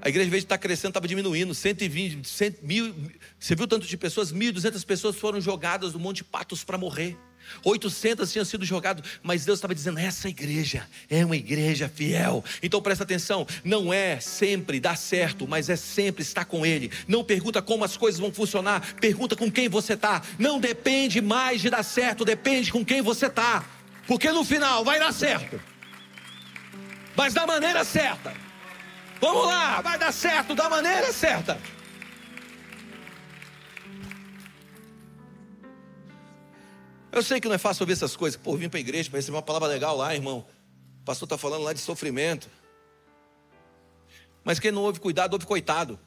A 0.00 0.08
igreja, 0.08 0.28
em 0.28 0.30
vez 0.30 0.42
de 0.42 0.46
estar 0.46 0.58
crescendo, 0.58 0.90
estava 0.90 1.08
diminuindo. 1.08 1.54
120, 1.54 2.26
100, 2.26 2.54
mil. 2.62 2.94
Você 3.38 3.54
viu 3.54 3.66
tanto 3.66 3.86
de 3.86 3.96
pessoas? 3.96 4.32
1.200 4.32 4.84
pessoas 4.84 5.16
foram 5.16 5.40
jogadas 5.40 5.92
do 5.92 5.98
Monte 5.98 6.22
Patos 6.22 6.62
para 6.62 6.78
morrer. 6.78 7.16
800 7.64 8.30
tinham 8.32 8.44
sido 8.44 8.64
jogados, 8.64 9.08
mas 9.22 9.44
Deus 9.44 9.58
estava 9.58 9.74
dizendo: 9.74 9.98
essa 9.98 10.28
igreja 10.28 10.86
é 11.08 11.24
uma 11.24 11.36
igreja 11.36 11.88
fiel. 11.88 12.44
Então 12.62 12.82
presta 12.82 13.04
atenção: 13.04 13.46
não 13.64 13.92
é 13.92 14.20
sempre 14.20 14.80
dar 14.80 14.96
certo, 14.96 15.46
mas 15.46 15.68
é 15.68 15.76
sempre 15.76 16.22
estar 16.22 16.44
com 16.44 16.64
Ele. 16.64 16.90
Não 17.06 17.24
pergunta 17.24 17.62
como 17.62 17.84
as 17.84 17.96
coisas 17.96 18.20
vão 18.20 18.32
funcionar, 18.32 18.94
pergunta 18.96 19.36
com 19.36 19.50
quem 19.50 19.68
você 19.68 19.94
está. 19.94 20.22
Não 20.38 20.58
depende 20.58 21.20
mais 21.20 21.60
de 21.60 21.70
dar 21.70 21.82
certo, 21.82 22.24
depende 22.24 22.72
com 22.72 22.84
quem 22.84 23.00
você 23.00 23.26
está, 23.26 23.64
porque 24.06 24.30
no 24.30 24.44
final 24.44 24.84
vai 24.84 24.98
dar 24.98 25.12
certo, 25.12 25.60
mas 27.16 27.34
da 27.34 27.46
maneira 27.46 27.84
certa. 27.84 28.45
Vamos 29.20 29.46
lá, 29.46 29.80
vai 29.80 29.98
dar 29.98 30.12
certo 30.12 30.54
da 30.54 30.68
maneira 30.68 31.12
certa. 31.12 31.58
Eu 37.10 37.22
sei 37.22 37.40
que 37.40 37.48
não 37.48 37.54
é 37.54 37.58
fácil 37.58 37.82
ouvir 37.82 37.94
essas 37.94 38.14
coisas. 38.14 38.38
Pô, 38.38 38.54
vim 38.56 38.68
para 38.68 38.78
a 38.78 38.80
igreja 38.80 39.08
para 39.08 39.18
receber 39.18 39.36
uma 39.36 39.42
palavra 39.42 39.68
legal 39.68 39.96
lá, 39.96 40.14
irmão. 40.14 40.46
O 41.00 41.04
pastor 41.04 41.24
está 41.24 41.38
falando 41.38 41.62
lá 41.62 41.72
de 41.72 41.80
sofrimento. 41.80 42.50
Mas 44.44 44.60
quem 44.60 44.70
não 44.70 44.82
ouve 44.82 45.00
cuidado, 45.00 45.32
ouve 45.32 45.46
coitado. 45.46 45.98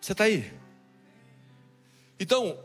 Você 0.00 0.12
está 0.12 0.24
aí? 0.24 0.52
Então, 2.20 2.62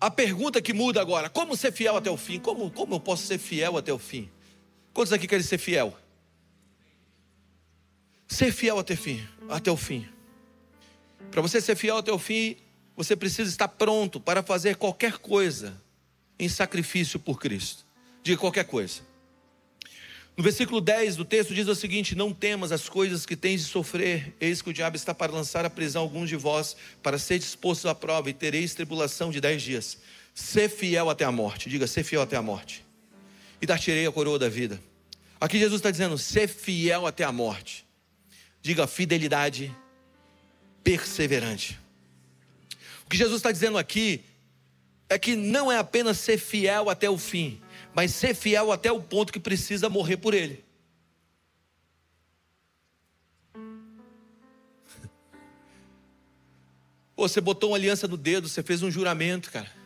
a 0.00 0.10
pergunta 0.10 0.62
que 0.62 0.72
muda 0.72 1.00
agora: 1.00 1.28
como 1.28 1.56
ser 1.56 1.72
fiel 1.72 1.96
até 1.96 2.10
o 2.10 2.16
fim? 2.16 2.38
Como, 2.38 2.70
como 2.70 2.94
eu 2.94 3.00
posso 3.00 3.26
ser 3.26 3.38
fiel 3.38 3.76
até 3.76 3.92
o 3.92 3.98
fim? 3.98 4.30
Quantos 4.92 5.12
aqui 5.12 5.26
querem 5.26 5.44
ser 5.44 5.58
fiel? 5.58 5.96
Ser 8.28 8.52
fiel 8.52 8.78
até, 8.78 8.94
fim, 8.94 9.26
até 9.48 9.70
o 9.70 9.76
fim. 9.76 10.06
Para 11.30 11.40
você 11.40 11.60
ser 11.60 11.76
fiel 11.76 11.96
até 11.96 12.12
o 12.12 12.18
fim, 12.18 12.56
você 12.96 13.16
precisa 13.16 13.48
estar 13.48 13.68
pronto 13.68 14.20
para 14.20 14.42
fazer 14.42 14.76
qualquer 14.76 15.18
coisa 15.18 15.80
em 16.38 16.48
sacrifício 16.48 17.18
por 17.18 17.40
Cristo. 17.40 17.86
Diga 18.22 18.38
qualquer 18.38 18.64
coisa. 18.64 19.00
No 20.36 20.42
versículo 20.42 20.80
10 20.80 21.16
do 21.16 21.24
texto 21.24 21.54
diz 21.54 21.68
o 21.68 21.74
seguinte: 21.74 22.14
Não 22.14 22.32
temas 22.32 22.72
as 22.72 22.88
coisas 22.88 23.26
que 23.26 23.36
tens 23.36 23.62
de 23.62 23.66
sofrer, 23.68 24.34
eis 24.40 24.62
que 24.62 24.70
o 24.70 24.72
diabo 24.72 24.96
está 24.96 25.14
para 25.14 25.32
lançar 25.32 25.64
à 25.64 25.70
prisão 25.70 26.02
alguns 26.02 26.28
de 26.28 26.36
vós, 26.36 26.76
para 27.02 27.18
ser 27.18 27.38
disposto 27.38 27.88
à 27.88 27.94
prova, 27.94 28.30
e 28.30 28.34
tereis 28.34 28.74
tribulação 28.74 29.30
de 29.30 29.40
dez 29.40 29.62
dias. 29.62 29.98
Ser 30.34 30.70
fiel 30.70 31.10
até 31.10 31.24
a 31.24 31.32
morte. 31.32 31.68
Diga, 31.68 31.86
ser 31.86 32.02
fiel 32.02 32.22
até 32.22 32.36
a 32.36 32.42
morte 32.42 32.82
e 33.62 33.66
dar-te-ei 33.66 34.06
a 34.06 34.12
coroa 34.12 34.38
da 34.40 34.48
vida. 34.48 34.82
Aqui 35.40 35.56
Jesus 35.58 35.78
está 35.78 35.90
dizendo: 35.90 36.18
ser 36.18 36.48
fiel 36.48 37.06
até 37.06 37.22
a 37.22 37.30
morte. 37.30 37.86
Diga 38.60 38.88
fidelidade 38.88 39.74
perseverante. 40.82 41.78
O 43.06 43.08
que 43.08 43.16
Jesus 43.16 43.36
está 43.36 43.52
dizendo 43.52 43.78
aqui 43.78 44.24
é 45.08 45.16
que 45.18 45.36
não 45.36 45.70
é 45.70 45.78
apenas 45.78 46.18
ser 46.18 46.38
fiel 46.38 46.90
até 46.90 47.08
o 47.08 47.16
fim, 47.16 47.62
mas 47.94 48.12
ser 48.12 48.34
fiel 48.34 48.72
até 48.72 48.90
o 48.90 49.00
ponto 49.00 49.32
que 49.32 49.38
precisa 49.38 49.88
morrer 49.88 50.16
por 50.16 50.34
ele. 50.34 50.64
Você 57.16 57.40
botou 57.40 57.70
uma 57.70 57.76
aliança 57.76 58.08
no 58.08 58.16
dedo, 58.16 58.48
você 58.48 58.62
fez 58.62 58.82
um 58.82 58.90
juramento, 58.90 59.52
cara. 59.52 59.81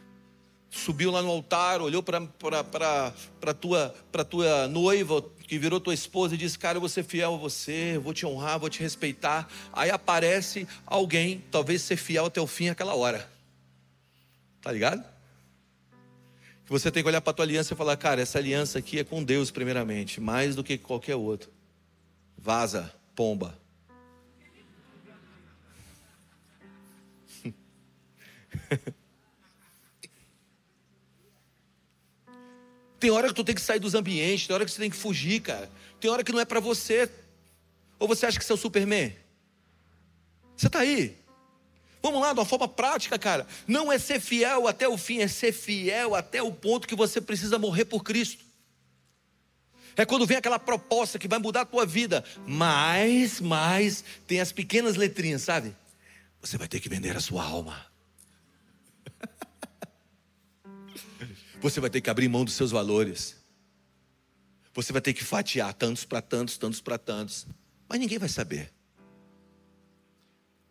Subiu 0.76 1.10
lá 1.10 1.22
no 1.22 1.30
altar, 1.30 1.80
olhou 1.80 2.02
para 2.02 2.18
a 2.18 3.54
tua, 3.54 3.94
tua 4.28 4.68
noiva, 4.68 5.24
que 5.48 5.58
virou 5.58 5.80
tua 5.80 5.94
esposa, 5.94 6.34
e 6.34 6.38
disse: 6.38 6.58
Cara, 6.58 6.76
eu 6.76 6.80
vou 6.80 6.88
ser 6.88 7.02
fiel 7.02 7.34
a 7.34 7.38
você, 7.38 7.98
vou 7.98 8.12
te 8.12 8.26
honrar, 8.26 8.58
vou 8.58 8.68
te 8.68 8.80
respeitar. 8.80 9.48
Aí 9.72 9.90
aparece 9.90 10.68
alguém, 10.84 11.42
talvez 11.50 11.80
ser 11.80 11.96
fiel 11.96 12.26
até 12.26 12.40
o 12.40 12.46
fim 12.46 12.68
aquela 12.68 12.94
hora. 12.94 13.26
Tá 14.60 14.70
ligado? 14.70 15.02
Você 16.66 16.90
tem 16.90 17.02
que 17.02 17.08
olhar 17.08 17.22
para 17.22 17.32
tua 17.32 17.46
aliança 17.46 17.72
e 17.72 17.76
falar: 17.76 17.96
Cara, 17.96 18.20
essa 18.20 18.38
aliança 18.38 18.78
aqui 18.78 18.98
é 18.98 19.04
com 19.04 19.24
Deus, 19.24 19.50
primeiramente, 19.50 20.20
mais 20.20 20.54
do 20.54 20.62
que 20.62 20.76
qualquer 20.76 21.16
outro. 21.16 21.50
Vaza, 22.36 22.92
pomba. 23.14 23.58
Tem 33.06 33.12
hora 33.12 33.28
que 33.28 33.34
tu 33.34 33.44
tem 33.44 33.54
que 33.54 33.60
sair 33.60 33.78
dos 33.78 33.94
ambientes, 33.94 34.48
tem 34.48 34.54
hora 34.54 34.64
que 34.64 34.70
você 34.72 34.80
tem 34.80 34.90
que 34.90 34.96
fugir, 34.96 35.40
cara. 35.40 35.70
Tem 36.00 36.10
hora 36.10 36.24
que 36.24 36.32
não 36.32 36.40
é 36.40 36.44
para 36.44 36.58
você. 36.58 37.08
Ou 38.00 38.08
você 38.08 38.26
acha 38.26 38.36
que 38.36 38.44
você 38.44 38.50
é 38.50 38.54
o 38.56 38.58
Superman? 38.58 39.14
Você 40.56 40.66
está 40.66 40.80
aí? 40.80 41.16
Vamos 42.02 42.20
lá, 42.20 42.32
de 42.32 42.40
uma 42.40 42.44
forma 42.44 42.66
prática, 42.66 43.16
cara. 43.16 43.46
Não 43.64 43.92
é 43.92 43.98
ser 44.00 44.18
fiel 44.18 44.66
até 44.66 44.88
o 44.88 44.98
fim, 44.98 45.20
é 45.20 45.28
ser 45.28 45.52
fiel 45.52 46.16
até 46.16 46.42
o 46.42 46.50
ponto 46.50 46.88
que 46.88 46.96
você 46.96 47.20
precisa 47.20 47.60
morrer 47.60 47.84
por 47.84 48.02
Cristo. 48.02 48.44
É 49.94 50.04
quando 50.04 50.26
vem 50.26 50.38
aquela 50.38 50.58
proposta 50.58 51.16
que 51.16 51.28
vai 51.28 51.38
mudar 51.38 51.60
a 51.60 51.64
tua 51.64 51.86
vida. 51.86 52.24
Mas, 52.44 53.40
mas, 53.40 54.02
tem 54.26 54.40
as 54.40 54.50
pequenas 54.50 54.96
letrinhas, 54.96 55.42
sabe? 55.42 55.76
Você 56.40 56.58
vai 56.58 56.66
ter 56.66 56.80
que 56.80 56.88
vender 56.88 57.16
a 57.16 57.20
sua 57.20 57.44
alma. 57.44 57.86
Você 61.66 61.80
vai 61.80 61.90
ter 61.90 62.00
que 62.00 62.08
abrir 62.08 62.28
mão 62.28 62.44
dos 62.44 62.54
seus 62.54 62.70
valores. 62.70 63.44
Você 64.72 64.92
vai 64.92 65.02
ter 65.02 65.12
que 65.12 65.24
fatiar 65.24 65.74
tantos 65.74 66.04
para 66.04 66.22
tantos, 66.22 66.56
tantos 66.56 66.80
para 66.80 66.96
tantos. 66.96 67.44
Mas 67.88 67.98
ninguém 67.98 68.20
vai 68.20 68.28
saber. 68.28 68.72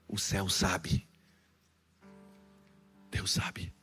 O 0.08 0.17
céu 0.17 0.47
sabe. 0.47 1.05
Deus 3.12 3.29
sabe. 3.29 3.73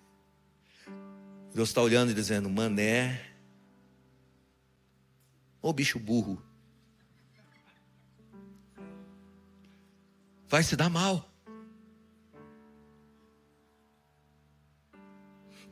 Deus 1.54 1.68
está 1.68 1.82
olhando 1.82 2.12
e 2.12 2.14
dizendo: 2.14 2.48
Mané, 2.48 3.30
ô 5.60 5.70
bicho 5.70 5.98
burro, 5.98 6.42
vai 10.48 10.62
se 10.62 10.74
dar 10.76 10.88
mal. 10.88 11.30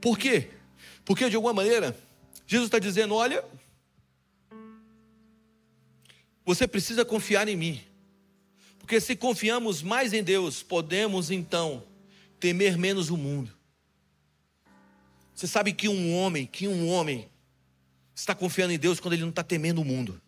Por 0.03 0.19
quê? 0.19 0.60
Porque 1.05 1.29
de 1.29 1.37
alguma 1.37 1.55
maneira, 1.55 1.97
Jesus 2.47 2.67
está 2.67 2.79
dizendo: 2.79 3.15
olha, 3.15 3.45
você 6.45 6.67
precisa 6.67 7.05
confiar 7.05 7.49
em 7.49 7.57
mim. 7.57 7.81
Porque 8.79 9.01
se 9.01 9.15
confiamos 9.15 9.83
mais 9.83 10.13
em 10.13 10.23
Deus, 10.23 10.63
podemos 10.63 11.31
então 11.31 11.85
temer 12.41 12.77
menos 12.77 13.11
o 13.11 13.17
mundo. 13.17 13.53
Você 15.35 15.47
sabe 15.47 15.73
que 15.73 15.89
um 15.89 16.15
homem, 16.15 16.47
que 16.47 16.67
um 16.67 16.89
homem 16.89 17.31
está 18.15 18.35
confiando 18.35 18.73
em 18.73 18.79
Deus 18.79 19.01
quando 19.01 19.15
ele 19.15 19.23
não 19.23 19.31
está 19.31 19.43
temendo 19.43 19.81
o 19.81 19.85
mundo. 19.85 20.21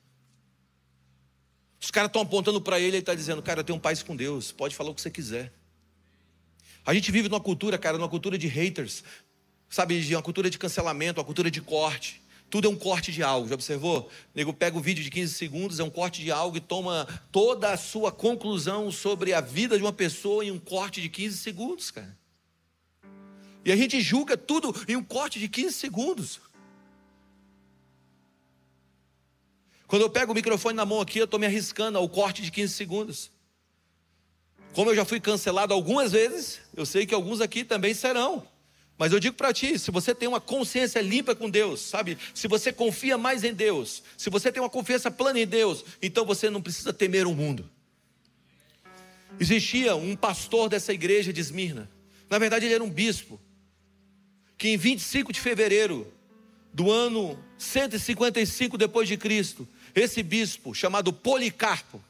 Os 1.80 1.90
caras 1.90 2.08
estão 2.08 2.22
apontando 2.22 2.61
para 2.61 2.78
ele 2.78 2.88
ele 2.88 2.98
está 2.98 3.14
dizendo, 3.14 3.42
cara, 3.42 3.61
eu 3.61 3.64
tenho 3.64 3.76
um 3.76 3.80
paz 3.80 4.02
com 4.02 4.14
Deus, 4.14 4.52
pode 4.52 4.74
falar 4.74 4.90
o 4.90 4.94
que 4.94 5.00
você 5.00 5.11
quiser. 5.11 5.52
A 6.87 6.94
gente 6.94 7.11
vive 7.11 7.28
numa 7.28 7.40
cultura, 7.40 7.76
cara, 7.76 7.98
numa 7.98 8.08
cultura 8.08 8.38
de 8.38 8.46
haters 8.46 9.02
sabe, 9.72 9.98
de 10.02 10.14
uma 10.14 10.22
cultura 10.22 10.50
de 10.50 10.58
cancelamento, 10.58 11.18
uma 11.18 11.24
cultura 11.24 11.50
de 11.50 11.62
corte. 11.62 12.20
Tudo 12.50 12.68
é 12.68 12.70
um 12.70 12.76
corte 12.76 13.11
de 13.11 13.22
algo, 13.22 13.48
já 13.48 13.54
observou? 13.54 14.00
O 14.00 14.11
nego 14.35 14.52
pega 14.52 14.76
o 14.76 14.80
vídeo 14.82 15.02
de 15.02 15.11
15 15.11 15.32
segundos, 15.32 15.80
é 15.80 15.82
um 15.82 15.88
corte 15.88 16.20
de 16.20 16.30
algo 16.30 16.58
e 16.58 16.61
toma 16.61 17.08
toda 17.32 17.72
a 17.72 17.78
sua 17.78 18.12
conclusão 18.12 18.92
sobre 18.92 19.32
a 19.32 19.40
vida 19.40 19.78
de 19.78 19.82
uma 19.82 19.92
pessoa 19.92 20.44
em 20.44 20.50
um 20.50 20.58
corte 20.58 21.00
de 21.00 21.08
15 21.08 21.38
segundos, 21.38 21.90
cara. 21.90 22.14
E 23.64 23.72
a 23.72 23.76
gente 23.76 23.98
julga 24.02 24.37
tudo 24.37 24.74
em 24.87 24.94
um 24.94 25.02
corte 25.02 25.38
de 25.38 25.48
15 25.48 25.72
segundos. 25.72 26.40
Quando 29.87 30.02
eu 30.02 30.11
pego 30.11 30.32
o 30.32 30.35
microfone 30.35 30.76
na 30.76 30.85
mão 30.85 31.00
aqui, 31.00 31.18
eu 31.18 31.24
estou 31.24 31.40
me 31.40 31.46
arriscando 31.46 31.96
ao 31.96 32.06
corte 32.11 32.42
de 32.42 32.50
15 32.50 32.74
segundos. 32.74 33.30
Como 34.74 34.90
eu 34.90 34.94
já 34.94 35.06
fui 35.06 35.20
cancelado 35.20 35.72
algumas 35.72 36.12
vezes, 36.12 36.61
eu 36.76 36.85
sei 36.85 37.06
que 37.06 37.14
alguns 37.14 37.40
aqui 37.40 37.64
também 37.64 37.94
serão. 37.94 38.51
Mas 39.02 39.12
eu 39.12 39.18
digo 39.18 39.34
para 39.34 39.52
ti, 39.52 39.80
se 39.80 39.90
você 39.90 40.14
tem 40.14 40.28
uma 40.28 40.40
consciência 40.40 41.00
limpa 41.00 41.34
com 41.34 41.50
Deus, 41.50 41.80
sabe? 41.80 42.16
Se 42.32 42.46
você 42.46 42.72
confia 42.72 43.18
mais 43.18 43.42
em 43.42 43.52
Deus, 43.52 44.00
se 44.16 44.30
você 44.30 44.52
tem 44.52 44.62
uma 44.62 44.70
confiança 44.70 45.10
plena 45.10 45.40
em 45.40 45.44
Deus, 45.44 45.84
então 46.00 46.24
você 46.24 46.48
não 46.48 46.62
precisa 46.62 46.92
temer 46.92 47.26
o 47.26 47.34
mundo. 47.34 47.68
Existia 49.40 49.96
um 49.96 50.14
pastor 50.14 50.68
dessa 50.68 50.92
igreja 50.92 51.32
de 51.32 51.40
Esmirna. 51.40 51.90
Na 52.30 52.38
verdade, 52.38 52.64
ele 52.64 52.74
era 52.74 52.84
um 52.84 52.88
bispo. 52.88 53.40
Que 54.56 54.68
em 54.68 54.76
25 54.76 55.32
de 55.32 55.40
fevereiro 55.40 56.06
do 56.72 56.88
ano 56.88 57.36
155 57.58 58.78
depois 58.78 59.08
de 59.08 59.16
Cristo, 59.16 59.66
esse 59.96 60.22
bispo 60.22 60.76
chamado 60.76 61.12
Policarpo, 61.12 62.00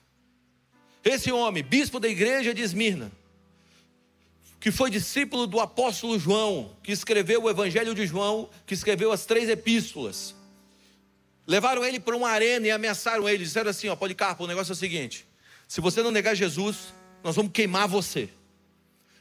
esse 1.03 1.33
homem, 1.33 1.63
bispo 1.63 1.99
da 1.99 2.07
igreja 2.07 2.53
de 2.53 2.61
Esmirna, 2.61 3.11
que 4.63 4.71
foi 4.71 4.91
discípulo 4.91 5.45
do 5.45 5.59
apóstolo 5.59 6.17
João, 6.17 6.71
que 6.85 6.93
escreveu 6.93 7.43
o 7.43 7.51
Evangelho 7.51 7.97
de 7.97 8.07
João, 8.07 8.49
que 8.65 8.75
escreveu 8.75 9.11
as 9.11 9.27
três 9.27 9.49
epístolas. 9.49 10.37
Levaram 11.45 11.85
ele 11.85 11.99
para 11.99 12.17
uma 12.17 12.29
arena 12.29 12.69
e 12.69 12.71
ameaçaram 12.71 13.29
ele, 13.29 13.43
disseram 13.43 13.71
assim: 13.71 13.89
ó, 13.89 13.97
Policarpo, 13.97 14.45
o 14.45 14.47
negócio 14.47 14.71
é 14.71 14.75
o 14.75 14.77
seguinte: 14.77 15.27
se 15.67 15.81
você 15.81 16.01
não 16.01 16.13
negar 16.13 16.37
Jesus, 16.37 16.95
nós 17.25 17.35
vamos 17.35 17.51
queimar 17.51 17.89
você. 17.89 18.29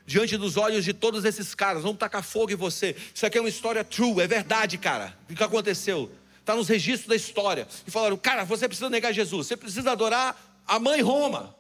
Diante 0.06 0.38
dos 0.38 0.58
olhos 0.58 0.86
de 0.86 0.94
todos 0.94 1.26
esses 1.26 1.56
caras, 1.56 1.82
vamos 1.82 1.98
tacar 1.98 2.22
fogo 2.22 2.52
em 2.52 2.56
você. 2.56 2.96
Isso 3.12 3.26
aqui 3.26 3.40
é 3.40 3.42
uma 3.42 3.50
história 3.50 3.84
true, 3.84 4.22
é 4.22 4.28
verdade, 4.28 4.78
cara. 4.78 5.18
O 5.28 5.34
que 5.34 5.44
aconteceu? 5.44 6.12
Está 6.40 6.56
nos 6.56 6.68
registros 6.68 7.08
da 7.08 7.16
história. 7.16 7.68
E 7.88 7.90
falaram: 7.90 8.16
cara, 8.16 8.44
você 8.44 8.68
precisa 8.68 8.92
negar 8.92 9.12
Jesus, 9.12 9.48
você 9.48 9.58
precisa 9.58 9.92
adorar 9.92 10.40
a 10.68 10.78
mãe 10.78 11.02
Roma. 11.02 11.60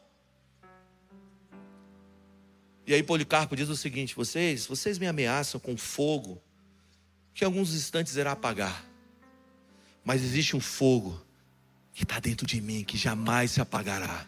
E 2.92 2.94
aí 2.94 3.02
Policarpo 3.02 3.56
diz 3.56 3.70
o 3.70 3.76
seguinte: 3.78 4.14
vocês, 4.14 4.66
vocês 4.66 5.00
me 5.00 5.08
ameaçam 5.08 5.62
com 5.62 5.78
fogo, 5.78 6.42
que 7.34 7.46
alguns 7.46 7.74
instantes 7.74 8.18
irá 8.18 8.34
apagar. 8.34 8.86
Mas 10.04 10.22
existe 10.22 10.58
um 10.58 10.60
fogo 10.60 11.26
que 11.94 12.04
está 12.04 12.20
dentro 12.20 12.46
de 12.46 12.60
mim, 12.60 12.84
que 12.84 12.98
jamais 12.98 13.52
se 13.52 13.62
apagará. 13.62 14.28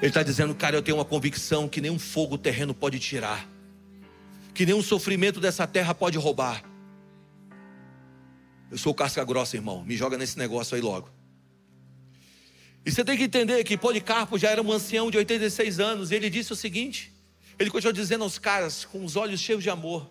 Ele 0.00 0.06
está 0.06 0.22
dizendo, 0.22 0.54
cara, 0.54 0.76
eu 0.76 0.82
tenho 0.82 0.98
uma 0.98 1.04
convicção 1.04 1.68
que 1.68 1.80
nenhum 1.80 1.98
fogo 1.98 2.38
terreno 2.38 2.72
pode 2.72 3.00
tirar, 3.00 3.48
que 4.54 4.64
nenhum 4.64 4.80
sofrimento 4.80 5.40
dessa 5.40 5.66
terra 5.66 5.92
pode 5.92 6.16
roubar. 6.16 6.62
Eu 8.70 8.78
sou 8.78 8.94
casca 8.94 9.24
grossa, 9.24 9.56
irmão, 9.56 9.82
me 9.82 9.96
joga 9.96 10.16
nesse 10.16 10.38
negócio 10.38 10.76
aí 10.76 10.80
logo. 10.80 11.17
E 12.84 12.90
você 12.90 13.04
tem 13.04 13.16
que 13.16 13.24
entender 13.24 13.62
que 13.64 13.76
Policarpo 13.76 14.38
já 14.38 14.50
era 14.50 14.62
um 14.62 14.72
ancião 14.72 15.10
de 15.10 15.18
86 15.18 15.80
anos, 15.80 16.10
e 16.10 16.14
ele 16.14 16.30
disse 16.30 16.52
o 16.52 16.56
seguinte: 16.56 17.12
ele 17.58 17.70
continuou 17.70 17.92
dizendo 17.92 18.22
aos 18.22 18.38
caras, 18.38 18.84
com 18.84 19.04
os 19.04 19.16
olhos 19.16 19.40
cheios 19.40 19.62
de 19.62 19.68
amor: 19.68 20.08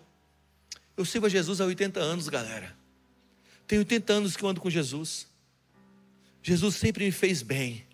Eu 0.96 1.04
sirvo 1.04 1.26
a 1.26 1.30
Jesus 1.30 1.60
há 1.60 1.64
80 1.64 1.98
anos, 1.98 2.28
galera. 2.28 2.76
Tem 3.66 3.78
80 3.78 4.12
anos 4.12 4.36
que 4.36 4.42
eu 4.42 4.48
ando 4.48 4.60
com 4.60 4.68
Jesus. 4.68 5.26
Jesus 6.42 6.76
sempre 6.76 7.04
me 7.04 7.12
fez 7.12 7.42
bem, 7.42 7.84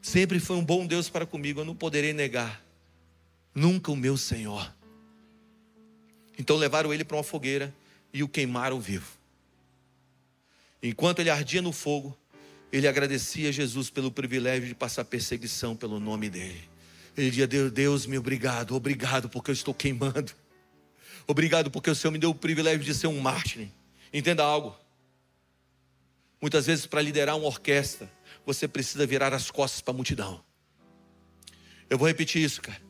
sempre 0.00 0.40
foi 0.40 0.56
um 0.56 0.64
bom 0.64 0.86
Deus 0.86 1.08
para 1.08 1.24
comigo, 1.24 1.60
eu 1.60 1.64
não 1.64 1.74
poderei 1.74 2.12
negar. 2.12 2.64
Nunca 3.54 3.90
o 3.90 3.96
meu 3.96 4.16
Senhor. 4.16 4.74
Então 6.38 6.56
levaram 6.56 6.92
ele 6.92 7.04
para 7.04 7.16
uma 7.16 7.22
fogueira 7.22 7.74
e 8.12 8.22
o 8.22 8.28
queimaram 8.28 8.80
vivo. 8.80 9.16
Enquanto 10.82 11.20
ele 11.20 11.30
ardia 11.30 11.62
no 11.62 11.72
fogo, 11.72 12.16
ele 12.76 12.88
agradecia 12.88 13.48
a 13.48 13.52
Jesus 13.52 13.90
pelo 13.90 14.10
privilégio 14.10 14.68
de 14.68 14.74
passar 14.74 15.04
perseguição 15.04 15.76
pelo 15.76 15.98
nome 15.98 16.28
dele. 16.28 16.68
Ele 17.16 17.30
dizia: 17.30 17.46
Deus, 17.46 17.72
Deus, 17.72 18.06
me 18.06 18.18
obrigado, 18.18 18.74
obrigado 18.74 19.28
porque 19.28 19.50
eu 19.50 19.54
estou 19.54 19.72
queimando. 19.72 20.32
Obrigado 21.26 21.70
porque 21.70 21.90
o 21.90 21.94
Senhor 21.94 22.12
me 22.12 22.18
deu 22.18 22.30
o 22.30 22.34
privilégio 22.34 22.84
de 22.84 22.94
ser 22.94 23.06
um 23.06 23.18
mártir. 23.18 23.68
Entenda 24.12 24.44
algo. 24.44 24.76
Muitas 26.40 26.66
vezes, 26.66 26.86
para 26.86 27.02
liderar 27.02 27.36
uma 27.36 27.46
orquestra, 27.46 28.10
você 28.44 28.68
precisa 28.68 29.06
virar 29.06 29.32
as 29.32 29.50
costas 29.50 29.80
para 29.80 29.92
a 29.92 29.96
multidão. 29.96 30.44
Eu 31.88 31.98
vou 31.98 32.06
repetir 32.06 32.42
isso, 32.42 32.60
cara. 32.60 32.80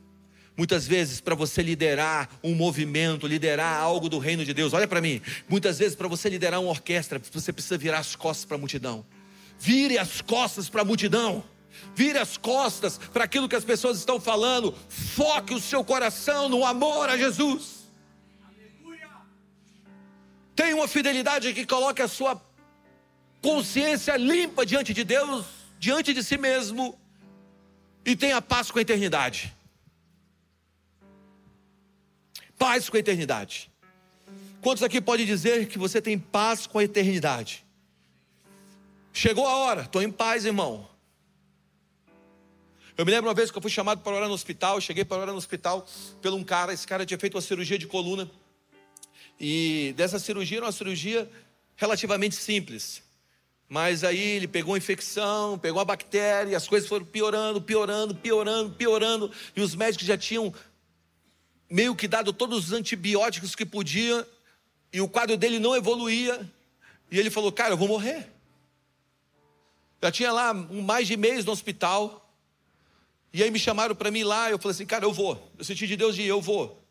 Muitas 0.56 0.86
vezes, 0.86 1.20
para 1.20 1.34
você 1.34 1.62
liderar 1.62 2.28
um 2.42 2.54
movimento, 2.54 3.26
liderar 3.26 3.78
algo 3.78 4.08
do 4.08 4.18
reino 4.18 4.44
de 4.44 4.52
Deus, 4.52 4.72
olha 4.72 4.88
para 4.88 5.00
mim. 5.00 5.20
Muitas 5.48 5.78
vezes, 5.78 5.94
para 5.94 6.08
você 6.08 6.28
liderar 6.28 6.60
uma 6.60 6.70
orquestra, 6.70 7.20
você 7.30 7.52
precisa 7.52 7.78
virar 7.78 7.98
as 7.98 8.16
costas 8.16 8.44
para 8.44 8.56
a 8.56 8.58
multidão. 8.58 9.04
Vire 9.58 9.98
as 9.98 10.20
costas 10.20 10.68
para 10.68 10.82
a 10.82 10.84
multidão. 10.84 11.44
Vire 11.94 12.18
as 12.18 12.36
costas 12.36 12.98
para 12.98 13.24
aquilo 13.24 13.48
que 13.48 13.56
as 13.56 13.64
pessoas 13.64 13.98
estão 13.98 14.20
falando. 14.20 14.74
Foque 14.88 15.54
o 15.54 15.60
seu 15.60 15.84
coração 15.84 16.48
no 16.48 16.64
amor 16.64 17.08
a 17.08 17.16
Jesus. 17.16 17.86
Tenha 20.54 20.74
uma 20.74 20.88
fidelidade 20.88 21.52
que 21.52 21.66
coloque 21.66 22.00
a 22.00 22.08
sua 22.08 22.40
consciência 23.42 24.16
limpa 24.16 24.64
diante 24.64 24.94
de 24.94 25.04
Deus, 25.04 25.44
diante 25.78 26.14
de 26.14 26.24
si 26.24 26.38
mesmo, 26.38 26.98
e 28.04 28.16
tenha 28.16 28.40
paz 28.40 28.70
com 28.70 28.78
a 28.78 28.82
eternidade. 28.82 29.54
Paz 32.58 32.88
com 32.88 32.96
a 32.96 33.00
eternidade. 33.00 33.70
Quantos 34.62 34.82
aqui 34.82 35.00
podem 35.00 35.26
dizer 35.26 35.68
que 35.68 35.78
você 35.78 36.00
tem 36.00 36.18
paz 36.18 36.66
com 36.66 36.78
a 36.78 36.84
eternidade? 36.84 37.65
Chegou 39.16 39.46
a 39.46 39.56
hora, 39.56 39.80
estou 39.80 40.02
em 40.02 40.12
paz, 40.12 40.44
irmão. 40.44 40.86
Eu 42.98 43.06
me 43.06 43.10
lembro 43.10 43.30
uma 43.30 43.34
vez 43.34 43.50
que 43.50 43.56
eu 43.56 43.62
fui 43.62 43.70
chamado 43.70 44.02
para 44.02 44.14
orar 44.14 44.28
no 44.28 44.34
hospital, 44.34 44.78
cheguei 44.78 45.06
para 45.06 45.16
orar 45.16 45.32
no 45.32 45.38
hospital 45.38 45.86
pelo 46.20 46.36
um 46.36 46.44
cara, 46.44 46.74
esse 46.74 46.86
cara 46.86 47.06
tinha 47.06 47.18
feito 47.18 47.34
uma 47.34 47.40
cirurgia 47.40 47.78
de 47.78 47.86
coluna. 47.86 48.30
E 49.40 49.94
dessa 49.96 50.18
cirurgia 50.18 50.58
era 50.58 50.66
uma 50.66 50.72
cirurgia 50.72 51.30
relativamente 51.76 52.34
simples. 52.34 53.02
Mas 53.66 54.04
aí 54.04 54.20
ele 54.20 54.46
pegou 54.46 54.72
uma 54.72 54.78
infecção, 54.78 55.58
pegou 55.58 55.78
uma 55.78 55.86
bactéria, 55.86 56.54
as 56.54 56.68
coisas 56.68 56.86
foram 56.86 57.06
piorando, 57.06 57.62
piorando, 57.62 58.14
piorando, 58.14 58.74
piorando, 58.74 59.32
e 59.56 59.62
os 59.62 59.74
médicos 59.74 60.06
já 60.06 60.18
tinham 60.18 60.52
meio 61.70 61.96
que 61.96 62.06
dado 62.06 62.34
todos 62.34 62.66
os 62.66 62.72
antibióticos 62.74 63.54
que 63.54 63.64
podiam, 63.64 64.26
e 64.92 65.00
o 65.00 65.08
quadro 65.08 65.38
dele 65.38 65.58
não 65.58 65.74
evoluía, 65.74 66.38
e 67.10 67.18
ele 67.18 67.30
falou: 67.30 67.50
Cara, 67.50 67.72
eu 67.72 67.78
vou 67.78 67.88
morrer. 67.88 68.35
Já 70.02 70.10
tinha 70.10 70.32
lá 70.32 70.52
mais 70.52 71.06
de 71.06 71.16
mês 71.16 71.44
no 71.44 71.52
hospital, 71.52 72.26
e 73.32 73.42
aí 73.42 73.50
me 73.50 73.58
chamaram 73.58 73.94
para 73.94 74.10
mim 74.10 74.22
lá, 74.22 74.50
eu 74.50 74.58
falei 74.58 74.74
assim: 74.74 74.86
Cara, 74.86 75.04
eu 75.04 75.12
vou. 75.12 75.52
Eu 75.58 75.64
senti 75.64 75.86
de 75.86 75.96
Deus 75.96 76.14
de 76.14 76.22
eu 76.22 76.40
vou. 76.40 76.82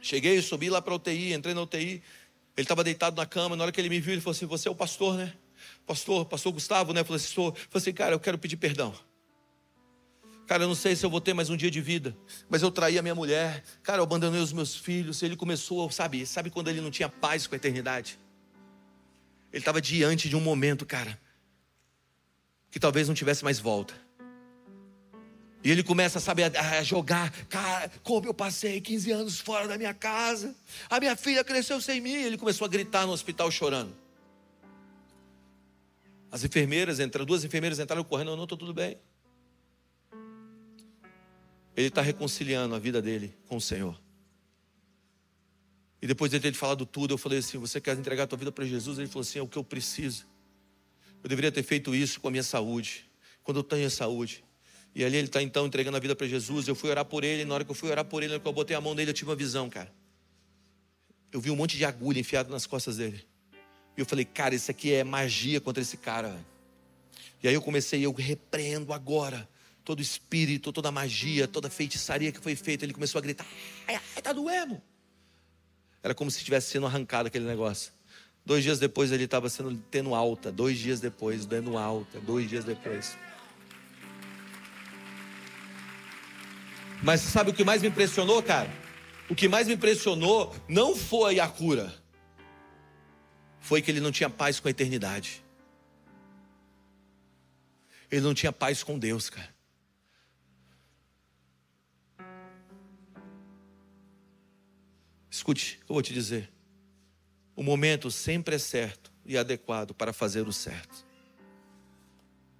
Cheguei, 0.00 0.40
subi 0.42 0.68
lá 0.68 0.82
para 0.82 0.94
UTI, 0.94 1.32
entrei 1.32 1.54
na 1.54 1.62
UTI, 1.62 2.02
ele 2.56 2.64
estava 2.64 2.84
deitado 2.84 3.16
na 3.16 3.26
cama, 3.26 3.56
na 3.56 3.64
hora 3.64 3.72
que 3.72 3.80
ele 3.80 3.88
me 3.88 4.00
viu, 4.00 4.12
ele 4.12 4.20
falou 4.20 4.36
assim: 4.36 4.46
Você 4.46 4.68
é 4.68 4.70
o 4.70 4.74
pastor, 4.74 5.16
né? 5.16 5.34
Pastor, 5.86 6.26
pastor 6.26 6.52
Gustavo, 6.52 6.92
né? 6.92 7.00
Eu 7.00 7.04
falei 7.04 7.16
assim: 7.16 7.32
Sou. 7.32 7.52
Falei 7.52 7.68
assim: 7.74 7.92
Cara, 7.92 8.14
eu 8.14 8.20
quero 8.20 8.38
pedir 8.38 8.56
perdão. 8.56 8.94
Cara, 10.46 10.64
eu 10.64 10.68
não 10.68 10.74
sei 10.74 10.94
se 10.94 11.04
eu 11.04 11.10
vou 11.10 11.22
ter 11.22 11.32
mais 11.32 11.48
um 11.48 11.56
dia 11.56 11.70
de 11.70 11.80
vida, 11.80 12.14
mas 12.50 12.62
eu 12.62 12.70
traí 12.70 12.98
a 12.98 13.02
minha 13.02 13.14
mulher. 13.14 13.64
Cara, 13.82 14.00
eu 14.00 14.04
abandonei 14.04 14.40
os 14.40 14.52
meus 14.52 14.76
filhos. 14.76 15.22
Ele 15.22 15.36
começou, 15.36 15.90
sabe, 15.90 16.26
sabe 16.26 16.50
quando 16.50 16.68
ele 16.68 16.82
não 16.82 16.90
tinha 16.90 17.08
paz 17.08 17.46
com 17.46 17.54
a 17.54 17.56
eternidade? 17.56 18.18
Ele 19.50 19.60
estava 19.60 19.80
diante 19.80 20.28
de 20.28 20.36
um 20.36 20.40
momento, 20.40 20.84
cara, 20.84 21.18
que 22.74 22.80
talvez 22.80 23.06
não 23.06 23.14
tivesse 23.14 23.44
mais 23.44 23.60
volta. 23.60 23.94
E 25.62 25.70
ele 25.70 25.84
começa, 25.84 26.18
sabe, 26.18 26.42
a, 26.42 26.82
jogar. 26.82 27.30
Cara, 27.46 27.88
como 28.02 28.26
eu 28.26 28.34
passei 28.34 28.80
15 28.80 29.12
anos 29.12 29.38
fora 29.38 29.68
da 29.68 29.78
minha 29.78 29.94
casa. 29.94 30.56
A 30.90 30.98
minha 30.98 31.14
filha 31.14 31.44
cresceu 31.44 31.80
sem 31.80 32.00
mim. 32.00 32.14
Ele 32.14 32.36
começou 32.36 32.64
a 32.64 32.68
gritar 32.68 33.06
no 33.06 33.12
hospital 33.12 33.48
chorando. 33.48 33.94
As 36.32 36.42
enfermeiras 36.42 36.98
entraram, 36.98 37.24
duas 37.24 37.44
enfermeiras 37.44 37.78
entraram 37.78 38.02
correndo, 38.02 38.34
não, 38.34 38.42
estou 38.42 38.58
tudo 38.58 38.74
bem. 38.74 38.98
Ele 41.76 41.86
está 41.86 42.02
reconciliando 42.02 42.74
a 42.74 42.78
vida 42.80 43.00
dele 43.00 43.38
com 43.46 43.56
o 43.56 43.60
Senhor. 43.60 43.96
E 46.02 46.08
depois 46.08 46.28
de 46.28 46.40
ter 46.40 46.52
falado 46.54 46.84
tudo, 46.84 47.14
eu 47.14 47.18
falei 47.18 47.38
assim: 47.38 47.56
Você 47.56 47.80
quer 47.80 47.96
entregar 47.96 48.24
a 48.24 48.26
tua 48.26 48.38
vida 48.38 48.50
para 48.50 48.64
Jesus? 48.64 48.98
Ele 48.98 49.06
falou 49.06 49.20
assim: 49.20 49.38
É 49.38 49.42
o 49.42 49.46
que 49.46 49.58
eu 49.58 49.62
preciso. 49.62 50.33
Eu 51.24 51.28
deveria 51.28 51.50
ter 51.50 51.62
feito 51.62 51.94
isso 51.94 52.20
com 52.20 52.28
a 52.28 52.30
minha 52.30 52.42
saúde. 52.42 53.10
Quando 53.42 53.56
eu 53.56 53.64
tenho 53.64 53.86
a 53.86 53.90
saúde. 53.90 54.44
E 54.94 55.02
ali 55.02 55.16
ele 55.16 55.26
está 55.26 55.42
então 55.42 55.66
entregando 55.66 55.96
a 55.96 56.00
vida 56.00 56.14
para 56.14 56.26
Jesus. 56.26 56.68
Eu 56.68 56.74
fui 56.74 56.90
orar 56.90 57.06
por 57.06 57.24
ele. 57.24 57.46
Na 57.46 57.54
hora 57.54 57.64
que 57.64 57.70
eu 57.70 57.74
fui 57.74 57.90
orar 57.90 58.04
por 58.04 58.22
ele, 58.22 58.28
na 58.28 58.34
hora 58.34 58.42
que 58.42 58.46
eu 58.46 58.52
botei 58.52 58.76
a 58.76 58.80
mão 58.80 58.94
nele, 58.94 59.10
eu 59.10 59.14
tive 59.14 59.30
uma 59.30 59.36
visão, 59.36 59.70
cara. 59.70 59.90
Eu 61.32 61.40
vi 61.40 61.50
um 61.50 61.56
monte 61.56 61.78
de 61.78 61.84
agulha 61.84 62.20
enfiada 62.20 62.50
nas 62.50 62.66
costas 62.66 62.98
dele. 62.98 63.26
E 63.96 64.00
eu 64.00 64.04
falei, 64.04 64.24
cara, 64.24 64.54
isso 64.54 64.70
aqui 64.70 64.92
é 64.92 65.02
magia 65.02 65.60
contra 65.60 65.82
esse 65.82 65.96
cara. 65.96 66.38
E 67.42 67.48
aí 67.48 67.54
eu 67.54 67.62
comecei, 67.62 68.04
eu 68.04 68.12
repreendo 68.12 68.92
agora 68.92 69.48
todo 69.82 70.02
espírito, 70.02 70.72
toda 70.72 70.90
magia, 70.92 71.48
toda 71.48 71.70
feitiçaria 71.70 72.30
que 72.30 72.38
foi 72.38 72.54
feita. 72.54 72.84
Ele 72.84 72.92
começou 72.92 73.18
a 73.18 73.22
gritar: 73.22 73.46
ai, 73.88 73.94
ai, 73.94 74.22
tá 74.22 74.32
doendo. 74.32 74.80
Era 76.02 76.14
como 76.14 76.30
se 76.30 76.38
estivesse 76.38 76.70
sendo 76.70 76.86
arrancado 76.86 77.28
aquele 77.28 77.46
negócio. 77.46 77.92
Dois 78.46 78.62
dias 78.62 78.78
depois 78.78 79.10
ele 79.10 79.24
estava 79.24 79.48
sendo 79.48 79.74
tendo 79.90 80.14
alta. 80.14 80.52
Dois 80.52 80.78
dias 80.78 81.00
depois, 81.00 81.46
dando 81.46 81.78
alta. 81.78 82.20
Dois 82.20 82.48
dias 82.48 82.64
depois. 82.64 83.16
Mas 87.02 87.20
sabe 87.20 87.50
o 87.50 87.54
que 87.54 87.64
mais 87.64 87.82
me 87.82 87.88
impressionou, 87.88 88.42
cara? 88.42 88.70
O 89.28 89.34
que 89.34 89.48
mais 89.48 89.66
me 89.66 89.74
impressionou 89.74 90.54
não 90.68 90.94
foi 90.94 91.40
a 91.40 91.48
cura, 91.48 91.94
foi 93.60 93.80
que 93.80 93.90
ele 93.90 94.00
não 94.00 94.12
tinha 94.12 94.28
paz 94.28 94.60
com 94.60 94.68
a 94.68 94.70
eternidade. 94.70 95.42
Ele 98.10 98.20
não 98.20 98.34
tinha 98.34 98.52
paz 98.52 98.82
com 98.82 98.98
Deus, 98.98 99.28
cara. 99.30 99.54
Escute, 105.30 105.80
eu 105.88 105.94
vou 105.94 106.02
te 106.02 106.12
dizer. 106.12 106.53
O 107.56 107.62
momento 107.62 108.10
sempre 108.10 108.56
é 108.56 108.58
certo 108.58 109.12
e 109.24 109.38
adequado 109.38 109.94
para 109.94 110.12
fazer 110.12 110.46
o 110.46 110.52
certo. 110.52 111.04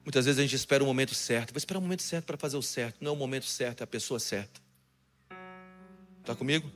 Muitas 0.05 0.27
vezes 0.27 0.39
a 0.39 0.43
gente 0.43 0.55
espera 0.55 0.85
o 0.85 0.87
momento 0.87 1.15
certo. 1.15 1.53
Vou 1.53 1.59
esperar 1.59 1.79
o 1.79 1.83
momento 1.83 2.03
certo 2.03 2.27
para 2.27 2.37
fazer 2.37 2.57
o 2.57 2.63
certo. 2.63 2.99
Não 3.01 3.13
é 3.13 3.15
o 3.15 3.17
momento 3.17 3.47
certo, 3.47 3.81
é 3.81 3.85
a 3.85 3.87
pessoa 3.87 4.21
certa. 4.21 4.61
Está 6.21 6.35
comigo? 6.35 6.71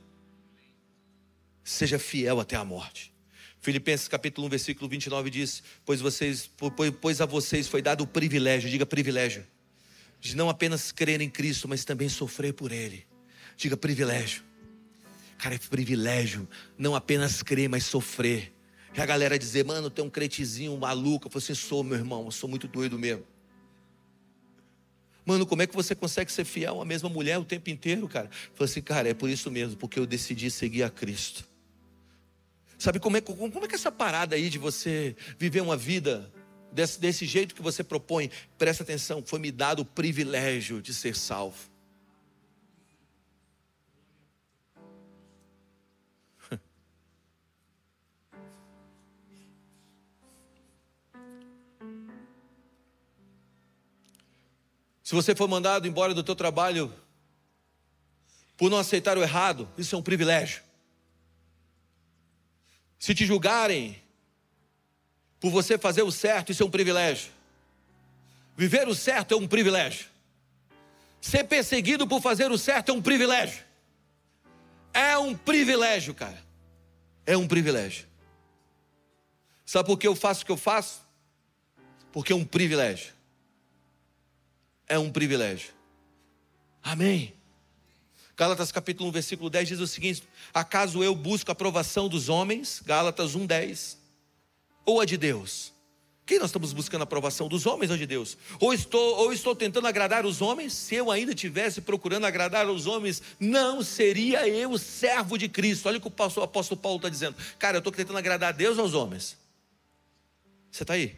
Seja 1.63 1.99
fiel 1.99 2.39
até 2.39 2.55
a 2.55 2.65
morte. 2.65 3.13
Filipenses 3.61 4.07
capítulo 4.07 4.47
1, 4.47 4.49
versículo 4.49 4.89
29 4.89 5.29
diz: 5.29 5.61
Pois, 5.85 6.01
vocês, 6.01 6.49
pois 7.01 7.21
a 7.21 7.25
vocês 7.25 7.67
foi 7.67 7.81
dado 7.81 8.03
o 8.03 8.07
privilégio, 8.07 8.69
diga 8.69 8.85
privilégio, 8.85 9.45
de 10.19 10.35
não 10.35 10.49
apenas 10.49 10.91
crer 10.91 11.21
em 11.21 11.29
Cristo, 11.29 11.67
mas 11.67 11.83
também 11.83 12.09
sofrer 12.09 12.53
por 12.53 12.71
Ele. 12.71 13.05
Diga 13.57 13.75
privilégio. 13.77 14.48
Cara, 15.39 15.55
é 15.55 15.57
privilégio 15.57 16.47
não 16.77 16.93
apenas 16.93 17.41
crer, 17.41 17.69
mas 17.69 17.85
sofrer. 17.85 18.53
E 18.93 18.99
a 18.99 19.05
galera 19.05 19.39
dizer, 19.39 19.63
mano, 19.63 19.89
tem 19.89 20.03
um 20.03 20.09
cretezinho 20.09 20.77
maluco. 20.77 21.29
Você 21.29 21.53
assim, 21.53 21.61
sou, 21.61 21.81
meu 21.81 21.97
irmão, 21.97 22.25
eu 22.25 22.31
sou 22.31 22.49
muito 22.49 22.67
doido 22.67 22.99
mesmo. 22.99 23.23
Mano, 25.25 25.45
como 25.45 25.61
é 25.61 25.67
que 25.67 25.73
você 25.73 25.95
consegue 25.95 26.29
ser 26.29 26.43
fiel 26.43 26.81
à 26.81 26.85
mesma 26.85 27.07
mulher 27.07 27.37
o 27.37 27.45
tempo 27.45 27.69
inteiro, 27.69 28.05
cara? 28.09 28.29
Falei 28.53 28.69
assim, 28.69 28.81
cara, 28.81 29.07
é 29.07 29.13
por 29.13 29.29
isso 29.29 29.49
mesmo, 29.49 29.77
porque 29.77 29.97
eu 29.97 30.05
decidi 30.05 30.51
seguir 30.51 30.83
a 30.83 30.89
Cristo. 30.89 31.45
Sabe 32.77 32.99
como 32.99 33.15
é, 33.15 33.21
como 33.21 33.63
é 33.63 33.67
que 33.67 33.75
é 33.75 33.77
essa 33.77 33.91
parada 33.91 34.35
aí 34.35 34.49
de 34.49 34.57
você 34.57 35.15
viver 35.37 35.61
uma 35.61 35.77
vida 35.77 36.29
desse, 36.73 36.99
desse 36.99 37.25
jeito 37.25 37.55
que 37.55 37.61
você 37.61 37.81
propõe? 37.81 38.29
Presta 38.57 38.83
atenção, 38.83 39.23
foi 39.25 39.39
me 39.39 39.51
dado 39.51 39.83
o 39.83 39.85
privilégio 39.85 40.81
de 40.81 40.93
ser 40.93 41.15
salvo. 41.15 41.68
Se 55.09 55.15
você 55.15 55.33
for 55.33 55.47
mandado 55.47 55.87
embora 55.87 56.13
do 56.13 56.23
teu 56.23 56.35
trabalho 56.35 56.93
por 58.55 58.69
não 58.69 58.77
aceitar 58.77 59.17
o 59.17 59.23
errado, 59.23 59.67
isso 59.75 59.95
é 59.95 59.97
um 59.97 60.03
privilégio. 60.03 60.61
Se 62.99 63.15
te 63.15 63.25
julgarem 63.25 63.99
por 65.39 65.49
você 65.49 65.79
fazer 65.79 66.03
o 66.03 66.11
certo, 66.11 66.51
isso 66.51 66.61
é 66.61 66.65
um 66.67 66.69
privilégio. 66.69 67.31
Viver 68.55 68.87
o 68.87 68.93
certo 68.93 69.33
é 69.33 69.37
um 69.37 69.47
privilégio. 69.47 70.05
Ser 71.19 71.43
perseguido 71.45 72.07
por 72.07 72.21
fazer 72.21 72.51
o 72.51 72.57
certo 72.59 72.91
é 72.91 72.93
um 72.93 73.01
privilégio. 73.01 73.65
É 74.93 75.17
um 75.17 75.35
privilégio, 75.35 76.13
cara. 76.13 76.37
É 77.25 77.35
um 77.35 77.47
privilégio. 77.47 78.05
Sabe 79.65 79.87
por 79.87 79.97
que 79.97 80.07
eu 80.07 80.15
faço 80.15 80.43
o 80.43 80.45
que 80.45 80.51
eu 80.51 80.57
faço? 80.57 81.01
Porque 82.11 82.31
é 82.31 82.35
um 82.35 82.45
privilégio 82.45 83.17
é 84.89 84.97
um 84.97 85.11
privilégio. 85.11 85.71
Amém. 86.83 87.33
Gálatas 88.35 88.71
capítulo 88.71 89.09
1, 89.09 89.11
versículo 89.11 89.49
10 89.49 89.67
diz 89.67 89.79
o 89.79 89.87
seguinte: 89.87 90.23
Acaso 90.53 91.03
eu 91.03 91.15
busco 91.15 91.51
a 91.51 91.53
aprovação 91.53 92.09
dos 92.09 92.27
homens? 92.27 92.81
Gálatas 92.83 93.35
1, 93.35 93.45
10. 93.45 93.97
Ou 94.85 94.99
a 94.99 95.05
de 95.05 95.17
Deus? 95.17 95.73
Quem 96.25 96.37
nós 96.37 96.49
estamos 96.49 96.73
buscando 96.73 97.01
a 97.01 97.03
aprovação 97.03 97.47
dos 97.47 97.65
homens 97.65 97.89
ou 97.89 97.97
de 97.97 98.05
Deus? 98.05 98.37
Ou 98.59 98.71
estou, 98.71 99.17
ou 99.17 99.33
estou 99.33 99.55
tentando 99.55 99.87
agradar 99.87 100.25
os 100.25 100.41
homens? 100.41 100.73
Se 100.73 100.95
eu 100.95 101.09
ainda 101.09 101.31
estivesse 101.31 101.81
procurando 101.81 102.25
agradar 102.25 102.69
os 102.69 102.85
homens, 102.85 103.21
não 103.39 103.83
seria 103.83 104.47
eu 104.47 104.77
servo 104.77 105.37
de 105.37 105.49
Cristo. 105.49 105.87
Olha 105.87 105.97
o 105.97 106.01
que 106.01 106.07
o 106.07 106.43
apóstolo 106.43 106.79
Paulo 106.79 106.97
está 106.97 107.09
dizendo. 107.09 107.35
Cara, 107.57 107.77
eu 107.77 107.79
estou 107.79 107.91
tentando 107.91 108.19
agradar 108.19 108.49
a 108.49 108.51
Deus 108.55 108.77
ou 108.77 108.83
aos 108.83 108.93
homens? 108.93 109.37
Você 110.71 110.83
está 110.83 110.93
aí? 110.93 111.17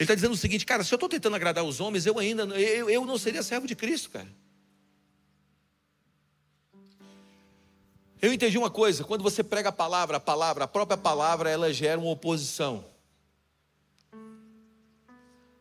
Ele 0.00 0.04
está 0.04 0.14
dizendo 0.14 0.32
o 0.32 0.36
seguinte, 0.36 0.64
cara, 0.64 0.82
se 0.82 0.94
eu 0.94 0.96
estou 0.96 1.10
tentando 1.10 1.36
agradar 1.36 1.62
os 1.62 1.78
homens, 1.78 2.06
eu 2.06 2.18
ainda 2.18 2.44
eu, 2.58 2.88
eu 2.88 3.04
não 3.04 3.18
seria 3.18 3.42
servo 3.42 3.66
de 3.66 3.76
Cristo, 3.76 4.08
cara. 4.08 4.26
Eu 8.18 8.32
entendi 8.32 8.56
uma 8.56 8.70
coisa, 8.70 9.04
quando 9.04 9.20
você 9.20 9.44
prega 9.44 9.68
a 9.68 9.72
palavra, 9.72 10.16
a 10.16 10.20
palavra, 10.20 10.64
a 10.64 10.66
própria 10.66 10.96
palavra, 10.96 11.50
ela 11.50 11.70
gera 11.70 12.00
uma 12.00 12.12
oposição. 12.12 12.82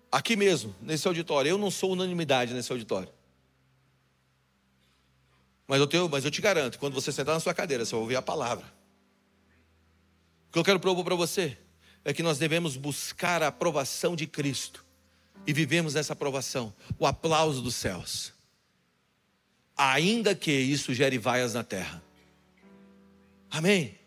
Aqui 0.10 0.38
mesmo, 0.38 0.74
nesse 0.82 1.06
auditório, 1.06 1.50
eu 1.50 1.58
não 1.58 1.70
sou 1.70 1.92
unanimidade 1.92 2.54
nesse 2.54 2.72
auditório. 2.72 3.12
Mas 5.68 5.82
eu, 5.82 5.88
tenho, 5.88 6.08
mas 6.08 6.24
eu 6.24 6.32
te 6.32 6.40
garanto, 6.40 6.80
quando 6.80 6.94
você 6.94 7.12
sentar 7.12 7.34
na 7.34 7.42
sua 7.42 7.54
cadeira, 7.54 7.84
você 7.84 7.92
vai 7.92 8.02
ouvir 8.02 8.16
a 8.16 8.22
palavra. 8.22 8.66
O 10.48 10.54
que 10.54 10.60
eu 10.60 10.64
quero 10.64 10.80
propor 10.80 11.04
para 11.04 11.16
você 11.16 11.58
é 12.04 12.14
que 12.14 12.24
nós 12.24 12.38
devemos 12.38 12.76
buscar 12.78 13.44
a 13.44 13.48
aprovação 13.48 14.16
de 14.16 14.26
Cristo 14.26 14.86
e 15.46 15.54
vivemos 15.54 15.96
essa 15.96 16.14
aprovação, 16.14 16.74
o 16.98 17.06
aplauso 17.06 17.62
dos 17.62 17.76
céus, 17.76 18.34
ainda 19.76 20.36
que 20.36 20.52
isso 20.52 20.94
gere 20.94 21.18
vaias 21.18 21.54
na 21.54 21.64
terra. 21.64 22.04
Amém? 23.50 23.98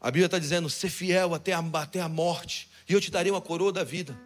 A 0.00 0.10
Bíblia 0.10 0.26
está 0.26 0.38
dizendo: 0.38 0.68
ser 0.70 0.90
fiel 0.90 1.34
até 1.34 1.52
a, 1.52 1.58
até 1.74 2.00
a 2.00 2.08
morte, 2.08 2.68
e 2.88 2.92
eu 2.92 3.00
te 3.00 3.10
darei 3.10 3.30
uma 3.30 3.40
coroa 3.40 3.72
da 3.72 3.84
vida. 3.84 4.18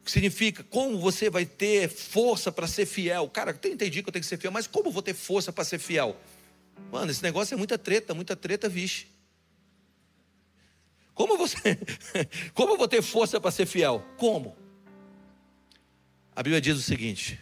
O 0.00 0.04
que 0.06 0.12
significa? 0.12 0.62
Como 0.62 0.98
você 1.00 1.28
vai 1.28 1.44
ter 1.44 1.88
força 1.88 2.52
para 2.52 2.68
ser 2.68 2.86
fiel? 2.86 3.28
Cara, 3.28 3.58
eu 3.60 3.72
entendi 3.72 4.02
que 4.02 4.08
eu 4.08 4.12
tenho 4.12 4.22
que 4.22 4.28
ser 4.28 4.38
fiel, 4.38 4.52
mas 4.52 4.66
como 4.66 4.90
vou 4.90 5.02
ter 5.02 5.14
força 5.14 5.52
para 5.52 5.64
ser 5.64 5.78
fiel? 5.78 6.16
Mano, 6.92 7.10
esse 7.10 7.22
negócio 7.22 7.54
é 7.54 7.56
muita 7.56 7.76
treta, 7.76 8.14
muita 8.14 8.36
treta, 8.36 8.68
vixe. 8.68 9.06
Como 11.16 11.38
você, 11.38 11.58
como 12.52 12.74
eu 12.74 12.76
vou 12.76 12.86
ter 12.86 13.00
força 13.00 13.40
para 13.40 13.50
ser 13.50 13.64
fiel? 13.64 14.04
Como? 14.18 14.54
A 16.36 16.42
Bíblia 16.42 16.60
diz 16.60 16.76
o 16.76 16.82
seguinte: 16.82 17.40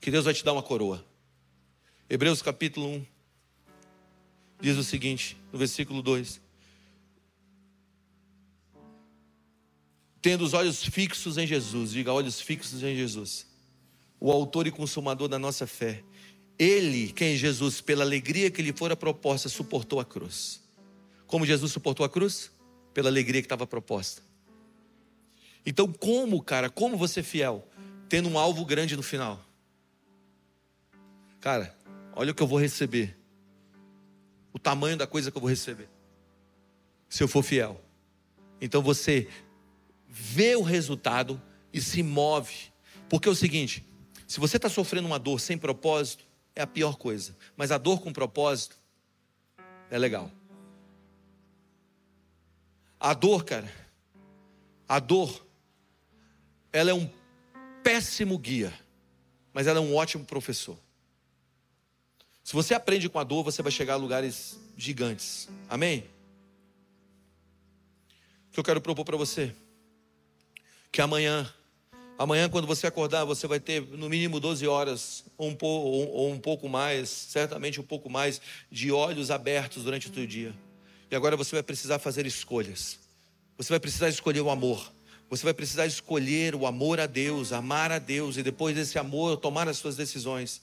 que 0.00 0.10
Deus 0.10 0.24
vai 0.24 0.34
te 0.34 0.44
dar 0.44 0.52
uma 0.52 0.62
coroa. 0.62 1.06
Hebreus 2.10 2.42
capítulo 2.42 2.88
1, 2.88 3.06
diz 4.60 4.76
o 4.76 4.82
seguinte, 4.82 5.36
no 5.52 5.58
versículo 5.58 6.02
2: 6.02 6.40
Tendo 10.20 10.42
os 10.44 10.52
olhos 10.52 10.84
fixos 10.84 11.38
em 11.38 11.46
Jesus, 11.46 11.92
diga 11.92 12.12
olhos 12.12 12.40
fixos 12.40 12.82
em 12.82 12.96
Jesus, 12.96 13.46
o 14.18 14.32
autor 14.32 14.66
e 14.66 14.72
consumador 14.72 15.28
da 15.28 15.38
nossa 15.38 15.64
fé. 15.64 16.02
Ele, 16.58 17.12
quem 17.12 17.34
é 17.34 17.36
Jesus, 17.36 17.80
pela 17.80 18.02
alegria 18.02 18.50
que 18.50 18.62
lhe 18.62 18.72
fora 18.72 18.96
proposta, 18.96 19.48
suportou 19.48 20.00
a 20.00 20.04
cruz. 20.04 20.60
Como 21.28 21.46
Jesus 21.46 21.70
suportou 21.70 22.04
a 22.04 22.08
cruz? 22.08 22.50
Pela 22.96 23.10
alegria 23.10 23.42
que 23.42 23.44
estava 23.44 23.66
proposta. 23.66 24.22
Então, 25.66 25.92
como, 25.92 26.42
cara, 26.42 26.70
como 26.70 26.96
você 26.96 27.22
fiel? 27.22 27.68
Tendo 28.08 28.26
um 28.26 28.38
alvo 28.38 28.64
grande 28.64 28.96
no 28.96 29.02
final. 29.02 29.38
Cara, 31.38 31.76
olha 32.14 32.32
o 32.32 32.34
que 32.34 32.42
eu 32.42 32.46
vou 32.46 32.58
receber 32.58 33.14
o 34.50 34.58
tamanho 34.58 34.96
da 34.96 35.06
coisa 35.06 35.30
que 35.30 35.36
eu 35.36 35.40
vou 35.42 35.50
receber. 35.50 35.90
Se 37.06 37.22
eu 37.22 37.28
for 37.28 37.42
fiel. 37.42 37.78
Então 38.62 38.80
você 38.80 39.28
vê 40.08 40.56
o 40.56 40.62
resultado 40.62 41.38
e 41.74 41.82
se 41.82 42.02
move. 42.02 42.72
Porque 43.10 43.28
é 43.28 43.30
o 43.30 43.34
seguinte: 43.34 43.86
se 44.26 44.40
você 44.40 44.56
está 44.56 44.70
sofrendo 44.70 45.06
uma 45.06 45.18
dor 45.18 45.38
sem 45.38 45.58
propósito, 45.58 46.24
é 46.54 46.62
a 46.62 46.66
pior 46.66 46.96
coisa. 46.96 47.36
Mas 47.58 47.70
a 47.70 47.76
dor 47.76 48.00
com 48.00 48.10
propósito 48.10 48.78
é 49.90 49.98
legal. 49.98 50.32
A 52.98 53.12
dor, 53.12 53.44
cara, 53.44 53.70
a 54.88 54.98
dor, 54.98 55.46
ela 56.72 56.90
é 56.90 56.94
um 56.94 57.08
péssimo 57.82 58.38
guia, 58.38 58.72
mas 59.52 59.66
ela 59.66 59.78
é 59.78 59.82
um 59.82 59.94
ótimo 59.94 60.24
professor. 60.24 60.78
Se 62.42 62.52
você 62.52 62.74
aprende 62.74 63.08
com 63.08 63.18
a 63.18 63.24
dor, 63.24 63.42
você 63.42 63.60
vai 63.62 63.72
chegar 63.72 63.94
a 63.94 63.96
lugares 63.96 64.58
gigantes. 64.76 65.48
Amém? 65.68 66.04
O 68.48 68.52
que 68.52 68.60
eu 68.60 68.64
quero 68.64 68.80
propor 68.80 69.04
para 69.04 69.16
você? 69.16 69.54
Que 70.92 71.02
amanhã, 71.02 71.52
amanhã 72.18 72.48
quando 72.48 72.66
você 72.66 72.86
acordar, 72.86 73.24
você 73.24 73.46
vai 73.46 73.60
ter 73.60 73.82
no 73.82 74.08
mínimo 74.08 74.38
12 74.40 74.66
horas, 74.66 75.24
ou 75.36 75.48
um, 75.48 75.54
pouco, 75.54 75.88
ou 75.88 76.30
um 76.30 76.38
pouco 76.38 76.68
mais, 76.68 77.08
certamente 77.08 77.80
um 77.80 77.84
pouco 77.84 78.08
mais, 78.08 78.40
de 78.70 78.92
olhos 78.92 79.30
abertos 79.30 79.82
durante 79.84 80.06
o 80.06 80.10
teu 80.10 80.26
dia. 80.26 80.54
E 81.10 81.16
agora 81.16 81.36
você 81.36 81.56
vai 81.56 81.62
precisar 81.62 81.98
fazer 81.98 82.26
escolhas. 82.26 82.98
Você 83.56 83.72
vai 83.72 83.80
precisar 83.80 84.08
escolher 84.08 84.40
o 84.40 84.50
amor. 84.50 84.92
Você 85.28 85.44
vai 85.44 85.54
precisar 85.54 85.86
escolher 85.86 86.54
o 86.54 86.66
amor 86.66 87.00
a 87.00 87.06
Deus, 87.06 87.52
amar 87.52 87.90
a 87.90 87.98
Deus, 87.98 88.36
e 88.36 88.42
depois 88.42 88.76
desse 88.76 88.98
amor, 88.98 89.36
tomar 89.38 89.68
as 89.68 89.78
suas 89.78 89.96
decisões. 89.96 90.60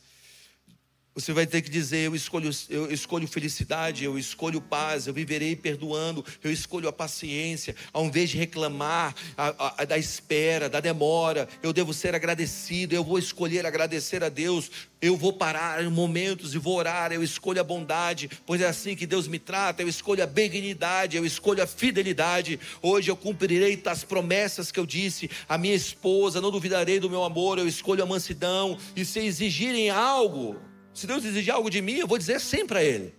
Você 1.16 1.32
vai 1.32 1.46
ter 1.46 1.62
que 1.62 1.70
dizer: 1.70 2.08
eu 2.08 2.16
escolho, 2.16 2.50
eu 2.70 2.92
escolho 2.92 3.28
felicidade, 3.28 4.04
eu 4.04 4.18
escolho 4.18 4.60
paz, 4.60 5.06
eu 5.06 5.14
viverei 5.14 5.56
perdoando, 5.56 6.26
eu 6.44 6.52
escolho 6.52 6.90
a 6.90 6.94
paciência. 6.94 7.76
Ao 7.92 8.04
invés 8.04 8.32
de 8.32 8.38
reclamar 8.38 9.14
a, 9.38 9.84
a, 9.84 9.86
da 9.86 9.96
espera, 9.96 10.68
da 10.68 10.80
demora, 10.80 11.48
eu 11.62 11.72
devo 11.72 11.94
ser 11.94 12.16
agradecido, 12.16 12.96
eu 12.96 13.04
vou 13.04 13.20
escolher 13.20 13.64
agradecer 13.64 14.24
a 14.24 14.30
Deus. 14.30 14.72
Eu 15.00 15.16
vou 15.18 15.34
parar 15.34 15.84
em 15.84 15.90
momentos 15.90 16.56
e 16.56 16.58
vou 16.58 16.78
orar, 16.78 17.12
eu 17.12 17.22
escolho 17.22 17.60
a 17.60 17.64
bondade, 17.64 18.30
pois 18.46 18.62
é 18.62 18.68
assim 18.68 18.96
que 18.96 19.06
Deus 19.06 19.28
me 19.28 19.38
trata, 19.38 19.82
eu 19.82 19.90
escolho 19.90 20.24
a 20.24 20.26
benignidade, 20.26 21.18
eu 21.18 21.26
escolho 21.26 21.62
a 21.62 21.68
fidelidade. 21.68 22.58
Hoje 22.82 23.12
eu 23.12 23.18
cumprirei 23.18 23.80
as 23.86 24.04
promessas 24.04 24.72
que 24.72 24.80
eu 24.80 24.86
disse 24.86 25.30
à 25.48 25.58
minha 25.58 25.76
esposa, 25.76 26.40
não 26.40 26.50
duvidarei 26.50 27.02
do 27.02 27.10
meu 27.10 27.24
amor, 27.24 27.60
eu 27.60 27.68
escolho 27.68 28.02
a 28.02 28.06
mansidão, 28.08 28.78
e 28.96 29.04
se 29.04 29.20
exigirem 29.20 29.90
algo, 29.90 30.58
se 30.94 31.08
Deus 31.08 31.26
exigir 31.26 31.54
algo 31.54 31.70
de 31.70 31.82
mim, 31.82 31.94
eu 31.96 32.08
vou 32.08 32.18
dizer 32.18 32.40
sim 32.40 32.66
para 32.66 32.84
Ele. 32.84 33.14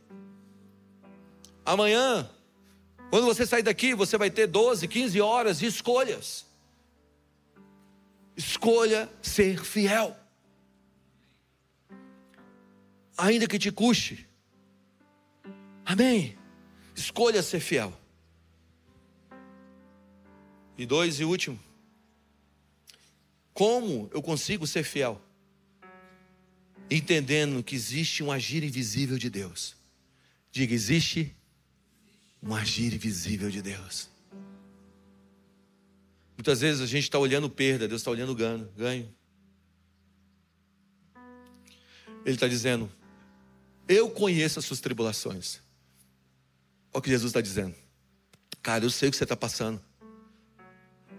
Amanhã, 1.64 2.30
quando 3.10 3.24
você 3.24 3.46
sair 3.46 3.62
daqui, 3.62 3.94
você 3.94 4.16
vai 4.18 4.30
ter 4.30 4.46
12, 4.46 4.86
15 4.86 5.20
horas 5.20 5.58
de 5.58 5.66
escolhas. 5.66 6.46
Escolha 8.36 9.08
ser 9.22 9.64
fiel. 9.64 10.16
Ainda 13.16 13.46
que 13.46 13.58
te 13.58 13.70
custe. 13.70 14.28
Amém. 15.84 16.36
Escolha 16.94 17.42
ser 17.42 17.60
fiel. 17.60 17.92
E 20.76 20.84
dois 20.84 21.20
e 21.20 21.24
último. 21.24 21.58
Como 23.52 24.10
eu 24.12 24.20
consigo 24.20 24.66
ser 24.66 24.82
fiel? 24.82 25.20
Entendendo 26.90 27.62
que 27.62 27.74
existe 27.74 28.22
um 28.22 28.30
agir 28.30 28.62
invisível 28.62 29.18
de 29.18 29.30
Deus. 29.30 29.76
Diga, 30.50 30.74
existe 30.74 31.34
um 32.42 32.54
agir 32.54 32.92
invisível 32.94 33.50
de 33.50 33.62
Deus. 33.62 34.08
Muitas 36.36 36.60
vezes 36.60 36.82
a 36.82 36.86
gente 36.86 37.04
está 37.04 37.18
olhando 37.18 37.48
perda, 37.48 37.88
Deus 37.88 38.00
está 38.00 38.10
olhando 38.10 38.34
ganho. 38.34 38.68
ganho. 38.76 39.12
Ele 42.24 42.34
está 42.34 42.48
dizendo: 42.48 42.90
Eu 43.88 44.10
conheço 44.10 44.58
as 44.58 44.64
suas 44.64 44.80
tribulações. 44.80 45.60
Olha 46.92 46.98
o 46.98 47.02
que 47.02 47.10
Jesus 47.10 47.30
está 47.30 47.40
dizendo. 47.40 47.74
Cara, 48.62 48.84
eu 48.84 48.90
sei 48.90 49.08
o 49.08 49.12
que 49.12 49.16
você 49.16 49.24
está 49.24 49.36
passando. 49.36 49.80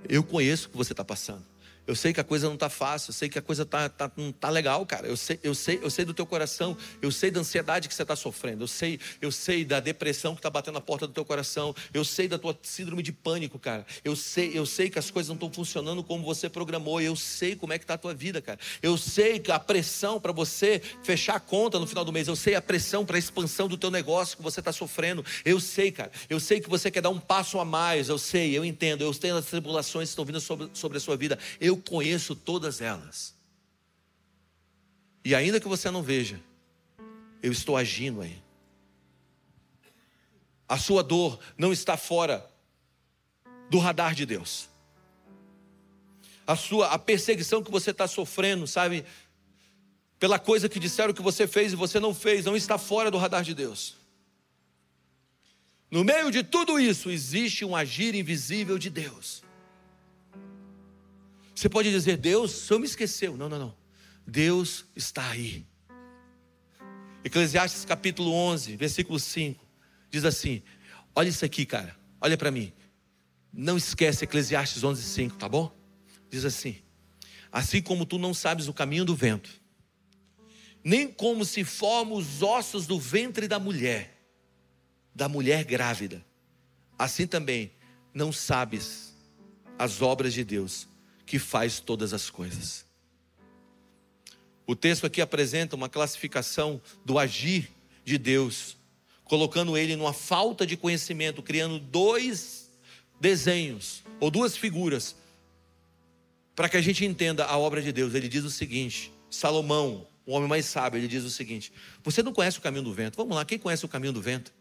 Eu 0.07 0.23
conheço 0.23 0.67
o 0.67 0.71
que 0.71 0.77
você 0.77 0.93
está 0.93 1.03
passando. 1.03 1.45
Eu 1.87 1.95
sei 1.95 2.13
que 2.13 2.19
a 2.19 2.23
coisa 2.23 2.47
não 2.47 2.55
está 2.55 2.69
fácil, 2.69 3.09
eu 3.09 3.13
sei 3.13 3.29
que 3.29 3.37
a 3.37 3.41
coisa 3.41 3.65
tá, 3.65 3.87
tá, 3.89 4.11
não 4.15 4.29
está 4.29 4.49
legal, 4.49 4.85
cara. 4.85 5.07
Eu 5.07 5.17
sei, 5.17 5.39
eu, 5.43 5.53
sei, 5.53 5.79
eu 5.81 5.89
sei 5.89 6.05
do 6.05 6.13
teu 6.13 6.25
coração, 6.25 6.75
eu 7.01 7.11
sei 7.11 7.29
da 7.29 7.39
ansiedade 7.39 7.87
que 7.87 7.93
você 7.93 8.01
está 8.01 8.15
sofrendo, 8.15 8.63
eu 8.63 8.67
sei, 8.67 8.99
eu 9.21 9.31
sei 9.31 9.63
da 9.63 9.79
depressão 9.79 10.33
que 10.33 10.39
está 10.39 10.49
batendo 10.49 10.75
na 10.75 10.81
porta 10.81 11.07
do 11.07 11.13
teu 11.13 11.23
coração, 11.23 11.75
eu 11.93 12.03
sei 12.03 12.27
da 12.27 12.37
tua 12.37 12.57
síndrome 12.63 13.03
de 13.03 13.11
pânico, 13.11 13.59
cara. 13.59 13.85
Eu 14.03 14.15
sei, 14.15 14.51
eu 14.53 14.65
sei 14.65 14.89
que 14.89 14.97
as 14.97 15.11
coisas 15.11 15.27
não 15.29 15.35
estão 15.35 15.51
funcionando 15.51 16.03
como 16.03 16.23
você 16.23 16.49
programou, 16.49 16.99
eu 17.01 17.15
sei 17.15 17.55
como 17.55 17.73
é 17.73 17.77
que 17.77 17.83
está 17.83 17.93
a 17.95 17.97
tua 17.97 18.13
vida, 18.13 18.41
cara. 18.41 18.59
Eu 18.81 18.97
sei 18.97 19.39
que 19.39 19.51
a 19.51 19.59
pressão 19.59 20.19
para 20.19 20.31
você 20.31 20.81
fechar 21.03 21.35
a 21.35 21.39
conta 21.39 21.79
no 21.79 21.87
final 21.87 22.03
do 22.03 22.11
mês, 22.11 22.27
eu 22.27 22.35
sei 22.35 22.55
a 22.55 22.61
pressão 22.61 23.05
para 23.05 23.17
a 23.17 23.19
expansão 23.19 23.67
do 23.67 23.77
teu 23.77 23.91
negócio 23.91 24.37
que 24.37 24.43
você 24.43 24.59
está 24.59 24.71
sofrendo. 24.71 25.23
Eu 25.43 25.59
sei, 25.59 25.91
cara. 25.91 26.11
Eu 26.29 26.39
sei 26.39 26.59
que 26.59 26.69
você 26.69 26.89
quer 26.89 27.01
dar 27.01 27.09
um 27.09 27.19
passo 27.19 27.59
a 27.59 27.65
mais, 27.65 28.09
eu 28.09 28.17
sei, 28.17 28.57
eu 28.57 28.65
entendo. 28.65 29.03
Eu 29.03 29.13
tenho 29.13 29.37
as 29.37 29.45
tribulações 29.45 30.09
que 30.09 30.11
estão 30.11 30.25
vindo 30.25 30.39
sobre, 30.39 30.69
sobre 30.73 30.97
a 30.97 31.01
sua 31.01 31.15
vida. 31.15 31.37
Eu 31.59 31.74
eu 31.75 31.81
conheço 31.81 32.35
todas 32.35 32.79
elas. 32.79 33.35
E 35.23 35.35
ainda 35.35 35.59
que 35.59 35.67
você 35.67 35.91
não 35.91 36.01
veja, 36.01 36.39
eu 37.43 37.51
estou 37.51 37.75
agindo 37.75 38.21
aí. 38.21 38.41
A 40.67 40.77
sua 40.77 41.03
dor 41.03 41.39
não 41.57 41.73
está 41.73 41.97
fora 41.97 42.49
do 43.69 43.77
radar 43.77 44.15
de 44.15 44.25
Deus. 44.25 44.69
A 46.47 46.55
sua 46.55 46.87
a 46.87 46.97
perseguição 46.97 47.61
que 47.61 47.71
você 47.71 47.91
está 47.91 48.07
sofrendo, 48.07 48.65
sabe? 48.65 49.05
Pela 50.17 50.39
coisa 50.39 50.69
que 50.69 50.79
disseram 50.79 51.13
que 51.13 51.21
você 51.21 51.45
fez 51.45 51.73
e 51.73 51.75
você 51.75 51.99
não 51.99 52.13
fez, 52.13 52.45
não 52.45 52.55
está 52.55 52.77
fora 52.77 53.11
do 53.11 53.17
radar 53.17 53.43
de 53.43 53.53
Deus. 53.53 53.95
No 55.91 56.03
meio 56.03 56.31
de 56.31 56.43
tudo 56.43 56.79
isso 56.79 57.11
existe 57.11 57.65
um 57.65 57.75
agir 57.75 58.15
invisível 58.15 58.77
de 58.77 58.89
Deus. 58.89 59.44
Você 61.55 61.69
pode 61.69 61.89
dizer, 61.89 62.17
Deus, 62.17 62.53
o 62.53 62.67
Senhor 62.67 62.79
me 62.79 62.85
esqueceu. 62.85 63.37
Não, 63.37 63.47
não, 63.47 63.57
não. 63.57 63.77
Deus 64.27 64.85
está 64.95 65.29
aí. 65.29 65.65
Eclesiastes 67.23 67.85
capítulo 67.85 68.31
11, 68.31 68.75
versículo 68.75 69.19
5, 69.19 69.65
diz 70.11 70.25
assim: 70.25 70.61
Olha 71.15 71.29
isso 71.29 71.43
aqui, 71.43 71.65
cara, 71.65 71.97
olha 72.21 72.37
para 72.37 72.51
mim. 72.51 72.71
Não 73.51 73.77
esquece 73.77 74.25
Eclesiastes 74.25 74.83
11, 74.83 75.01
5, 75.01 75.37
tá 75.37 75.49
bom? 75.49 75.75
Diz 76.29 76.45
assim: 76.45 76.77
Assim 77.51 77.81
como 77.81 78.05
tu 78.05 78.19
não 78.19 78.33
sabes 78.33 78.67
o 78.67 78.73
caminho 78.73 79.05
do 79.05 79.15
vento, 79.15 79.49
nem 80.83 81.07
como 81.07 81.43
se 81.45 81.63
formam 81.63 82.17
os 82.17 82.43
ossos 82.43 82.85
do 82.85 82.99
ventre 82.99 83.47
da 83.47 83.57
mulher, 83.57 84.21
da 85.15 85.27
mulher 85.27 85.63
grávida, 85.63 86.23
assim 86.95 87.25
também 87.25 87.71
não 88.13 88.31
sabes 88.31 89.15
as 89.79 90.01
obras 90.01 90.31
de 90.31 90.43
Deus, 90.43 90.87
que 91.25 91.39
faz 91.39 91.79
todas 91.79 92.13
as 92.13 92.29
coisas. 92.29 92.85
O 94.67 94.75
texto 94.75 95.05
aqui 95.05 95.21
apresenta 95.21 95.75
uma 95.75 95.89
classificação 95.89 96.81
do 97.03 97.19
agir 97.19 97.69
de 98.03 98.17
Deus, 98.17 98.77
colocando 99.23 99.77
ele 99.77 99.95
numa 99.95 100.13
falta 100.13 100.65
de 100.65 100.75
conhecimento, 100.75 101.41
criando 101.41 101.79
dois 101.79 102.71
desenhos 103.19 104.03
ou 104.19 104.29
duas 104.29 104.57
figuras 104.57 105.15
para 106.55 106.69
que 106.69 106.77
a 106.77 106.81
gente 106.81 107.05
entenda 107.05 107.45
a 107.45 107.57
obra 107.57 107.81
de 107.81 107.91
Deus. 107.91 108.13
Ele 108.13 108.27
diz 108.27 108.43
o 108.43 108.49
seguinte: 108.49 109.11
Salomão, 109.29 110.07
o 110.25 110.33
homem 110.33 110.47
mais 110.47 110.65
sábio, 110.65 110.99
ele 110.99 111.07
diz 111.07 111.23
o 111.23 111.29
seguinte: 111.29 111.71
Você 112.03 112.23
não 112.23 112.33
conhece 112.33 112.57
o 112.57 112.61
caminho 112.61 112.83
do 112.83 112.93
vento? 112.93 113.17
Vamos 113.17 113.35
lá, 113.35 113.45
quem 113.45 113.59
conhece 113.59 113.85
o 113.85 113.89
caminho 113.89 114.13
do 114.13 114.21
vento? 114.21 114.53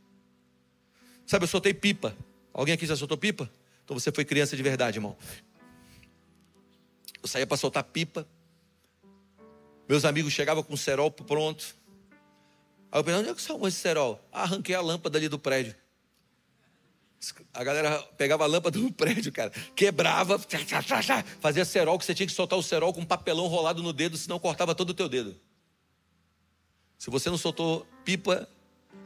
Sabe, 1.26 1.44
eu 1.44 1.48
soltei 1.48 1.72
pipa. 1.72 2.14
Alguém 2.52 2.74
aqui 2.74 2.84
já 2.86 2.96
soltou 2.96 3.16
pipa? 3.16 3.50
Então 3.84 3.98
você 3.98 4.12
foi 4.12 4.24
criança 4.24 4.56
de 4.56 4.62
verdade, 4.62 4.98
irmão. 4.98 5.16
Eu 7.24 7.28
saía 7.28 7.46
para 7.46 7.56
soltar 7.56 7.82
pipa. 7.84 8.28
Meus 9.88 10.04
amigos 10.04 10.30
chegavam 10.30 10.62
com 10.62 10.74
o 10.74 10.76
cerol 10.76 11.10
pronto. 11.10 11.74
Aí 12.92 13.00
eu 13.00 13.02
pensei, 13.02 13.20
onde 13.20 13.30
é 13.30 13.34
que 13.34 13.40
salvou 13.40 13.66
esse 13.66 13.78
cerol? 13.78 14.22
Ah, 14.30 14.42
arranquei 14.42 14.74
a 14.74 14.82
lâmpada 14.82 15.16
ali 15.16 15.26
do 15.26 15.38
prédio. 15.38 15.74
A 17.54 17.64
galera 17.64 18.02
pegava 18.18 18.44
a 18.44 18.46
lâmpada 18.46 18.78
do 18.78 18.92
prédio, 18.92 19.32
cara, 19.32 19.50
quebrava, 19.74 20.38
fazia 21.40 21.64
cerol, 21.64 21.98
que 21.98 22.04
você 22.04 22.14
tinha 22.14 22.26
que 22.26 22.32
soltar 22.34 22.58
o 22.58 22.62
cerol 22.62 22.92
com 22.92 23.00
um 23.00 23.06
papelão 23.06 23.46
rolado 23.46 23.82
no 23.82 23.94
dedo, 23.94 24.18
senão 24.18 24.38
cortava 24.38 24.74
todo 24.74 24.90
o 24.90 24.94
teu 24.94 25.08
dedo. 25.08 25.34
Se 26.98 27.08
você 27.08 27.30
não 27.30 27.38
soltou 27.38 27.86
pipa 28.04 28.46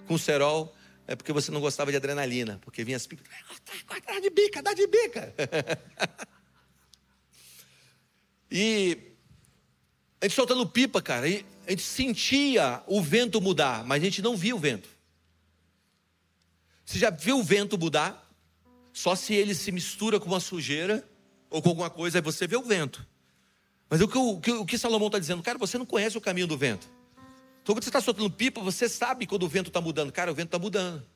com 0.09 0.19
cerol, 0.19 0.75
é 1.07 1.15
porque 1.15 1.33
você 1.33 1.53
não 1.53 1.61
gostava 1.61 1.93
de 1.93 1.97
adrenalina, 1.97 2.59
porque 2.65 2.83
vinha 2.83 2.97
as 2.97 3.07
pipas, 3.07 3.29
dá 4.05 4.19
de 4.19 4.31
bica, 4.31 4.61
dá 4.61 4.75
de 4.75 4.89
bica. 4.89 5.33
e 8.51 8.99
a 10.21 10.27
gente 10.27 10.35
soltando 10.35 10.67
pipa, 10.67 11.01
cara, 11.01 11.27
a 11.27 11.71
gente 11.71 11.83
sentia 11.83 12.83
o 12.87 13.01
vento 13.01 13.41
mudar, 13.41 13.85
mas 13.85 14.03
a 14.03 14.05
gente 14.05 14.23
não 14.23 14.37
via 14.37 14.55
o 14.55 14.59
vento. 14.59 14.89
Você 16.85 16.99
já 16.99 17.11
viu 17.11 17.39
o 17.39 17.43
vento 17.43 17.79
mudar? 17.79 18.27
Só 18.93 19.15
se 19.15 19.35
ele 19.35 19.55
se 19.55 19.71
mistura 19.71 20.19
com 20.19 20.27
uma 20.27 20.41
sujeira 20.41 21.07
ou 21.51 21.63
com 21.63 21.69
alguma 21.69 21.91
coisa, 21.91 22.19
aí 22.19 22.23
você 22.23 22.47
vê 22.47 22.57
o 22.57 22.63
vento. 22.63 23.07
Mas 23.89 24.01
o 24.01 24.09
que, 24.09 24.19
o 24.19 24.41
que, 24.41 24.53
o 24.53 24.67
que 24.67 24.79
Salomão 24.79 25.09
está 25.09 25.19
dizendo? 25.19 25.43
Cara, 25.43 25.59
você 25.59 25.79
não 25.79 25.87
conhece 25.87 26.19
o 26.19 26.21
caminho 26.21 26.47
do 26.47 26.57
vento. 26.57 26.89
Então, 27.63 27.75
quando 27.75 27.85
você 27.85 27.91
está 27.91 28.01
soltando 28.01 28.31
pipa, 28.31 28.61
você 28.61 28.89
sabe 28.89 29.27
quando 29.27 29.43
o 29.43 29.49
vento 29.49 29.69
está 29.69 29.81
mudando. 29.81 30.11
Cara, 30.11 30.33
o 30.33 30.35
vento 30.35 30.49
está 30.49 30.59
mudando. 30.59 31.07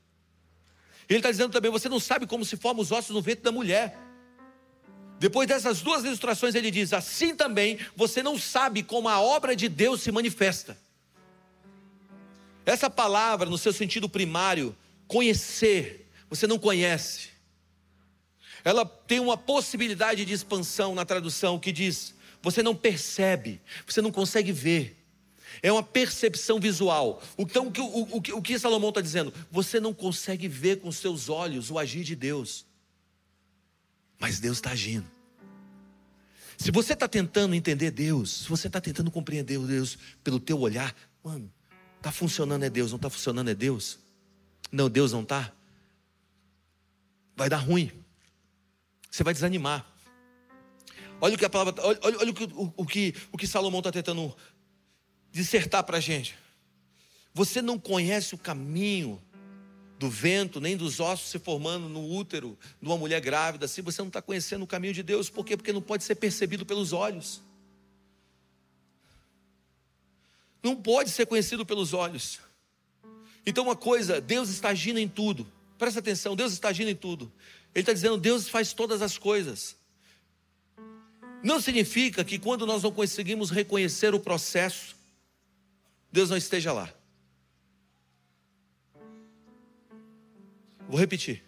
Ele 1.09 1.19
está 1.19 1.31
dizendo 1.31 1.51
também: 1.51 1.71
você 1.71 1.89
não 1.89 1.99
sabe 1.99 2.27
como 2.27 2.45
se 2.45 2.57
formam 2.57 2.83
os 2.83 2.93
ossos 2.93 3.11
no 3.11 3.23
vento 3.23 3.43
da 3.43 3.51
mulher. 3.51 3.99
Depois 5.23 5.47
dessas 5.47 5.81
duas 5.83 6.05
ilustrações, 6.05 6.57
ele 6.57 6.69
diz: 6.69 6.93
assim 6.93 7.37
também 7.37 7.79
você 7.95 8.25
não 8.25 8.37
sabe 8.37 8.83
como 8.83 9.09
a 9.09 9.21
obra 9.21 9.55
de 9.55 9.69
Deus 9.69 10.03
se 10.03 10.11
manifesta. 10.11 10.77
Essa 12.67 12.91
palavra, 12.91 13.49
no 13.49 13.57
seu 13.57 13.73
sentido 13.73 14.09
primário, 14.09 14.75
conhecer, 15.07 16.11
você 16.29 16.45
não 16.45 16.59
conhece. 16.59 17.29
Ela 18.65 18.85
tem 18.85 19.21
uma 19.21 19.37
possibilidade 19.37 20.25
de 20.25 20.33
expansão 20.33 20.93
na 20.93 21.05
tradução 21.05 21.57
que 21.57 21.71
diz: 21.71 22.17
você 22.43 22.61
não 22.61 22.75
percebe, 22.75 23.61
você 23.87 24.03
não 24.03 24.11
consegue 24.11 24.51
ver. 24.51 25.07
É 25.63 25.71
uma 25.71 25.85
percepção 25.85 26.59
visual. 26.59 27.23
Então, 27.39 27.73
o, 27.79 27.81
o, 27.81 28.17
o, 28.17 28.39
o 28.39 28.43
que 28.43 28.59
Salomão 28.59 28.89
está 28.89 29.01
dizendo? 29.01 29.33
Você 29.53 29.79
não 29.79 29.95
consegue 29.95 30.49
ver 30.49 30.81
com 30.81 30.91
seus 30.91 31.29
olhos 31.29 31.71
o 31.71 31.79
agir 31.79 32.03
de 32.03 32.17
Deus, 32.17 32.67
mas 34.23 34.39
Deus 34.39 34.59
está 34.59 34.71
agindo. 34.71 35.11
Se 36.57 36.71
você 36.71 36.93
está 36.93 37.09
tentando 37.09 37.57
entender 37.57 37.91
Deus, 37.91 38.43
se 38.43 38.49
você 38.49 38.69
está 38.69 38.81
tentando 38.81 39.11
compreender 39.11 39.59
Deus 39.59 39.99
pelo 40.23 40.39
teu 40.39 40.61
olhar, 40.61 40.95
mano, 41.25 41.53
está 41.97 42.13
funcionando 42.13 42.63
é 42.63 42.71
Deus, 42.71 42.93
não 42.93 42.97
está 42.97 43.11
funcionando 43.11 43.51
é 43.51 43.55
Deus. 43.55 43.99
Não, 44.71 44.89
Deus 44.89 45.11
não 45.11 45.23
está. 45.23 45.53
Vai 47.35 47.49
dar 47.49 47.57
ruim. 47.57 47.91
Você 49.11 49.25
vai 49.25 49.35
desanimar. 49.35 49.85
Olha 51.21 51.35
o 51.35 51.39
que 51.39 51.45
a 51.45 51.51
palavra, 51.51 51.75
olha, 51.85 51.99
olha 52.03 52.31
o, 52.31 52.35
que, 52.35 52.45
o, 52.45 52.75
o, 52.77 52.87
que, 52.87 53.15
o 53.33 53.37
que 53.37 53.47
Salomão 53.49 53.81
está 53.81 53.91
tentando 53.91 54.37
dissertar 55.33 55.83
para 55.83 55.97
a 55.97 56.01
gente. 56.01 56.39
Você 57.35 57.61
não 57.61 57.77
conhece 57.77 58.37
o 58.37 58.39
caminho 58.39 59.21
do 60.03 60.11
vento, 60.11 60.61
nem 60.61 60.77
dos 60.77 60.99
ossos 60.99 61.31
se 61.31 61.39
formando 61.39 61.89
no 61.89 62.05
útero 62.05 62.59
de 62.81 62.89
uma 62.89 62.99
mulher 62.99 63.21
grávida, 63.21 63.69
se 63.69 63.81
você 63.81 64.03
não 64.03 64.09
está 64.09 64.21
conhecendo 64.21 64.63
o 64.63 64.67
caminho 64.67 64.93
de 64.93 65.03
Deus, 65.03 65.31
por 65.31 65.47
quê? 65.47 65.57
Porque 65.57 65.73
não 65.73 65.81
pode 65.81 66.03
ser 66.03 66.17
percebido 66.17 66.67
pelos 66.67 66.93
olhos. 66.93 67.41
Não 70.61 70.75
pode 70.75 71.11
ser 71.11 71.25
conhecido 71.25 71.65
pelos 71.65 71.95
olhos. 71.95 72.41
Então, 73.47 73.63
uma 73.63 73.77
coisa, 73.77 74.21
Deus 74.21 74.49
está 74.49 74.71
agindo 74.71 74.99
em 74.99 75.09
tudo. 75.09 75.47
Presta 75.79 76.01
atenção, 76.01 76.35
Deus 76.35 76.53
está 76.53 76.71
agindo 76.71 76.91
em 76.91 76.97
tudo. 76.97 77.33
Ele 77.73 77.83
está 77.83 77.93
dizendo, 77.93 78.19
Deus 78.19 78.49
faz 78.49 78.73
todas 78.73 79.03
as 79.03 79.17
coisas. 79.17 79.77
Não 81.45 81.61
significa 81.61 82.25
que 82.25 82.41
quando 82.41 82.67
nós 82.67 82.83
não 82.83 82.91
conseguimos 82.91 83.51
reconhecer 83.51 84.15
o 84.17 84.21
processo, 84.21 84.97
Deus 86.11 86.29
não 86.29 86.37
esteja 86.37 86.73
lá. 86.73 86.93
Vou 90.93 91.01
repetir. 91.01 91.43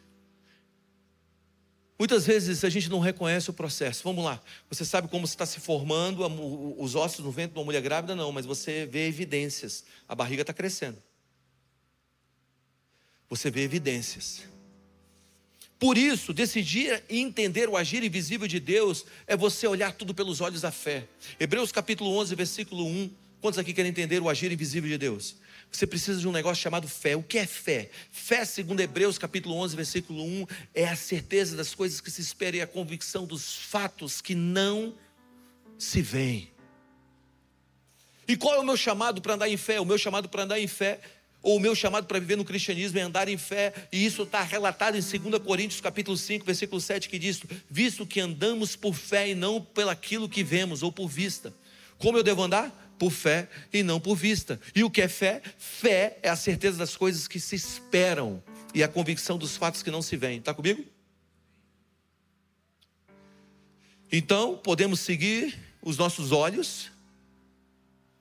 Muitas 1.97 2.27
vezes 2.27 2.65
a 2.65 2.69
gente 2.69 2.89
não 2.89 2.99
reconhece 2.99 3.51
o 3.51 3.53
processo. 3.53 4.03
Vamos 4.03 4.25
lá. 4.25 4.43
Você 4.69 4.85
sabe 4.85 5.07
como 5.07 5.25
está 5.25 5.47
se 5.47 5.61
formando 5.61 6.27
os 6.83 6.97
ossos 6.97 7.25
no 7.25 7.31
ventre 7.31 7.53
de 7.53 7.59
uma 7.59 7.65
mulher 7.65 7.83
grávida? 7.83 8.17
Não, 8.17 8.33
mas 8.33 8.47
você 8.47 8.87
vê 8.87 9.07
evidências. 9.07 9.85
A 10.09 10.15
barriga 10.15 10.43
está 10.43 10.53
crescendo 10.53 11.01
você 13.29 13.51
vê 13.51 13.63
evidências. 13.63 14.43
Por 15.79 15.99
isso, 15.99 16.33
decidir 16.33 17.03
e 17.11 17.19
entender 17.19 17.69
o 17.69 17.77
agir 17.77 18.03
invisível 18.03 18.47
de 18.47 18.61
Deus 18.61 19.05
é 19.27 19.37
você 19.37 19.67
olhar 19.67 19.93
tudo 19.93 20.15
pelos 20.15 20.41
olhos 20.41 20.61
da 20.61 20.71
fé. 20.71 21.07
Hebreus 21.39 21.73
capítulo 21.73 22.17
11, 22.17 22.35
versículo 22.35 22.87
1. 22.87 23.11
Quantos 23.41 23.59
aqui 23.59 23.75
querem 23.75 23.91
entender 23.91 24.23
o 24.23 24.29
agir 24.29 24.51
invisível 24.53 24.89
de 24.89 24.97
Deus? 24.97 25.37
Você 25.75 25.89
precisa 25.89 26.21
de 26.21 26.29
um 26.29 26.31
negócio 26.31 26.63
chamado 26.63 26.87
fé. 26.87 27.17
O 27.17 27.23
que 27.23 27.37
é 27.37 27.47
fé? 27.47 27.91
Fé, 28.13 28.45
segundo 28.45 28.79
Hebreus 28.79 29.19
capítulo 29.19 29.57
11, 29.57 29.75
versículo 29.75 30.23
1, 30.23 30.47
é 30.73 30.87
a 30.87 30.95
certeza 30.95 31.57
das 31.57 31.75
coisas 31.75 32.01
que 32.01 32.13
se 32.13 32.21
esperam 32.21 32.59
e 32.59 32.63
a 32.63 32.67
convicção 32.67 33.27
dos 33.27 33.57
fatos 33.57 34.21
que 34.21 34.37
não 34.37 34.95
se 35.77 36.01
veem. 36.01 36.49
E 38.29 38.37
qual 38.37 38.55
é 38.55 38.61
o 38.61 38.63
meu 38.63 38.77
chamado 38.77 39.21
para 39.21 39.35
andar 39.35 39.49
em 39.49 39.57
fé? 39.57 39.81
O 39.81 39.85
meu 39.85 39.99
chamado 39.99 40.29
para 40.29 40.45
andar 40.45 40.61
em 40.61 40.69
fé 40.69 41.01
ou 41.43 41.57
o 41.57 41.61
meu 41.61 41.75
chamado 41.75 42.07
para 42.07 42.21
viver 42.21 42.37
no 42.37 42.45
cristianismo 42.45 43.01
é 43.01 43.03
andar 43.03 43.29
em 43.29 43.37
fé, 43.37 43.75
e 43.93 44.07
isso 44.07 44.23
está 44.23 44.43
relatado 44.43 44.97
em 44.97 45.01
2 45.01 45.43
Coríntios 45.43 45.81
capítulo 45.81 46.17
5, 46.17 46.47
versículo 46.47 46.81
7, 46.81 47.09
que 47.09 47.19
diz: 47.19 47.43
visto 47.69 48.07
que 48.07 48.21
andamos 48.21 48.77
por 48.77 48.95
fé 48.95 49.29
e 49.29 49.35
não 49.35 49.61
pelaquilo 49.61 50.29
que 50.29 50.45
vemos, 50.45 50.85
ou 50.85 50.93
por 50.93 51.09
vista. 51.09 51.53
Como 51.99 52.17
eu 52.17 52.23
devo 52.23 52.43
andar? 52.43 52.84
Por 52.99 53.11
fé 53.11 53.49
e 53.73 53.83
não 53.83 53.99
por 54.01 54.17
vista. 54.17 54.61
E 54.75 54.85
o 54.85 54.91
que 54.91 55.03
é 55.03 55.09
fé? 55.09 55.43
Fé 55.59 56.19
é 56.23 56.29
a 56.29 56.37
certeza 56.37 56.79
das 56.79 56.97
coisas 56.97 57.27
que 57.27 57.41
se 57.41 57.57
esperam 57.57 58.43
e 58.73 58.83
a 58.83 58.89
convicção 58.89 59.37
dos 59.37 59.57
fatos 59.57 59.83
que 59.83 59.91
não 59.91 60.03
se 60.03 60.17
veem. 60.17 60.39
Está 60.39 60.55
comigo? 60.55 60.85
Então, 64.11 64.57
podemos 64.57 65.01
seguir 65.01 65.59
os 65.83 65.99
nossos 65.99 66.33
olhos, 66.33 66.91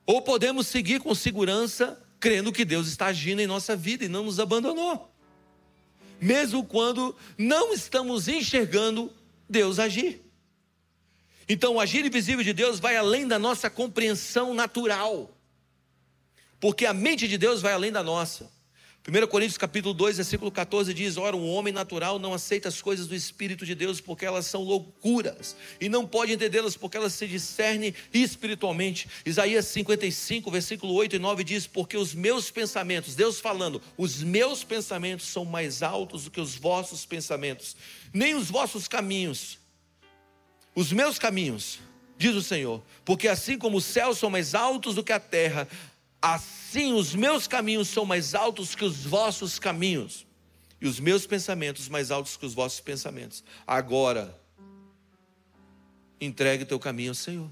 ou 0.04 0.20
podemos 0.20 0.66
seguir 0.66 1.00
com 1.00 1.14
segurança 1.14 2.00
crendo 2.18 2.52
que 2.52 2.64
Deus 2.64 2.88
está 2.88 3.06
agindo 3.06 3.40
em 3.40 3.46
nossa 3.46 3.76
vida 3.76 4.04
e 4.04 4.08
não 4.08 4.24
nos 4.24 4.40
abandonou. 4.40 5.10
Mesmo 6.20 6.64
quando 6.64 7.14
não 7.36 7.72
estamos 7.74 8.28
enxergando 8.28 9.12
Deus 9.48 9.78
agir. 9.78 10.23
Então, 11.48 11.74
o 11.74 11.80
agir 11.80 12.04
invisível 12.04 12.44
de 12.44 12.52
Deus 12.52 12.80
vai 12.80 12.96
além 12.96 13.26
da 13.26 13.38
nossa 13.38 13.68
compreensão 13.68 14.54
natural. 14.54 15.30
Porque 16.60 16.86
a 16.86 16.94
mente 16.94 17.28
de 17.28 17.36
Deus 17.36 17.60
vai 17.60 17.72
além 17.72 17.92
da 17.92 18.02
nossa. 18.02 18.50
1 19.06 19.26
Coríntios 19.26 19.58
capítulo 19.58 19.92
2, 19.92 20.16
versículo 20.16 20.50
14 20.50 20.94
diz: 20.94 21.18
Ora, 21.18 21.36
um 21.36 21.46
homem 21.50 21.74
natural 21.74 22.18
não 22.18 22.32
aceita 22.32 22.70
as 22.70 22.80
coisas 22.80 23.06
do 23.06 23.14
Espírito 23.14 23.66
de 23.66 23.74
Deus 23.74 24.00
porque 24.00 24.24
elas 24.24 24.46
são 24.46 24.62
loucuras 24.62 25.54
e 25.78 25.90
não 25.90 26.06
pode 26.06 26.32
entendê-las 26.32 26.74
porque 26.74 26.96
elas 26.96 27.12
se 27.12 27.26
discernem 27.26 27.92
espiritualmente. 28.14 29.06
Isaías 29.26 29.66
55, 29.66 30.50
versículo 30.50 30.94
8 30.94 31.16
e 31.16 31.18
9 31.18 31.44
diz: 31.44 31.66
Porque 31.66 31.98
os 31.98 32.14
meus 32.14 32.50
pensamentos, 32.50 33.14
Deus 33.14 33.38
falando, 33.38 33.82
os 33.98 34.22
meus 34.22 34.64
pensamentos 34.64 35.26
são 35.26 35.44
mais 35.44 35.82
altos 35.82 36.24
do 36.24 36.30
que 36.30 36.40
os 36.40 36.54
vossos 36.54 37.04
pensamentos, 37.04 37.76
nem 38.10 38.34
os 38.34 38.48
vossos 38.48 38.88
caminhos, 38.88 39.58
os 40.74 40.92
meus 40.92 41.18
caminhos, 41.18 41.78
diz 42.16 42.34
o 42.34 42.42
Senhor, 42.42 42.82
porque 43.04 43.28
assim 43.28 43.58
como 43.58 43.78
os 43.78 43.84
céus 43.84 44.18
são 44.18 44.30
mais 44.30 44.54
altos 44.54 44.94
do 44.94 45.04
que 45.04 45.12
a 45.12 45.20
terra, 45.20 45.68
Assim 46.24 46.94
os 46.94 47.14
meus 47.14 47.46
caminhos 47.46 47.88
são 47.88 48.06
mais 48.06 48.34
altos 48.34 48.74
que 48.74 48.82
os 48.82 49.04
vossos 49.04 49.58
caminhos, 49.58 50.26
e 50.80 50.88
os 50.88 50.98
meus 50.98 51.26
pensamentos 51.26 51.86
mais 51.86 52.10
altos 52.10 52.34
que 52.34 52.46
os 52.46 52.54
vossos 52.54 52.80
pensamentos. 52.80 53.44
Agora, 53.66 54.34
entregue 56.18 56.64
teu 56.64 56.80
caminho 56.80 57.10
ao 57.10 57.14
Senhor. 57.14 57.50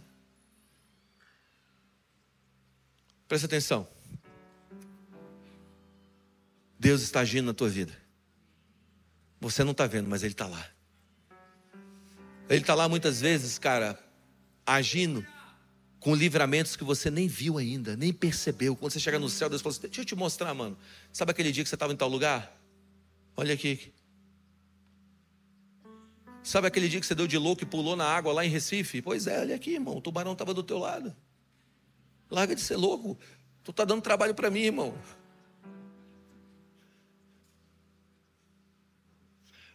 Presta 3.28 3.46
atenção. 3.46 3.86
Deus 6.78 7.02
está 7.02 7.20
agindo 7.20 7.44
na 7.44 7.52
tua 7.52 7.68
vida. 7.68 7.94
Você 9.38 9.62
não 9.62 9.72
está 9.72 9.86
vendo, 9.86 10.08
mas 10.08 10.22
Ele 10.22 10.32
está 10.32 10.46
lá. 10.46 10.66
Ele 12.48 12.60
está 12.60 12.74
lá 12.74 12.88
muitas 12.88 13.20
vezes, 13.20 13.58
cara, 13.58 13.98
agindo 14.66 15.26
com 16.00 16.14
livramentos 16.14 16.74
que 16.74 16.82
você 16.82 17.10
nem 17.10 17.28
viu 17.28 17.58
ainda, 17.58 17.96
nem 17.96 18.12
percebeu. 18.12 18.74
Quando 18.74 18.92
você 18.92 19.00
chega 19.00 19.18
no 19.18 19.28
céu, 19.28 19.48
Deus 19.48 19.62
fala 19.62 19.72
assim: 19.72 19.82
Deixa 19.82 20.00
eu 20.00 20.04
te 20.04 20.14
mostrar, 20.14 20.52
mano. 20.52 20.76
Sabe 21.12 21.30
aquele 21.30 21.52
dia 21.52 21.62
que 21.62 21.68
você 21.68 21.76
estava 21.76 21.92
em 21.92 21.96
tal 21.96 22.08
lugar? 22.08 22.60
Olha 23.36 23.54
aqui. 23.54 23.92
Sabe 26.42 26.66
aquele 26.66 26.88
dia 26.88 26.98
que 26.98 27.06
você 27.06 27.14
deu 27.14 27.28
de 27.28 27.38
louco 27.38 27.62
e 27.62 27.66
pulou 27.66 27.94
na 27.94 28.04
água 28.04 28.32
lá 28.32 28.44
em 28.44 28.48
Recife? 28.48 29.00
Pois 29.00 29.28
é, 29.28 29.40
olha 29.40 29.54
aqui, 29.54 29.74
irmão. 29.74 29.96
O 29.96 30.00
tubarão 30.00 30.32
estava 30.32 30.52
do 30.52 30.62
teu 30.62 30.78
lado. 30.78 31.14
Larga 32.28 32.54
de 32.54 32.60
ser 32.60 32.76
louco. 32.76 33.16
Tu 33.62 33.70
está 33.70 33.84
dando 33.84 34.02
trabalho 34.02 34.34
para 34.34 34.50
mim, 34.50 34.62
irmão. 34.62 34.92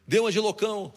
Deu 0.05 0.23
uma 0.23 0.31
de 0.31 0.39
loucão. 0.39 0.93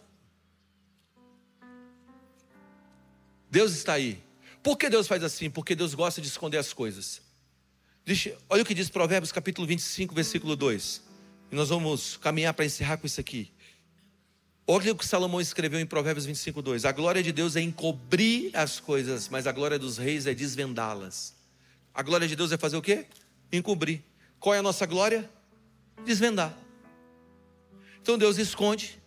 Deus 3.51 3.73
está 3.73 3.95
aí. 3.95 4.23
Por 4.63 4.79
que 4.79 4.89
Deus 4.89 5.09
faz 5.09 5.25
assim? 5.25 5.51
Porque 5.51 5.75
Deus 5.75 5.95
gosta 5.95 6.21
de 6.21 6.29
esconder 6.29 6.59
as 6.59 6.73
coisas. 6.73 7.21
Deixa, 8.05 8.37
olha 8.49 8.63
o 8.63 8.65
que 8.65 8.75
diz 8.75 8.89
Provérbios 8.89 9.33
capítulo 9.33 9.67
25, 9.67 10.15
versículo 10.15 10.55
2. 10.55 11.03
E 11.51 11.55
nós 11.57 11.69
vamos 11.69 12.17
caminhar 12.17 12.55
para 12.55 12.65
encerrar 12.65 12.97
com 12.99 13.07
isso 13.07 13.21
aqui. 13.21 13.51
Olha 14.67 14.93
o 14.93 14.97
que 14.97 15.05
Salomão 15.05 15.41
escreveu 15.41 15.81
em 15.81 15.87
Provérbios 15.87 16.27
25, 16.27 16.63
2. 16.63 16.85
A 16.85 16.93
glória 16.93 17.23
de 17.23 17.33
Deus 17.33 17.57
é 17.57 17.61
encobrir 17.61 18.57
as 18.57 18.79
coisas, 18.79 19.29
mas 19.29 19.49
a 19.49 19.53
glória 19.53 19.79
dos 19.79 19.99
reis 19.99 20.27
é 20.27 20.35
desvendá-las. 20.35 21.35
A 21.93 22.03
glória 22.03 22.29
de 22.29 22.37
Deus 22.37 22.53
é 22.53 22.57
fazer 22.57 22.77
o 22.77 22.83
quê? 22.83 23.07
Encobrir. 23.53 24.01
Qual 24.39 24.55
é 24.55 24.59
a 24.59 24.63
nossa 24.63 24.87
glória? 24.87 25.29
Desvendar. 26.07 26.57
Então 28.01 28.17
Deus 28.17 28.39
esconde 28.39 29.00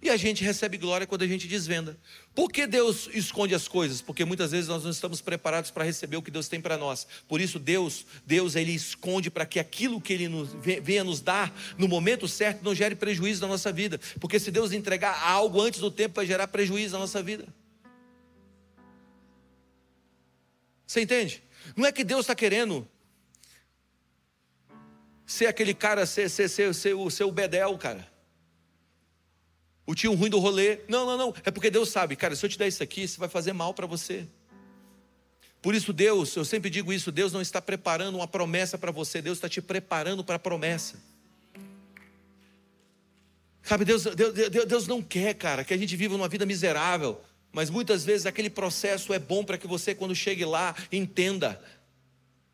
e 0.00 0.10
a 0.10 0.16
gente 0.16 0.44
recebe 0.44 0.76
glória 0.76 1.06
quando 1.06 1.22
a 1.22 1.26
gente 1.26 1.48
desvenda. 1.48 1.98
Por 2.34 2.52
que 2.52 2.66
Deus 2.66 3.08
esconde 3.14 3.54
as 3.54 3.66
coisas? 3.66 4.02
Porque 4.02 4.24
muitas 4.24 4.50
vezes 4.50 4.68
nós 4.68 4.84
não 4.84 4.90
estamos 4.90 5.22
preparados 5.22 5.70
para 5.70 5.84
receber 5.84 6.18
o 6.18 6.22
que 6.22 6.30
Deus 6.30 6.48
tem 6.48 6.60
para 6.60 6.76
nós. 6.76 7.06
Por 7.26 7.40
isso 7.40 7.58
Deus, 7.58 8.04
Deus 8.24 8.56
ele 8.56 8.72
esconde 8.72 9.30
para 9.30 9.46
que 9.46 9.58
aquilo 9.58 10.00
que 10.00 10.12
ele 10.12 10.28
nos, 10.28 10.50
venha 10.82 11.02
nos 11.02 11.20
dar 11.20 11.52
no 11.78 11.88
momento 11.88 12.28
certo 12.28 12.62
não 12.62 12.74
gere 12.74 12.94
prejuízo 12.94 13.40
na 13.40 13.48
nossa 13.48 13.72
vida. 13.72 13.98
Porque 14.20 14.38
se 14.38 14.50
Deus 14.50 14.70
entregar 14.70 15.22
algo 15.22 15.60
antes 15.60 15.80
do 15.80 15.90
tempo 15.90 16.16
vai 16.16 16.26
gerar 16.26 16.46
prejuízo 16.48 16.92
na 16.92 16.98
nossa 16.98 17.22
vida. 17.22 17.46
Você 20.86 21.00
entende? 21.00 21.42
Não 21.74 21.86
é 21.86 21.90
que 21.90 22.04
Deus 22.04 22.20
está 22.20 22.34
querendo 22.34 22.86
ser 25.26 25.46
aquele 25.46 25.74
cara, 25.74 26.04
ser, 26.04 26.28
ser, 26.28 26.48
ser, 26.48 26.74
ser, 26.74 26.94
ser, 26.94 27.10
ser 27.10 27.24
o 27.24 27.32
bedel, 27.32 27.76
cara 27.78 28.15
o 29.86 29.94
tio 29.94 30.12
ruim 30.14 30.28
do 30.28 30.38
rolê. 30.38 30.80
Não, 30.88 31.06
não, 31.06 31.16
não. 31.16 31.34
É 31.44 31.50
porque 31.50 31.70
Deus 31.70 31.88
sabe, 31.88 32.16
cara, 32.16 32.34
se 32.34 32.44
eu 32.44 32.50
te 32.50 32.58
der 32.58 32.66
isso 32.66 32.82
aqui, 32.82 33.02
isso 33.02 33.20
vai 33.20 33.28
fazer 33.28 33.52
mal 33.52 33.72
para 33.72 33.86
você. 33.86 34.26
Por 35.62 35.74
isso, 35.74 35.92
Deus, 35.92 36.34
eu 36.36 36.44
sempre 36.44 36.68
digo 36.68 36.92
isso: 36.92 37.12
Deus 37.12 37.32
não 37.32 37.40
está 37.40 37.62
preparando 37.62 38.16
uma 38.16 38.26
promessa 38.26 38.76
para 38.76 38.90
você, 38.90 39.22
Deus 39.22 39.38
está 39.38 39.48
te 39.48 39.62
preparando 39.62 40.24
para 40.24 40.36
a 40.36 40.38
promessa. 40.38 40.96
Sabe, 43.62 43.84
Deus, 43.84 44.04
Deus, 44.04 44.64
Deus, 44.66 44.86
não 44.86 45.02
quer, 45.02 45.34
cara, 45.34 45.64
que 45.64 45.74
a 45.74 45.76
gente 45.76 45.96
viva 45.96 46.14
uma 46.14 46.28
vida 46.28 46.46
miserável, 46.46 47.20
mas 47.50 47.68
muitas 47.68 48.04
vezes 48.04 48.24
aquele 48.24 48.48
processo 48.48 49.12
é 49.12 49.18
bom 49.18 49.44
para 49.44 49.58
que 49.58 49.66
você, 49.66 49.92
quando 49.92 50.14
chegue 50.14 50.44
lá, 50.44 50.72
entenda 50.92 51.60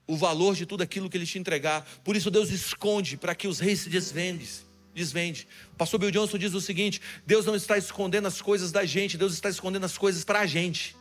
o 0.06 0.16
valor 0.16 0.54
de 0.54 0.64
tudo 0.64 0.82
aquilo 0.82 1.10
que 1.10 1.18
Ele 1.18 1.26
te 1.26 1.38
entregar. 1.38 1.86
Por 2.02 2.16
isso, 2.16 2.30
Deus 2.30 2.48
esconde 2.48 3.18
para 3.18 3.34
que 3.34 3.46
os 3.46 3.60
reis 3.60 3.80
se 3.80 3.90
desvendem 3.90 4.48
desvende. 4.94 5.48
O 5.72 5.76
pastor 5.76 5.98
Bill 6.00 6.10
Johnson 6.10 6.38
diz 6.38 6.54
o 6.54 6.60
seguinte: 6.60 7.00
Deus 7.26 7.46
não 7.46 7.54
está 7.54 7.76
escondendo 7.78 8.28
as 8.28 8.40
coisas 8.40 8.72
da 8.72 8.84
gente, 8.84 9.16
Deus 9.16 9.32
está 9.32 9.48
escondendo 9.48 9.84
as 9.84 9.96
coisas 9.96 10.24
para 10.24 10.40
a 10.40 10.46
gente. 10.46 10.96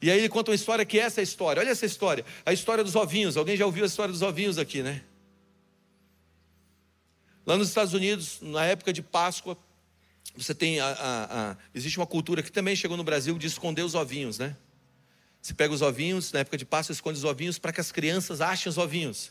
E 0.00 0.10
aí 0.10 0.18
ele 0.18 0.28
conta 0.28 0.50
uma 0.50 0.54
história 0.54 0.84
que 0.84 0.98
é 0.98 1.02
essa 1.02 1.22
história. 1.22 1.60
Olha 1.60 1.70
essa 1.70 1.86
história. 1.86 2.24
A 2.44 2.52
história 2.52 2.84
dos 2.84 2.94
ovinhos. 2.94 3.36
Alguém 3.36 3.56
já 3.56 3.64
ouviu 3.66 3.82
a 3.82 3.86
história 3.86 4.12
dos 4.12 4.22
ovinhos 4.22 4.58
aqui, 4.58 4.82
né? 4.82 5.02
Lá 7.46 7.56
nos 7.56 7.68
Estados 7.68 7.94
Unidos, 7.94 8.38
na 8.42 8.64
época 8.64 8.92
de 8.92 9.02
Páscoa, 9.02 9.56
você 10.36 10.54
tem 10.54 10.80
a, 10.80 10.86
a, 10.86 11.50
a, 11.50 11.56
existe 11.74 11.98
uma 11.98 12.06
cultura 12.06 12.42
que 12.42 12.52
também 12.52 12.76
chegou 12.76 12.96
no 12.96 13.04
Brasil 13.04 13.38
de 13.38 13.46
esconder 13.46 13.82
os 13.82 13.94
ovinhos, 13.94 14.38
né? 14.38 14.56
Você 15.46 15.54
pega 15.54 15.72
os 15.72 15.80
ovinhos, 15.80 16.32
na 16.32 16.40
época 16.40 16.58
de 16.58 16.64
Páscoa, 16.64 16.92
esconde 16.92 17.18
os 17.18 17.24
ovinhos 17.24 17.56
para 17.56 17.72
que 17.72 17.80
as 17.80 17.92
crianças 17.92 18.40
achem 18.40 18.68
os 18.68 18.76
ovinhos. 18.76 19.30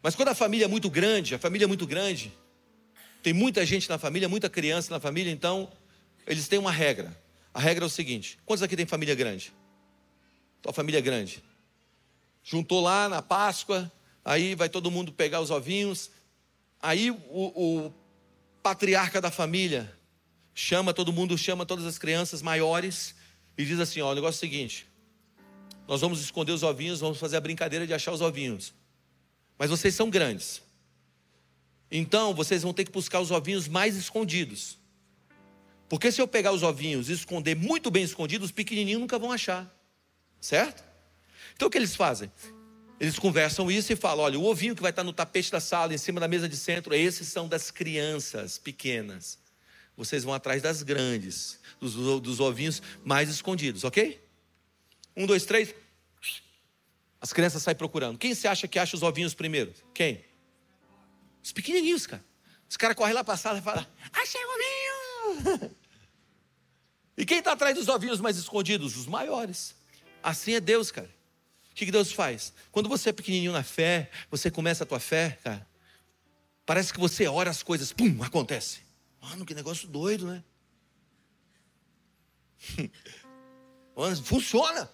Mas 0.00 0.14
quando 0.14 0.28
a 0.28 0.36
família 0.36 0.66
é 0.66 0.68
muito 0.68 0.88
grande, 0.88 1.34
a 1.34 1.38
família 1.40 1.64
é 1.64 1.66
muito 1.66 1.84
grande, 1.84 2.32
tem 3.24 3.32
muita 3.32 3.66
gente 3.66 3.88
na 3.88 3.98
família, 3.98 4.28
muita 4.28 4.48
criança 4.48 4.92
na 4.92 5.00
família, 5.00 5.32
então 5.32 5.68
eles 6.28 6.46
têm 6.46 6.60
uma 6.60 6.70
regra. 6.70 7.20
A 7.52 7.58
regra 7.58 7.86
é 7.86 7.88
o 7.88 7.90
seguinte: 7.90 8.38
quantos 8.46 8.62
aqui 8.62 8.76
tem 8.76 8.86
família 8.86 9.16
grande? 9.16 9.52
Tua 10.62 10.72
família 10.72 10.98
é 10.98 11.02
grande. 11.02 11.42
Juntou 12.44 12.80
lá 12.80 13.08
na 13.08 13.20
Páscoa, 13.20 13.90
aí 14.24 14.54
vai 14.54 14.68
todo 14.68 14.92
mundo 14.92 15.10
pegar 15.10 15.40
os 15.40 15.50
ovinhos. 15.50 16.08
Aí 16.80 17.10
o, 17.10 17.16
o 17.88 17.92
patriarca 18.62 19.20
da 19.20 19.32
família 19.32 19.92
chama 20.54 20.94
todo 20.94 21.12
mundo, 21.12 21.36
chama 21.36 21.66
todas 21.66 21.84
as 21.84 21.98
crianças 21.98 22.42
maiores 22.42 23.25
e 23.56 23.64
diz 23.64 23.80
assim: 23.80 24.00
ó, 24.00 24.12
o 24.12 24.14
negócio 24.14 24.36
é 24.36 24.46
o 24.46 24.50
seguinte: 24.50 24.86
nós 25.88 26.00
vamos 26.00 26.20
esconder 26.20 26.52
os 26.52 26.62
ovinhos, 26.62 27.00
vamos 27.00 27.18
fazer 27.18 27.36
a 27.36 27.40
brincadeira 27.40 27.86
de 27.86 27.94
achar 27.94 28.12
os 28.12 28.20
ovinhos. 28.20 28.74
Mas 29.58 29.70
vocês 29.70 29.94
são 29.94 30.10
grandes. 30.10 30.62
Então 31.90 32.34
vocês 32.34 32.62
vão 32.62 32.74
ter 32.74 32.84
que 32.84 32.90
buscar 32.90 33.20
os 33.20 33.30
ovinhos 33.30 33.68
mais 33.68 33.96
escondidos. 33.96 34.78
Porque 35.88 36.10
se 36.10 36.20
eu 36.20 36.26
pegar 36.26 36.52
os 36.52 36.62
ovinhos 36.62 37.08
e 37.08 37.12
esconder 37.12 37.54
muito 37.54 37.90
bem 37.90 38.02
escondidos, 38.02 38.46
os 38.46 38.52
pequenininhos 38.52 39.00
nunca 39.00 39.18
vão 39.18 39.30
achar. 39.30 39.72
Certo? 40.40 40.84
Então 41.54 41.68
o 41.68 41.70
que 41.70 41.78
eles 41.78 41.94
fazem? 41.94 42.30
Eles 42.98 43.18
conversam 43.18 43.70
isso 43.70 43.92
e 43.92 43.96
falam: 43.96 44.24
olha, 44.24 44.38
o 44.38 44.44
ovinho 44.44 44.74
que 44.74 44.82
vai 44.82 44.90
estar 44.90 45.04
no 45.04 45.12
tapete 45.12 45.50
da 45.52 45.60
sala, 45.60 45.94
em 45.94 45.98
cima 45.98 46.18
da 46.18 46.26
mesa 46.26 46.48
de 46.48 46.56
centro, 46.56 46.94
esses 46.94 47.28
são 47.28 47.46
das 47.46 47.70
crianças 47.70 48.58
pequenas. 48.58 49.38
Vocês 49.96 50.24
vão 50.24 50.34
atrás 50.34 50.60
das 50.62 50.82
grandes 50.82 51.58
dos, 51.80 51.94
dos 52.20 52.40
ovinhos 52.40 52.82
mais 53.04 53.28
escondidos, 53.28 53.84
ok? 53.84 54.22
Um, 55.16 55.26
dois, 55.26 55.44
três. 55.46 55.74
As 57.20 57.32
crianças 57.32 57.62
saem 57.62 57.76
procurando. 57.76 58.18
Quem 58.18 58.34
se 58.34 58.46
acha 58.46 58.68
que 58.68 58.78
acha 58.78 58.94
os 58.94 59.02
ovinhos 59.02 59.34
primeiro? 59.34 59.72
Quem? 59.94 60.24
Os 61.42 61.52
pequenininhos, 61.52 62.06
cara. 62.06 62.24
Os 62.68 62.76
caras 62.76 62.96
correm 62.96 63.14
lá 63.14 63.24
para 63.24 63.34
a 63.34 63.38
sala 63.38 63.58
e 63.58 63.62
falam: 63.62 63.86
Achei 64.12 64.40
o 64.44 64.48
ovinho! 64.54 65.76
e 67.16 67.24
quem 67.24 67.38
está 67.38 67.52
atrás 67.52 67.74
dos 67.74 67.88
ovinhos 67.88 68.20
mais 68.20 68.36
escondidos? 68.36 68.96
Os 68.96 69.06
maiores. 69.06 69.74
Assim 70.22 70.54
é 70.54 70.60
Deus, 70.60 70.90
cara. 70.90 71.10
O 71.70 71.74
que 71.74 71.90
Deus 71.90 72.12
faz? 72.12 72.52
Quando 72.70 72.88
você 72.88 73.10
é 73.10 73.12
pequenininho 73.12 73.52
na 73.52 73.62
fé, 73.62 74.10
você 74.30 74.50
começa 74.50 74.84
a 74.84 74.86
tua 74.86 75.00
fé, 75.00 75.38
cara. 75.42 75.66
Parece 76.64 76.92
que 76.92 76.98
você 76.98 77.26
ora 77.28 77.48
as 77.50 77.62
coisas, 77.62 77.92
pum, 77.92 78.22
acontece. 78.22 78.85
Mano, 79.28 79.44
que 79.44 79.54
negócio 79.54 79.88
doido, 79.88 80.26
né? 80.26 80.44
Funciona. 84.22 84.88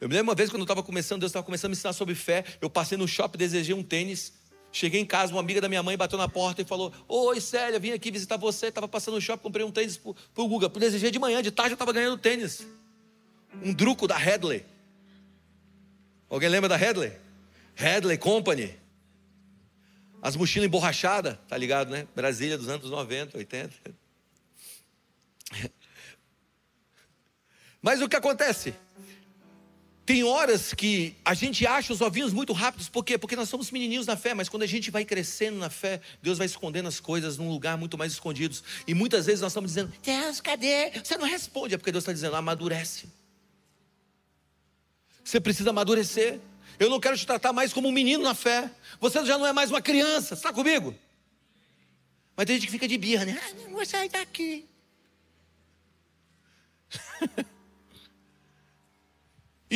Eu 0.00 0.08
me 0.08 0.14
lembro 0.14 0.30
uma 0.30 0.34
vez 0.34 0.50
quando 0.50 0.60
eu 0.60 0.64
estava 0.64 0.82
começando, 0.82 1.20
Deus 1.20 1.30
estava 1.30 1.44
começando 1.44 1.66
a 1.66 1.70
me 1.70 1.76
ensinar 1.76 1.92
sobre 1.92 2.16
fé. 2.16 2.44
Eu 2.60 2.68
passei 2.68 2.98
no 2.98 3.06
shopping, 3.06 3.38
desejei 3.38 3.72
um 3.72 3.84
tênis. 3.84 4.32
Cheguei 4.72 5.00
em 5.00 5.06
casa, 5.06 5.32
uma 5.32 5.40
amiga 5.40 5.60
da 5.60 5.68
minha 5.68 5.82
mãe 5.84 5.96
bateu 5.96 6.18
na 6.18 6.28
porta 6.28 6.60
e 6.60 6.64
falou: 6.64 6.92
Oi, 7.06 7.40
Célia, 7.40 7.78
vim 7.78 7.92
aqui 7.92 8.10
visitar 8.10 8.36
você. 8.36 8.66
Estava 8.66 8.88
passando 8.88 9.14
no 9.14 9.20
shopping, 9.20 9.44
comprei 9.44 9.64
um 9.64 9.70
tênis 9.70 9.96
para 9.96 10.42
o 10.42 10.48
Guga. 10.48 10.68
Desejei 10.68 11.12
de 11.12 11.18
manhã, 11.20 11.40
de 11.40 11.52
tarde 11.52 11.72
eu 11.72 11.76
estava 11.76 11.92
ganhando 11.92 12.18
tênis. 12.18 12.66
um 13.62 13.72
druco 13.72 14.08
da 14.08 14.16
Headley. 14.16 14.64
Alguém 16.28 16.48
lembra 16.48 16.68
da 16.68 16.76
Headley? 16.76 17.12
Headley 17.76 18.18
Company. 18.18 18.83
As 20.24 20.36
mochilas 20.36 20.66
emborrachadas, 20.66 21.36
tá 21.46 21.54
ligado, 21.54 21.90
né? 21.90 22.08
Brasília 22.16 22.56
dos 22.56 22.70
anos 22.70 22.88
90, 22.88 23.36
80. 23.36 23.74
Mas 27.82 28.00
o 28.00 28.08
que 28.08 28.16
acontece? 28.16 28.74
Tem 30.06 30.24
horas 30.24 30.72
que 30.72 31.14
a 31.22 31.34
gente 31.34 31.66
acha 31.66 31.92
os 31.92 32.00
ovinhos 32.00 32.32
muito 32.32 32.54
rápidos, 32.54 32.88
por 32.88 33.04
quê? 33.04 33.18
Porque 33.18 33.36
nós 33.36 33.50
somos 33.50 33.70
menininhos 33.70 34.06
na 34.06 34.16
fé, 34.16 34.32
mas 34.32 34.48
quando 34.48 34.62
a 34.62 34.66
gente 34.66 34.90
vai 34.90 35.04
crescendo 35.04 35.58
na 35.58 35.68
fé, 35.68 36.00
Deus 36.22 36.38
vai 36.38 36.46
escondendo 36.46 36.88
as 36.88 36.98
coisas 36.98 37.36
num 37.36 37.50
lugar 37.50 37.76
muito 37.76 37.98
mais 37.98 38.12
escondido. 38.12 38.56
E 38.86 38.94
muitas 38.94 39.26
vezes 39.26 39.42
nós 39.42 39.52
estamos 39.52 39.72
dizendo, 39.72 39.92
Deus, 40.02 40.40
cadê? 40.40 40.90
Você 41.04 41.18
não 41.18 41.26
responde, 41.26 41.74
é 41.74 41.76
porque 41.76 41.92
Deus 41.92 42.00
está 42.00 42.14
dizendo, 42.14 42.34
amadurece. 42.34 43.10
Você 45.22 45.38
precisa 45.38 45.68
amadurecer. 45.68 46.40
Eu 46.78 46.90
não 46.90 47.00
quero 47.00 47.16
te 47.16 47.26
tratar 47.26 47.52
mais 47.52 47.72
como 47.72 47.88
um 47.88 47.92
menino 47.92 48.22
na 48.22 48.34
fé. 48.34 48.70
Você 49.00 49.24
já 49.24 49.38
não 49.38 49.46
é 49.46 49.52
mais 49.52 49.70
uma 49.70 49.80
criança, 49.80 50.34
está 50.34 50.52
comigo? 50.52 50.94
Mas 52.36 52.46
tem 52.46 52.56
gente 52.56 52.66
que 52.66 52.72
fica 52.72 52.88
de 52.88 52.98
birra, 52.98 53.24
né? 53.24 53.40
Ah, 53.40 53.54
não 53.62 53.70
vou 53.70 53.86
sair 53.86 54.08
daqui. 54.08 54.66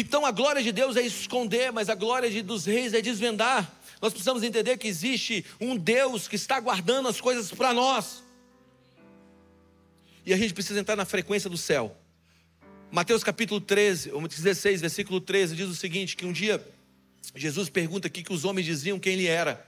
Então 0.01 0.25
a 0.25 0.31
glória 0.31 0.63
de 0.63 0.71
Deus 0.71 0.97
é 0.97 1.03
esconder, 1.03 1.73
mas 1.73 1.89
a 1.89 1.95
glória 1.97 2.31
de, 2.31 2.41
dos 2.41 2.67
reis 2.67 2.95
é 2.95 3.01
desvendar. 3.01 3.69
Nós 4.01 4.13
precisamos 4.13 4.45
entender 4.45 4.79
que 4.79 4.87
existe 4.87 5.45
um 5.61 5.77
Deus 5.77 6.29
que 6.29 6.37
está 6.37 6.61
guardando 6.61 7.09
as 7.09 7.21
coisas 7.21 7.51
para 7.51 7.73
nós. 7.73 8.23
E 10.25 10.33
a 10.33 10.37
gente 10.37 10.55
precisa 10.55 10.79
entrar 10.79 10.95
na 10.95 11.05
frequência 11.05 11.51
do 11.51 11.59
céu. 11.59 11.97
Mateus 12.93 13.25
capítulo 13.25 13.61
13, 13.61 14.11
16, 14.11 14.83
versículo 14.83 15.21
13, 15.21 15.57
diz 15.57 15.69
o 15.69 15.75
seguinte: 15.75 16.17
que 16.17 16.25
um 16.25 16.33
dia 16.33 16.65
Jesus 17.35 17.69
pergunta 17.69 18.09
o 18.09 18.11
que 18.11 18.33
os 18.33 18.45
homens 18.45 18.67
diziam 18.67 18.99
quem 18.99 19.15
ele 19.15 19.27
era. 19.27 19.67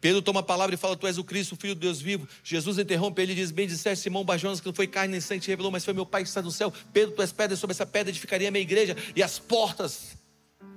Pedro 0.00 0.22
toma 0.22 0.40
a 0.40 0.42
palavra 0.42 0.74
e 0.74 0.78
fala: 0.78 0.96
Tu 0.96 1.06
és 1.06 1.18
o 1.18 1.24
Cristo, 1.24 1.52
o 1.52 1.56
Filho 1.56 1.74
de 1.74 1.80
Deus 1.80 2.00
vivo. 2.00 2.26
Jesus 2.42 2.78
interrompe 2.78 3.20
ele 3.20 3.32
e 3.32 3.34
diz: 3.34 3.50
Bem 3.50 3.66
disseste, 3.66 4.04
Simão 4.04 4.24
Bajonas, 4.24 4.60
que 4.60 4.66
não 4.66 4.74
foi 4.74 4.86
carne 4.86 5.12
nem 5.12 5.20
sangue 5.20 5.42
te 5.42 5.48
revelou, 5.48 5.70
mas 5.70 5.84
foi 5.84 5.92
meu 5.92 6.06
Pai 6.06 6.22
que 6.22 6.28
está 6.28 6.40
no 6.40 6.50
céu. 6.50 6.72
Pedro, 6.92 7.14
tu 7.14 7.22
és 7.22 7.32
pedra, 7.32 7.56
sobre 7.56 7.72
essa 7.72 7.84
pedra 7.84 8.10
edificaria 8.10 8.48
a 8.48 8.50
minha 8.50 8.62
igreja, 8.62 8.96
e 9.14 9.22
as 9.22 9.38
portas 9.38 10.16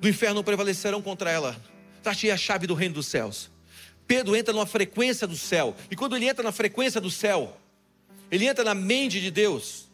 do 0.02 0.10
inferno 0.10 0.44
prevalecerão 0.44 1.02
contra 1.02 1.32
ela. 1.32 1.60
Trate 2.02 2.30
a 2.30 2.36
chave 2.36 2.68
do 2.68 2.74
reino 2.74 2.96
dos 2.96 3.08
céus. 3.08 3.50
Pedro 4.06 4.36
entra 4.36 4.54
numa 4.54 4.66
frequência 4.66 5.26
do 5.26 5.38
céu, 5.38 5.74
e 5.90 5.96
quando 5.96 6.18
ele 6.18 6.28
entra 6.28 6.44
na 6.44 6.52
frequência 6.52 7.00
do 7.00 7.10
céu, 7.10 7.58
ele 8.30 8.46
entra 8.46 8.66
na 8.66 8.76
mente 8.76 9.22
de 9.22 9.32
Deus. 9.32 9.90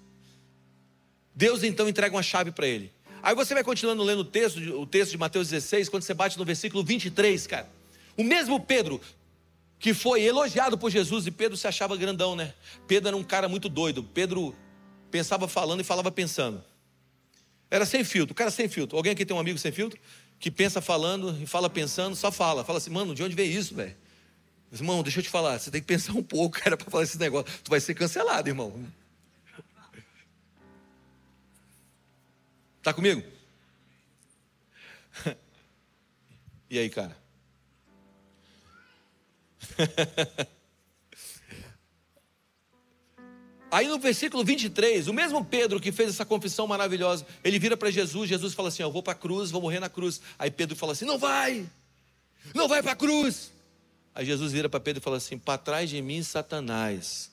Deus 1.35 1.63
então 1.63 1.87
entrega 1.87 2.15
uma 2.15 2.23
chave 2.23 2.51
para 2.51 2.65
ele. 2.65 2.91
Aí 3.22 3.36
você 3.36 3.53
vai 3.53 3.63
continuando 3.63 4.03
lendo 4.03 4.20
o 4.20 4.26
texto, 4.26 4.57
o 4.57 4.86
texto 4.86 5.11
de 5.11 5.17
Mateus 5.17 5.49
16, 5.49 5.89
quando 5.89 6.03
você 6.03 6.13
bate 6.13 6.38
no 6.38 6.45
versículo 6.45 6.84
23, 6.84 7.47
cara. 7.47 7.70
O 8.17 8.24
mesmo 8.24 8.59
Pedro 8.59 9.01
que 9.80 9.93
foi 9.93 10.22
elogiado 10.22 10.78
por 10.78 10.91
Jesus 10.91 11.26
e 11.26 11.32
Pedro 11.32 11.55
se 11.55 11.65
achava 11.65 11.95
grandão, 11.95 12.36
né? 12.36 12.53
Pedro 12.86 13.07
era 13.07 13.17
um 13.17 13.24
cara 13.24 13.47
muito 13.47 13.70
doido. 13.70 14.03
Pedro 14.03 14.53
pensava 15.09 15.47
falando 15.47 15.80
e 15.80 15.84
falava 15.86 16.11
pensando. 16.11 16.61
Era 17.72 17.86
sem 17.86 18.03
filtro, 18.03 18.34
o 18.34 18.36
cara 18.36 18.51
sem 18.51 18.67
filtro. 18.67 18.97
Alguém 18.97 19.13
aqui 19.13 19.26
tem 19.26 19.36
um 19.36 19.39
amigo 19.39 19.57
sem 19.57 19.72
filtro? 19.72 19.97
Que 20.38 20.51
pensa 20.51 20.82
falando 20.82 21.38
e 21.41 21.45
fala 21.45 21.70
pensando, 21.70 22.15
só 22.15 22.30
fala. 22.30 22.65
Fala 22.65 22.78
assim, 22.78 22.89
mano, 22.89 23.15
de 23.15 23.24
onde 23.24 23.36
veio 23.36 23.57
isso, 23.57 23.74
velho? 23.74 23.95
Irmão, 24.72 25.01
deixa 25.01 25.20
eu 25.20 25.24
te 25.24 25.30
falar, 25.30 25.57
você 25.57 25.72
tem 25.72 25.82
que 25.82 25.88
pensar 25.88 26.13
um 26.13 26.24
pouco, 26.24 26.59
cara, 26.59 26.76
para 26.76 26.89
falar 26.91 27.03
esse 27.03 27.17
negócio. 27.17 27.47
Tu 27.63 27.70
vai 27.70 27.80
ser 27.80 27.93
cancelado, 27.93 28.49
irmão. 28.49 28.86
Tá 32.82 32.93
comigo? 32.93 33.23
E 36.71 36.77
aí, 36.77 36.88
cara? 36.88 37.17
Aí 43.71 43.88
no 43.88 43.99
versículo 43.99 44.43
23, 44.43 45.07
o 45.07 45.13
mesmo 45.13 45.45
Pedro 45.45 45.80
que 45.80 45.91
fez 45.91 46.09
essa 46.09 46.25
confissão 46.25 46.65
maravilhosa, 46.65 47.25
ele 47.43 47.59
vira 47.59 47.77
para 47.77 47.91
Jesus, 47.91 48.27
Jesus 48.27 48.53
fala 48.53 48.69
assim: 48.69 48.82
Eu 48.82 48.91
vou 48.91 49.03
para 49.03 49.13
a 49.13 49.15
cruz, 49.15 49.51
vou 49.51 49.61
morrer 49.61 49.80
na 49.80 49.89
cruz. 49.89 50.21
Aí 50.38 50.49
Pedro 50.49 50.75
fala 50.75 50.93
assim: 50.93 51.05
Não 51.05 51.19
vai, 51.19 51.67
não 52.53 52.67
vai 52.67 52.82
para 52.82 52.93
a 52.93 52.95
cruz. 52.95 53.51
Aí 54.13 54.25
Jesus 54.25 54.51
vira 54.51 54.67
para 54.67 54.80
Pedro 54.80 55.01
e 55.01 55.03
fala 55.03 55.17
assim: 55.17 55.38
Para 55.38 55.57
trás 55.57 55.89
de 55.89 56.01
mim, 56.01 56.23
Satanás, 56.23 57.32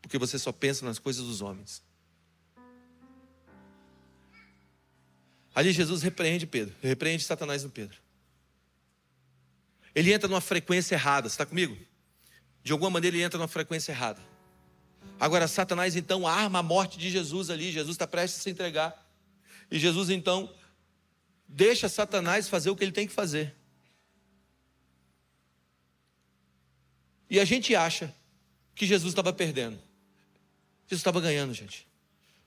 porque 0.00 0.18
você 0.18 0.38
só 0.38 0.52
pensa 0.52 0.84
nas 0.84 0.98
coisas 0.98 1.24
dos 1.24 1.40
homens. 1.40 1.83
Ali 5.54 5.72
Jesus 5.72 6.02
repreende 6.02 6.46
Pedro, 6.46 6.74
repreende 6.82 7.22
Satanás 7.24 7.62
no 7.62 7.70
Pedro 7.70 8.04
ele 9.94 10.12
entra 10.12 10.28
numa 10.28 10.40
frequência 10.40 10.96
errada. 10.96 11.28
Está 11.28 11.46
comigo? 11.46 11.78
De 12.62 12.72
alguma 12.72 12.90
maneira 12.90 13.16
ele 13.16 13.24
entra 13.24 13.38
numa 13.38 13.48
frequência 13.48 13.92
errada. 13.92 14.20
Agora, 15.20 15.46
Satanás 15.46 15.94
então 15.94 16.26
arma 16.26 16.58
a 16.58 16.62
morte 16.62 16.98
de 16.98 17.10
Jesus 17.10 17.48
ali. 17.48 17.70
Jesus 17.70 17.94
está 17.94 18.06
prestes 18.06 18.40
a 18.40 18.42
se 18.42 18.50
entregar. 18.50 19.00
E 19.70 19.78
Jesus 19.78 20.10
então 20.10 20.52
deixa 21.46 21.88
Satanás 21.88 22.48
fazer 22.48 22.70
o 22.70 22.76
que 22.76 22.82
ele 22.82 22.92
tem 22.92 23.06
que 23.06 23.12
fazer. 23.12 23.54
E 27.30 27.38
a 27.38 27.44
gente 27.44 27.74
acha 27.74 28.14
que 28.74 28.86
Jesus 28.86 29.12
estava 29.12 29.32
perdendo. 29.32 29.80
Jesus 30.86 31.00
estava 31.00 31.20
ganhando, 31.20 31.54
gente. 31.54 31.86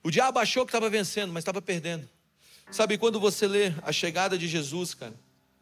O 0.02 0.10
diabo 0.10 0.38
achou 0.38 0.64
que 0.64 0.70
estava 0.70 0.90
vencendo, 0.90 1.32
mas 1.32 1.42
estava 1.42 1.62
perdendo. 1.62 2.08
Sabe 2.70 2.98
quando 2.98 3.18
você 3.18 3.46
lê 3.46 3.72
a 3.82 3.92
chegada 3.92 4.36
de 4.36 4.46
Jesus, 4.46 4.94
cara? 4.94 5.14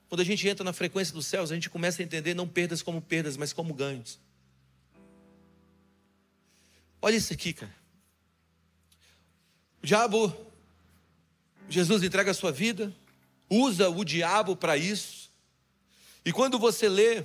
Quando 0.09 0.20
a 0.20 0.24
gente 0.24 0.46
entra 0.46 0.64
na 0.64 0.72
frequência 0.72 1.14
dos 1.14 1.26
céus, 1.26 1.50
a 1.50 1.54
gente 1.54 1.70
começa 1.70 2.02
a 2.02 2.04
entender 2.04 2.34
não 2.34 2.48
perdas 2.48 2.82
como 2.82 3.00
perdas, 3.00 3.36
mas 3.36 3.52
como 3.52 3.72
ganhos. 3.72 4.18
Olha 7.00 7.16
isso 7.16 7.32
aqui, 7.32 7.52
cara. 7.52 7.74
O 9.82 9.86
diabo, 9.86 10.34
Jesus 11.68 12.02
entrega 12.02 12.30
a 12.30 12.34
sua 12.34 12.50
vida, 12.50 12.92
usa 13.48 13.88
o 13.88 14.04
diabo 14.04 14.57
para 14.57 14.76
isso. 14.76 15.30
E 16.24 16.32
quando 16.32 16.59
você 16.59 16.88
lê, 16.88 17.24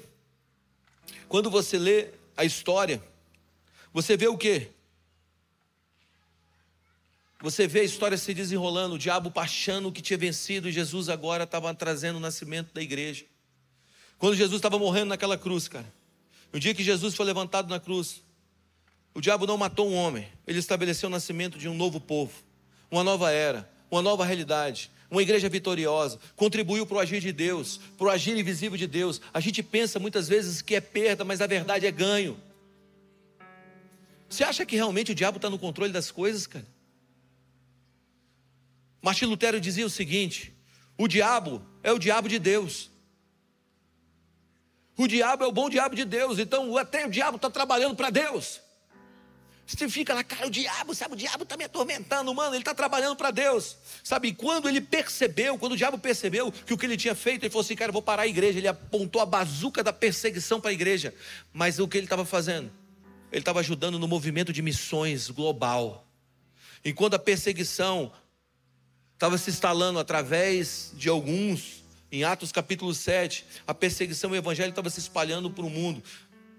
quando 1.27 1.49
você 1.49 1.79
lê 1.79 2.09
a 2.37 2.45
história, 2.45 3.01
você 3.91 4.15
vê 4.15 4.27
o 4.27 4.37
quê? 4.37 4.69
Você 7.41 7.67
vê 7.67 7.79
a 7.79 7.83
história 7.83 8.17
se 8.17 8.33
desenrolando, 8.33 8.95
o 8.95 8.99
diabo 8.99 9.31
achando 9.35 9.91
que 9.91 10.01
tinha 10.01 10.17
vencido, 10.17 10.69
e 10.69 10.71
Jesus 10.71 11.09
agora 11.09 11.43
estava 11.43 11.73
trazendo 11.73 12.17
o 12.17 12.19
nascimento 12.19 12.71
da 12.71 12.81
igreja. 12.81 13.25
Quando 14.19 14.35
Jesus 14.35 14.57
estava 14.57 14.77
morrendo 14.77 15.07
naquela 15.07 15.37
cruz, 15.37 15.67
cara, 15.67 15.91
no 16.53 16.59
dia 16.59 16.75
que 16.75 16.83
Jesus 16.83 17.15
foi 17.15 17.25
levantado 17.25 17.67
na 17.67 17.79
cruz, 17.79 18.21
o 19.15 19.19
diabo 19.19 19.47
não 19.47 19.57
matou 19.57 19.89
um 19.89 19.95
homem, 19.95 20.27
ele 20.45 20.59
estabeleceu 20.59 21.07
o 21.07 21.11
nascimento 21.11 21.57
de 21.57 21.67
um 21.67 21.73
novo 21.73 21.99
povo, 21.99 22.31
uma 22.91 23.03
nova 23.03 23.31
era, 23.31 23.67
uma 23.89 24.03
nova 24.03 24.23
realidade, 24.23 24.91
uma 25.09 25.23
igreja 25.23 25.49
vitoriosa, 25.49 26.19
contribuiu 26.35 26.85
para 26.85 26.97
o 26.97 26.99
agir 26.99 27.19
de 27.19 27.31
Deus, 27.31 27.79
para 27.97 28.05
o 28.05 28.09
agir 28.11 28.37
invisível 28.37 28.77
de 28.77 28.85
Deus. 28.85 29.19
A 29.33 29.39
gente 29.39 29.63
pensa 29.63 29.97
muitas 29.97 30.27
vezes 30.27 30.61
que 30.61 30.75
é 30.75 30.79
perda, 30.79 31.25
mas 31.25 31.41
a 31.41 31.47
verdade 31.47 31.87
é 31.87 31.91
ganho. 31.91 32.39
Você 34.29 34.43
acha 34.43 34.63
que 34.63 34.75
realmente 34.75 35.11
o 35.11 35.15
diabo 35.15 35.37
está 35.37 35.49
no 35.49 35.57
controle 35.57 35.91
das 35.91 36.11
coisas, 36.11 36.45
cara? 36.45 36.65
Martim 39.01 39.25
Lutero 39.25 39.59
dizia 39.59 39.85
o 39.85 39.89
seguinte: 39.89 40.53
o 40.97 41.07
diabo 41.07 41.65
é 41.81 41.91
o 41.91 41.99
diabo 41.99 42.29
de 42.29 42.37
Deus. 42.37 42.91
O 44.97 45.07
diabo 45.07 45.43
é 45.43 45.47
o 45.47 45.51
bom 45.51 45.69
diabo 45.69 45.95
de 45.95 46.05
Deus, 46.05 46.37
então 46.37 46.77
até 46.77 47.07
o 47.07 47.09
diabo 47.09 47.37
está 47.37 47.49
trabalhando 47.49 47.95
para 47.95 48.09
Deus. 48.09 48.61
Você 49.65 49.87
fica 49.87 50.13
lá, 50.13 50.23
cara, 50.23 50.47
o 50.47 50.49
diabo, 50.49 50.93
sabe, 50.93 51.13
o 51.13 51.17
diabo 51.17 51.43
está 51.43 51.55
me 51.55 51.63
atormentando, 51.63 52.33
mano, 52.33 52.53
ele 52.53 52.61
está 52.61 52.75
trabalhando 52.75 53.15
para 53.15 53.31
Deus. 53.31 53.77
Sabe, 54.03 54.33
quando 54.33 54.67
ele 54.67 54.81
percebeu, 54.81 55.57
quando 55.57 55.73
o 55.73 55.77
diabo 55.77 55.97
percebeu 55.97 56.51
que 56.51 56.73
o 56.73 56.77
que 56.77 56.85
ele 56.85 56.97
tinha 56.97 57.15
feito, 57.15 57.43
ele 57.43 57.49
falou 57.49 57.63
assim, 57.63 57.75
cara, 57.75 57.89
eu 57.89 57.93
vou 57.93 58.01
parar 58.01 58.23
a 58.23 58.27
igreja. 58.27 58.59
Ele 58.59 58.67
apontou 58.67 59.21
a 59.21 59.25
bazuca 59.25 59.81
da 59.81 59.93
perseguição 59.93 60.59
para 60.59 60.71
a 60.71 60.73
igreja. 60.73 61.13
Mas 61.53 61.79
o 61.79 61.87
que 61.87 61.97
ele 61.97 62.05
estava 62.05 62.25
fazendo? 62.25 62.69
Ele 63.31 63.41
estava 63.41 63.61
ajudando 63.61 63.97
no 63.97 64.09
movimento 64.09 64.51
de 64.51 64.61
missões 64.61 65.29
global. 65.29 66.05
Enquanto 66.83 67.13
a 67.13 67.19
perseguição 67.19 68.11
estava 69.21 69.37
se 69.37 69.51
instalando 69.51 69.99
através 69.99 70.93
de 70.95 71.07
alguns, 71.07 71.83
em 72.11 72.23
Atos 72.23 72.51
capítulo 72.51 72.91
7, 72.91 73.45
a 73.67 73.73
perseguição 73.73 74.31
ao 74.31 74.35
evangelho 74.35 74.71
estava 74.71 74.89
se 74.89 74.99
espalhando 74.99 75.47
para 75.51 75.63
o 75.63 75.69
mundo. 75.69 76.01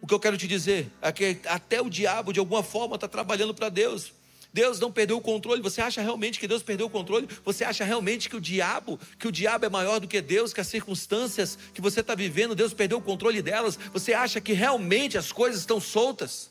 O 0.00 0.06
que 0.06 0.14
eu 0.14 0.20
quero 0.20 0.36
te 0.36 0.46
dizer 0.46 0.88
é 1.02 1.10
que 1.10 1.40
até 1.46 1.82
o 1.82 1.90
diabo, 1.90 2.32
de 2.32 2.38
alguma 2.38 2.62
forma, 2.62 2.94
está 2.94 3.08
trabalhando 3.08 3.52
para 3.52 3.68
Deus. 3.68 4.12
Deus 4.52 4.78
não 4.78 4.92
perdeu 4.92 5.16
o 5.16 5.20
controle. 5.20 5.60
Você 5.60 5.80
acha 5.80 6.00
realmente 6.00 6.38
que 6.38 6.46
Deus 6.46 6.62
perdeu 6.62 6.86
o 6.86 6.90
controle? 6.90 7.28
Você 7.44 7.64
acha 7.64 7.82
realmente 7.82 8.30
que 8.30 8.36
o 8.36 8.40
diabo, 8.40 8.96
que 9.18 9.26
o 9.26 9.32
diabo 9.32 9.66
é 9.66 9.68
maior 9.68 9.98
do 9.98 10.06
que 10.06 10.20
Deus, 10.20 10.52
que 10.52 10.60
as 10.60 10.68
circunstâncias 10.68 11.58
que 11.74 11.80
você 11.80 11.98
está 11.98 12.14
vivendo, 12.14 12.54
Deus 12.54 12.72
perdeu 12.72 12.98
o 12.98 13.02
controle 13.02 13.42
delas? 13.42 13.76
Você 13.92 14.14
acha 14.14 14.40
que 14.40 14.52
realmente 14.52 15.18
as 15.18 15.32
coisas 15.32 15.58
estão 15.58 15.80
soltas? 15.80 16.48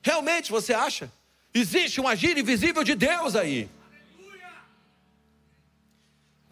Realmente 0.00 0.50
você 0.50 0.72
acha? 0.72 1.12
Existe 1.52 2.00
um 2.00 2.08
agir 2.08 2.38
invisível 2.38 2.82
de 2.82 2.94
Deus 2.94 3.36
aí. 3.36 3.68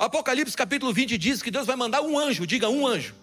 Apocalipse 0.01 0.57
capítulo 0.57 0.95
20 0.95 1.19
diz 1.19 1.43
que 1.43 1.51
Deus 1.51 1.67
vai 1.67 1.77
mandar 1.77 2.01
um 2.01 2.19
anjo, 2.19 2.47
diga 2.47 2.71
um 2.71 2.87
anjo. 2.87 3.15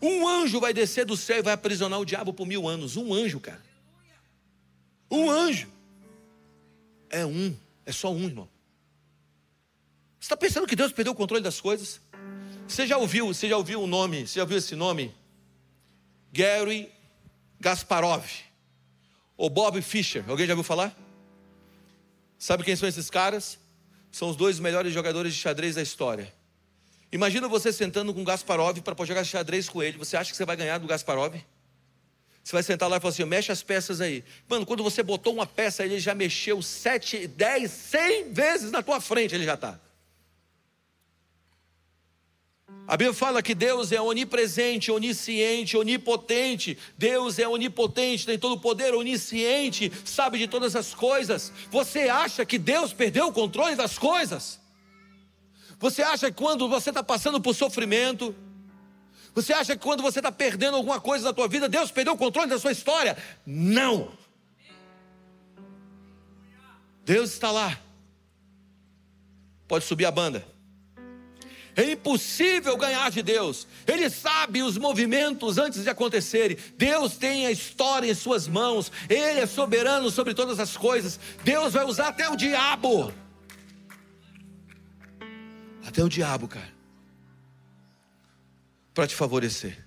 Um 0.00 0.26
anjo 0.26 0.58
vai 0.58 0.72
descer 0.72 1.04
do 1.04 1.14
céu 1.14 1.40
e 1.40 1.42
vai 1.42 1.52
aprisionar 1.52 2.00
o 2.00 2.06
diabo 2.06 2.32
por 2.32 2.46
mil 2.46 2.66
anos. 2.66 2.96
Um 2.96 3.12
anjo, 3.12 3.38
cara. 3.38 3.62
Um 5.10 5.30
anjo. 5.30 5.68
É 7.10 7.26
um, 7.26 7.54
é 7.84 7.92
só 7.92 8.10
um, 8.10 8.24
irmão. 8.24 8.48
Você 10.18 10.24
está 10.24 10.38
pensando 10.38 10.66
que 10.66 10.74
Deus 10.74 10.90
perdeu 10.90 11.12
o 11.12 11.16
controle 11.16 11.42
das 11.42 11.60
coisas? 11.60 12.00
Você 12.66 12.86
já 12.86 12.96
ouviu, 12.96 13.26
você 13.26 13.46
já 13.46 13.58
ouviu 13.58 13.82
o 13.82 13.86
nome, 13.86 14.26
você 14.26 14.36
já 14.36 14.42
ouviu 14.42 14.56
esse 14.56 14.74
nome? 14.74 15.14
Gary 16.32 16.90
Gasparov. 17.60 18.24
Ou 19.36 19.50
Bob 19.50 19.82
Fischer. 19.82 20.24
Alguém 20.30 20.46
já 20.46 20.54
ouviu 20.54 20.64
falar? 20.64 20.96
Sabe 22.38 22.64
quem 22.64 22.74
são 22.74 22.88
esses 22.88 23.10
caras? 23.10 23.58
São 24.14 24.30
os 24.30 24.36
dois 24.36 24.60
melhores 24.60 24.92
jogadores 24.92 25.34
de 25.34 25.40
xadrez 25.40 25.74
da 25.74 25.82
história. 25.82 26.32
Imagina 27.10 27.48
você 27.48 27.72
sentando 27.72 28.14
com 28.14 28.22
o 28.22 28.24
Gasparov 28.24 28.78
para 28.80 29.04
jogar 29.04 29.24
xadrez 29.24 29.68
com 29.68 29.82
ele. 29.82 29.98
Você 29.98 30.16
acha 30.16 30.30
que 30.30 30.36
você 30.36 30.44
vai 30.44 30.54
ganhar 30.54 30.78
do 30.78 30.86
Gasparov? 30.86 31.34
Você 32.44 32.52
vai 32.52 32.62
sentar 32.62 32.88
lá 32.88 32.98
e 32.98 33.00
falar 33.00 33.12
assim: 33.12 33.24
mexe 33.24 33.50
as 33.50 33.60
peças 33.64 34.00
aí. 34.00 34.22
Mano, 34.48 34.64
quando 34.64 34.84
você 34.84 35.02
botou 35.02 35.34
uma 35.34 35.46
peça, 35.46 35.84
ele 35.84 35.98
já 35.98 36.14
mexeu 36.14 36.62
sete, 36.62 37.26
dez, 37.26 37.72
cem 37.72 38.32
vezes 38.32 38.70
na 38.70 38.84
tua 38.84 39.00
frente, 39.00 39.34
ele 39.34 39.44
já 39.44 39.54
está. 39.54 39.80
A 42.86 42.98
Bíblia 42.98 43.14
fala 43.14 43.42
que 43.42 43.54
Deus 43.54 43.92
é 43.92 44.00
onipresente, 44.00 44.90
onisciente, 44.90 45.76
onipotente. 45.76 46.76
Deus 46.98 47.38
é 47.38 47.48
onipotente, 47.48 48.26
tem 48.26 48.38
todo 48.38 48.52
o 48.52 48.60
poder, 48.60 48.94
onisciente, 48.94 49.90
sabe 50.04 50.38
de 50.38 50.46
todas 50.46 50.76
as 50.76 50.92
coisas. 50.92 51.50
Você 51.70 52.10
acha 52.10 52.44
que 52.44 52.58
Deus 52.58 52.92
perdeu 52.92 53.28
o 53.28 53.32
controle 53.32 53.74
das 53.74 53.96
coisas? 53.96 54.60
Você 55.78 56.02
acha 56.02 56.30
que 56.30 56.36
quando 56.36 56.68
você 56.68 56.90
está 56.90 57.02
passando 57.02 57.40
por 57.40 57.54
sofrimento, 57.54 58.34
você 59.34 59.52
acha 59.52 59.74
que 59.74 59.82
quando 59.82 60.02
você 60.02 60.18
está 60.18 60.30
perdendo 60.30 60.76
alguma 60.76 61.00
coisa 61.00 61.24
na 61.24 61.32
tua 61.32 61.48
vida, 61.48 61.68
Deus 61.68 61.90
perdeu 61.90 62.12
o 62.12 62.18
controle 62.18 62.50
da 62.50 62.58
sua 62.58 62.70
história? 62.72 63.16
Não. 63.46 64.12
Deus 67.04 67.32
está 67.32 67.50
lá. 67.50 67.80
Pode 69.66 69.86
subir 69.86 70.04
a 70.04 70.10
banda. 70.10 70.53
É 71.76 71.92
impossível 71.92 72.76
ganhar 72.76 73.10
de 73.10 73.22
Deus. 73.22 73.66
Ele 73.86 74.08
sabe 74.08 74.62
os 74.62 74.78
movimentos 74.78 75.58
antes 75.58 75.82
de 75.82 75.90
acontecerem. 75.90 76.56
Deus 76.76 77.16
tem 77.16 77.46
a 77.46 77.50
história 77.50 78.10
em 78.10 78.14
suas 78.14 78.46
mãos. 78.46 78.92
Ele 79.08 79.40
é 79.40 79.46
soberano 79.46 80.10
sobre 80.10 80.34
todas 80.34 80.60
as 80.60 80.76
coisas. 80.76 81.18
Deus 81.42 81.72
vai 81.72 81.84
usar 81.84 82.08
até 82.08 82.28
o 82.28 82.36
diabo. 82.36 83.12
Até 85.84 86.02
o 86.02 86.08
diabo, 86.08 86.46
cara. 86.46 86.72
Para 88.94 89.06
te 89.06 89.14
favorecer. 89.14 89.84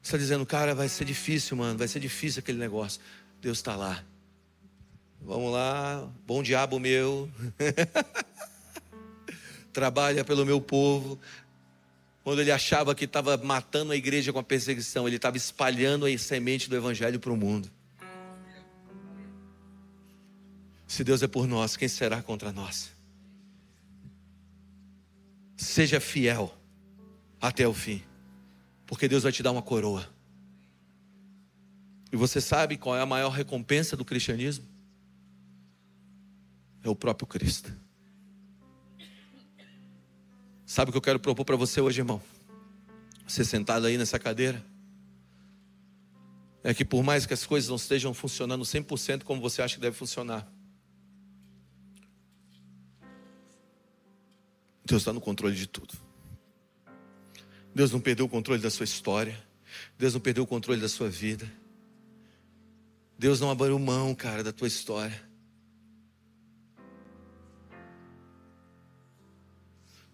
Você 0.00 0.08
está 0.08 0.18
dizendo, 0.18 0.46
cara, 0.46 0.74
vai 0.74 0.88
ser 0.88 1.04
difícil, 1.04 1.56
mano. 1.56 1.78
Vai 1.78 1.88
ser 1.88 2.00
difícil 2.00 2.40
aquele 2.40 2.58
negócio. 2.58 3.00
Deus 3.40 3.58
está 3.58 3.76
lá. 3.76 4.02
Vamos 5.20 5.52
lá, 5.52 6.08
bom 6.26 6.42
diabo 6.42 6.80
meu. 6.80 7.30
trabalha 9.72 10.24
pelo 10.24 10.44
meu 10.44 10.60
povo. 10.60 11.18
Quando 12.22 12.40
ele 12.40 12.52
achava 12.52 12.94
que 12.94 13.04
estava 13.04 13.36
matando 13.36 13.92
a 13.92 13.96
igreja 13.96 14.32
com 14.32 14.38
a 14.38 14.44
perseguição, 14.44 15.06
ele 15.08 15.16
estava 15.16 15.36
espalhando 15.36 16.06
a 16.06 16.18
semente 16.18 16.68
do 16.68 16.76
evangelho 16.76 17.18
para 17.18 17.32
o 17.32 17.36
mundo. 17.36 17.70
Se 20.86 21.02
Deus 21.02 21.22
é 21.22 21.26
por 21.26 21.48
nós, 21.48 21.76
quem 21.76 21.88
será 21.88 22.22
contra 22.22 22.52
nós? 22.52 22.92
Seja 25.56 25.98
fiel 26.00 26.54
até 27.40 27.66
o 27.66 27.72
fim, 27.72 28.02
porque 28.86 29.08
Deus 29.08 29.22
vai 29.22 29.32
te 29.32 29.42
dar 29.42 29.52
uma 29.52 29.62
coroa. 29.62 30.08
E 32.12 32.16
você 32.16 32.40
sabe 32.40 32.76
qual 32.76 32.94
é 32.94 33.00
a 33.00 33.06
maior 33.06 33.30
recompensa 33.30 33.96
do 33.96 34.04
cristianismo? 34.04 34.66
É 36.84 36.88
o 36.88 36.94
próprio 36.94 37.26
Cristo. 37.26 37.72
Sabe 40.72 40.88
o 40.88 40.92
que 40.92 40.96
eu 40.96 41.02
quero 41.02 41.20
propor 41.20 41.44
para 41.44 41.54
você 41.54 41.82
hoje, 41.82 42.00
irmão? 42.00 42.18
Você 43.26 43.44
sentado 43.44 43.84
aí 43.84 43.98
nessa 43.98 44.18
cadeira. 44.18 44.64
É 46.64 46.72
que 46.72 46.82
por 46.82 47.02
mais 47.02 47.26
que 47.26 47.34
as 47.34 47.44
coisas 47.44 47.68
não 47.68 47.76
estejam 47.76 48.14
funcionando 48.14 48.64
100% 48.64 49.22
como 49.22 49.38
você 49.38 49.60
acha 49.60 49.74
que 49.74 49.82
deve 49.82 49.94
funcionar, 49.94 50.50
Deus 54.82 55.02
está 55.02 55.12
no 55.12 55.20
controle 55.20 55.54
de 55.54 55.66
tudo. 55.66 55.92
Deus 57.74 57.92
não 57.92 58.00
perdeu 58.00 58.24
o 58.24 58.28
controle 58.28 58.62
da 58.62 58.70
sua 58.70 58.84
história. 58.84 59.38
Deus 59.98 60.14
não 60.14 60.22
perdeu 60.22 60.44
o 60.44 60.46
controle 60.46 60.80
da 60.80 60.88
sua 60.88 61.10
vida. 61.10 61.52
Deus 63.18 63.40
não 63.40 63.50
abriu 63.50 63.78
mão, 63.78 64.14
cara, 64.14 64.42
da 64.42 64.54
tua 64.54 64.68
história. 64.68 65.31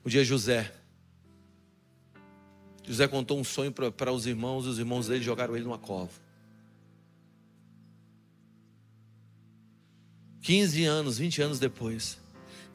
Um 0.08 0.10
dia 0.10 0.24
José. 0.24 0.72
José 2.82 3.06
contou 3.06 3.38
um 3.38 3.44
sonho 3.44 3.70
para 3.70 4.10
os 4.10 4.26
irmãos, 4.26 4.64
e 4.64 4.68
os 4.68 4.78
irmãos 4.78 5.06
dele 5.06 5.22
jogaram 5.22 5.54
ele 5.54 5.66
numa 5.66 5.76
cova. 5.76 6.10
15 10.40 10.82
anos, 10.86 11.18
20 11.18 11.42
anos 11.42 11.58
depois, 11.58 12.16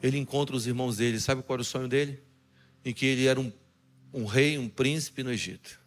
ele 0.00 0.16
encontra 0.16 0.54
os 0.54 0.68
irmãos 0.68 0.98
dele. 0.98 1.18
Sabe 1.18 1.42
qual 1.42 1.56
era 1.56 1.62
o 1.62 1.64
sonho 1.64 1.88
dele? 1.88 2.22
Em 2.84 2.94
que 2.94 3.04
ele 3.04 3.26
era 3.26 3.40
um, 3.40 3.52
um 4.12 4.26
rei, 4.26 4.56
um 4.56 4.68
príncipe 4.68 5.24
no 5.24 5.32
Egito. 5.32 5.80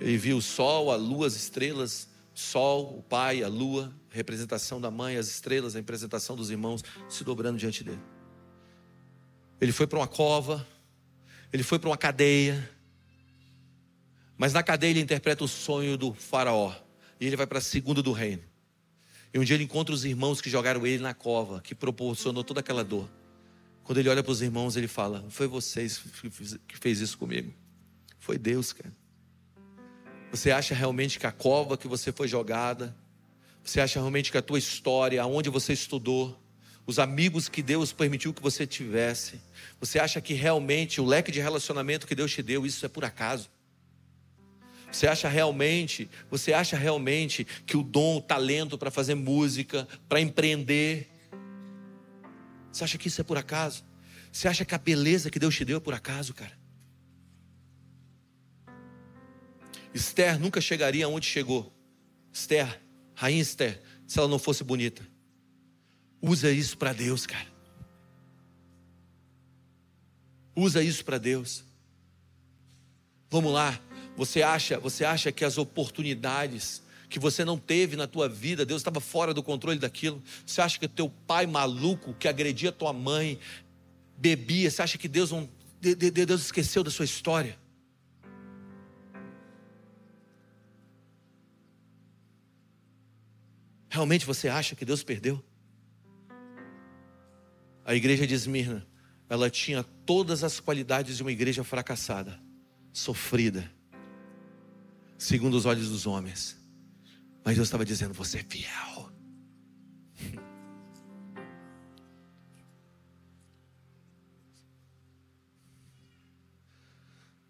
Ele 0.00 0.16
viu 0.16 0.38
o 0.38 0.42
sol, 0.42 0.90
a 0.90 0.96
lua, 0.96 1.26
as 1.26 1.36
estrelas, 1.36 2.08
sol, 2.32 2.96
o 2.98 3.02
pai, 3.02 3.42
a 3.42 3.48
lua, 3.48 3.94
representação 4.08 4.80
da 4.80 4.90
mãe, 4.90 5.18
as 5.18 5.28
estrelas, 5.28 5.76
a 5.76 5.80
representação 5.80 6.34
dos 6.34 6.50
irmãos 6.50 6.82
se 7.10 7.24
dobrando 7.24 7.58
diante 7.58 7.84
dele. 7.84 8.00
Ele 9.60 9.72
foi 9.72 9.86
para 9.86 9.98
uma 9.98 10.08
cova, 10.08 10.66
ele 11.52 11.62
foi 11.62 11.78
para 11.78 11.88
uma 11.88 11.96
cadeia. 11.96 12.70
Mas 14.36 14.52
na 14.52 14.62
cadeia 14.62 14.90
ele 14.90 15.00
interpreta 15.00 15.44
o 15.44 15.48
sonho 15.48 15.96
do 15.96 16.12
faraó. 16.14 16.74
E 17.20 17.26
ele 17.26 17.36
vai 17.36 17.46
para 17.46 17.58
a 17.58 17.62
segunda 17.62 18.02
do 18.02 18.12
reino. 18.12 18.42
E 19.32 19.38
um 19.38 19.44
dia 19.44 19.56
ele 19.56 19.64
encontra 19.64 19.94
os 19.94 20.04
irmãos 20.04 20.40
que 20.40 20.48
jogaram 20.48 20.86
ele 20.86 21.02
na 21.02 21.12
cova, 21.12 21.60
que 21.60 21.74
proporcionou 21.74 22.44
toda 22.44 22.60
aquela 22.60 22.84
dor. 22.84 23.08
Quando 23.82 23.98
ele 23.98 24.08
olha 24.08 24.22
para 24.22 24.32
os 24.32 24.42
irmãos, 24.42 24.76
ele 24.76 24.88
fala: 24.88 25.24
Foi 25.28 25.46
vocês 25.46 26.00
que 26.66 26.78
fez 26.78 27.00
isso 27.00 27.18
comigo. 27.18 27.52
Foi 28.18 28.38
Deus, 28.38 28.72
cara. 28.72 28.92
Você 30.30 30.50
acha 30.50 30.74
realmente 30.74 31.18
que 31.18 31.26
a 31.26 31.32
cova 31.32 31.76
que 31.76 31.88
você 31.88 32.12
foi 32.12 32.28
jogada, 32.28 32.94
você 33.64 33.80
acha 33.80 33.98
realmente 33.98 34.30
que 34.30 34.38
a 34.38 34.42
tua 34.42 34.58
história, 34.58 35.22
aonde 35.22 35.48
você 35.48 35.72
estudou, 35.72 36.38
os 36.88 36.98
amigos 36.98 37.50
que 37.50 37.62
Deus 37.62 37.92
permitiu 37.92 38.32
que 38.32 38.40
você 38.40 38.66
tivesse. 38.66 39.38
Você 39.78 39.98
acha 39.98 40.22
que 40.22 40.32
realmente 40.32 41.02
o 41.02 41.04
leque 41.04 41.30
de 41.30 41.38
relacionamento 41.38 42.06
que 42.06 42.14
Deus 42.14 42.32
te 42.32 42.42
deu, 42.42 42.64
isso 42.64 42.86
é 42.86 42.88
por 42.88 43.04
acaso? 43.04 43.50
Você 44.90 45.06
acha 45.06 45.28
realmente, 45.28 46.08
você 46.30 46.54
acha 46.54 46.78
realmente 46.78 47.46
que 47.66 47.76
o 47.76 47.82
dom, 47.82 48.16
o 48.16 48.20
talento 48.22 48.78
para 48.78 48.90
fazer 48.90 49.14
música, 49.14 49.86
para 50.08 50.18
empreender, 50.18 51.10
você 52.72 52.84
acha 52.84 52.96
que 52.96 53.08
isso 53.08 53.20
é 53.20 53.24
por 53.24 53.36
acaso? 53.36 53.84
Você 54.32 54.48
acha 54.48 54.64
que 54.64 54.74
a 54.74 54.78
beleza 54.78 55.30
que 55.30 55.38
Deus 55.38 55.54
te 55.54 55.66
deu 55.66 55.76
é 55.76 55.80
por 55.80 55.92
acaso, 55.92 56.32
cara? 56.32 56.58
Esther 59.92 60.40
nunca 60.40 60.58
chegaria 60.58 61.06
onde 61.06 61.26
chegou. 61.26 61.70
Esther, 62.32 62.80
rainha 63.14 63.42
Esther, 63.42 63.82
se 64.06 64.18
ela 64.18 64.26
não 64.26 64.38
fosse 64.38 64.64
bonita. 64.64 65.17
Usa 66.20 66.50
isso 66.50 66.76
para 66.76 66.92
Deus, 66.92 67.26
cara. 67.26 67.46
Usa 70.54 70.82
isso 70.82 71.04
para 71.04 71.18
Deus. 71.18 71.64
Vamos 73.30 73.52
lá. 73.52 73.80
Você 74.16 74.42
acha, 74.42 74.78
você 74.80 75.04
acha 75.04 75.30
que 75.30 75.44
as 75.44 75.58
oportunidades 75.58 76.82
que 77.08 77.18
você 77.18 77.44
não 77.44 77.56
teve 77.56 77.96
na 77.96 78.06
tua 78.06 78.28
vida, 78.28 78.66
Deus 78.66 78.80
estava 78.80 79.00
fora 79.00 79.32
do 79.32 79.42
controle 79.42 79.78
daquilo? 79.78 80.22
Você 80.44 80.60
acha 80.60 80.78
que 80.78 80.88
teu 80.88 81.08
pai 81.26 81.46
maluco 81.46 82.12
que 82.14 82.26
agredia 82.26 82.72
tua 82.72 82.92
mãe, 82.92 83.38
bebia, 84.16 84.70
você 84.70 84.82
acha 84.82 84.98
que 84.98 85.08
Deus 85.08 85.30
não 85.30 85.48
Deus 85.80 86.42
esqueceu 86.42 86.82
da 86.82 86.90
sua 86.90 87.04
história? 87.04 87.56
Realmente 93.88 94.26
você 94.26 94.48
acha 94.48 94.74
que 94.74 94.84
Deus 94.84 95.02
perdeu? 95.04 95.42
A 97.88 97.94
igreja 97.94 98.26
de 98.26 98.34
Esmirna, 98.34 98.86
ela 99.30 99.48
tinha 99.48 99.82
todas 99.82 100.44
as 100.44 100.60
qualidades 100.60 101.16
de 101.16 101.22
uma 101.22 101.32
igreja 101.32 101.64
fracassada, 101.64 102.38
sofrida, 102.92 103.72
segundo 105.16 105.54
os 105.56 105.64
olhos 105.64 105.88
dos 105.88 106.06
homens. 106.06 106.58
Mas 107.42 107.54
Deus 107.54 107.66
estava 107.66 107.86
dizendo: 107.86 108.12
Você 108.12 108.40
é 108.40 108.44
fiel. 108.46 109.10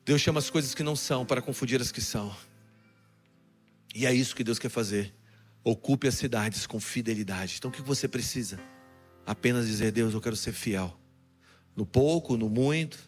Deus 0.07 0.21
chama 0.21 0.39
as 0.39 0.49
coisas 0.51 0.73
que 0.73 0.85
não 0.85 0.95
são 0.95 1.27
para 1.27 1.43
confundir 1.43 1.81
as 1.81 1.91
que 1.91 2.01
são. 2.01 2.33
E 3.93 4.07
é 4.07 4.15
isso 4.15 4.37
que 4.37 4.45
Deus 4.45 4.61
quer 4.61 4.69
fazer. 4.69 5.13
Ocupe 5.65 6.07
as 6.07 6.15
cidades 6.15 6.65
com 6.65 6.79
fidelidade. 6.79 7.57
Então 7.59 7.73
o 7.73 7.75
que 7.75 7.83
você 7.83 8.07
precisa? 8.07 8.78
Apenas 9.29 9.67
dizer: 9.67 9.93
Deus, 9.93 10.15
eu 10.15 10.23
quero 10.23 10.35
ser 10.35 10.53
fiel. 10.53 10.99
No 11.77 11.85
pouco, 11.85 12.35
no 12.35 12.49
muito, 12.49 12.99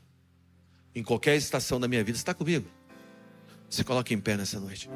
em 0.95 1.03
qualquer 1.03 1.35
estação 1.35 1.81
da 1.81 1.89
minha 1.89 2.05
vida. 2.05 2.19
Está 2.19 2.35
comigo? 2.35 2.69
Se 3.71 3.83
coloque 3.83 4.13
em 4.13 4.21
pé 4.21 4.37
nessa 4.37 4.61
noite. 4.61 4.91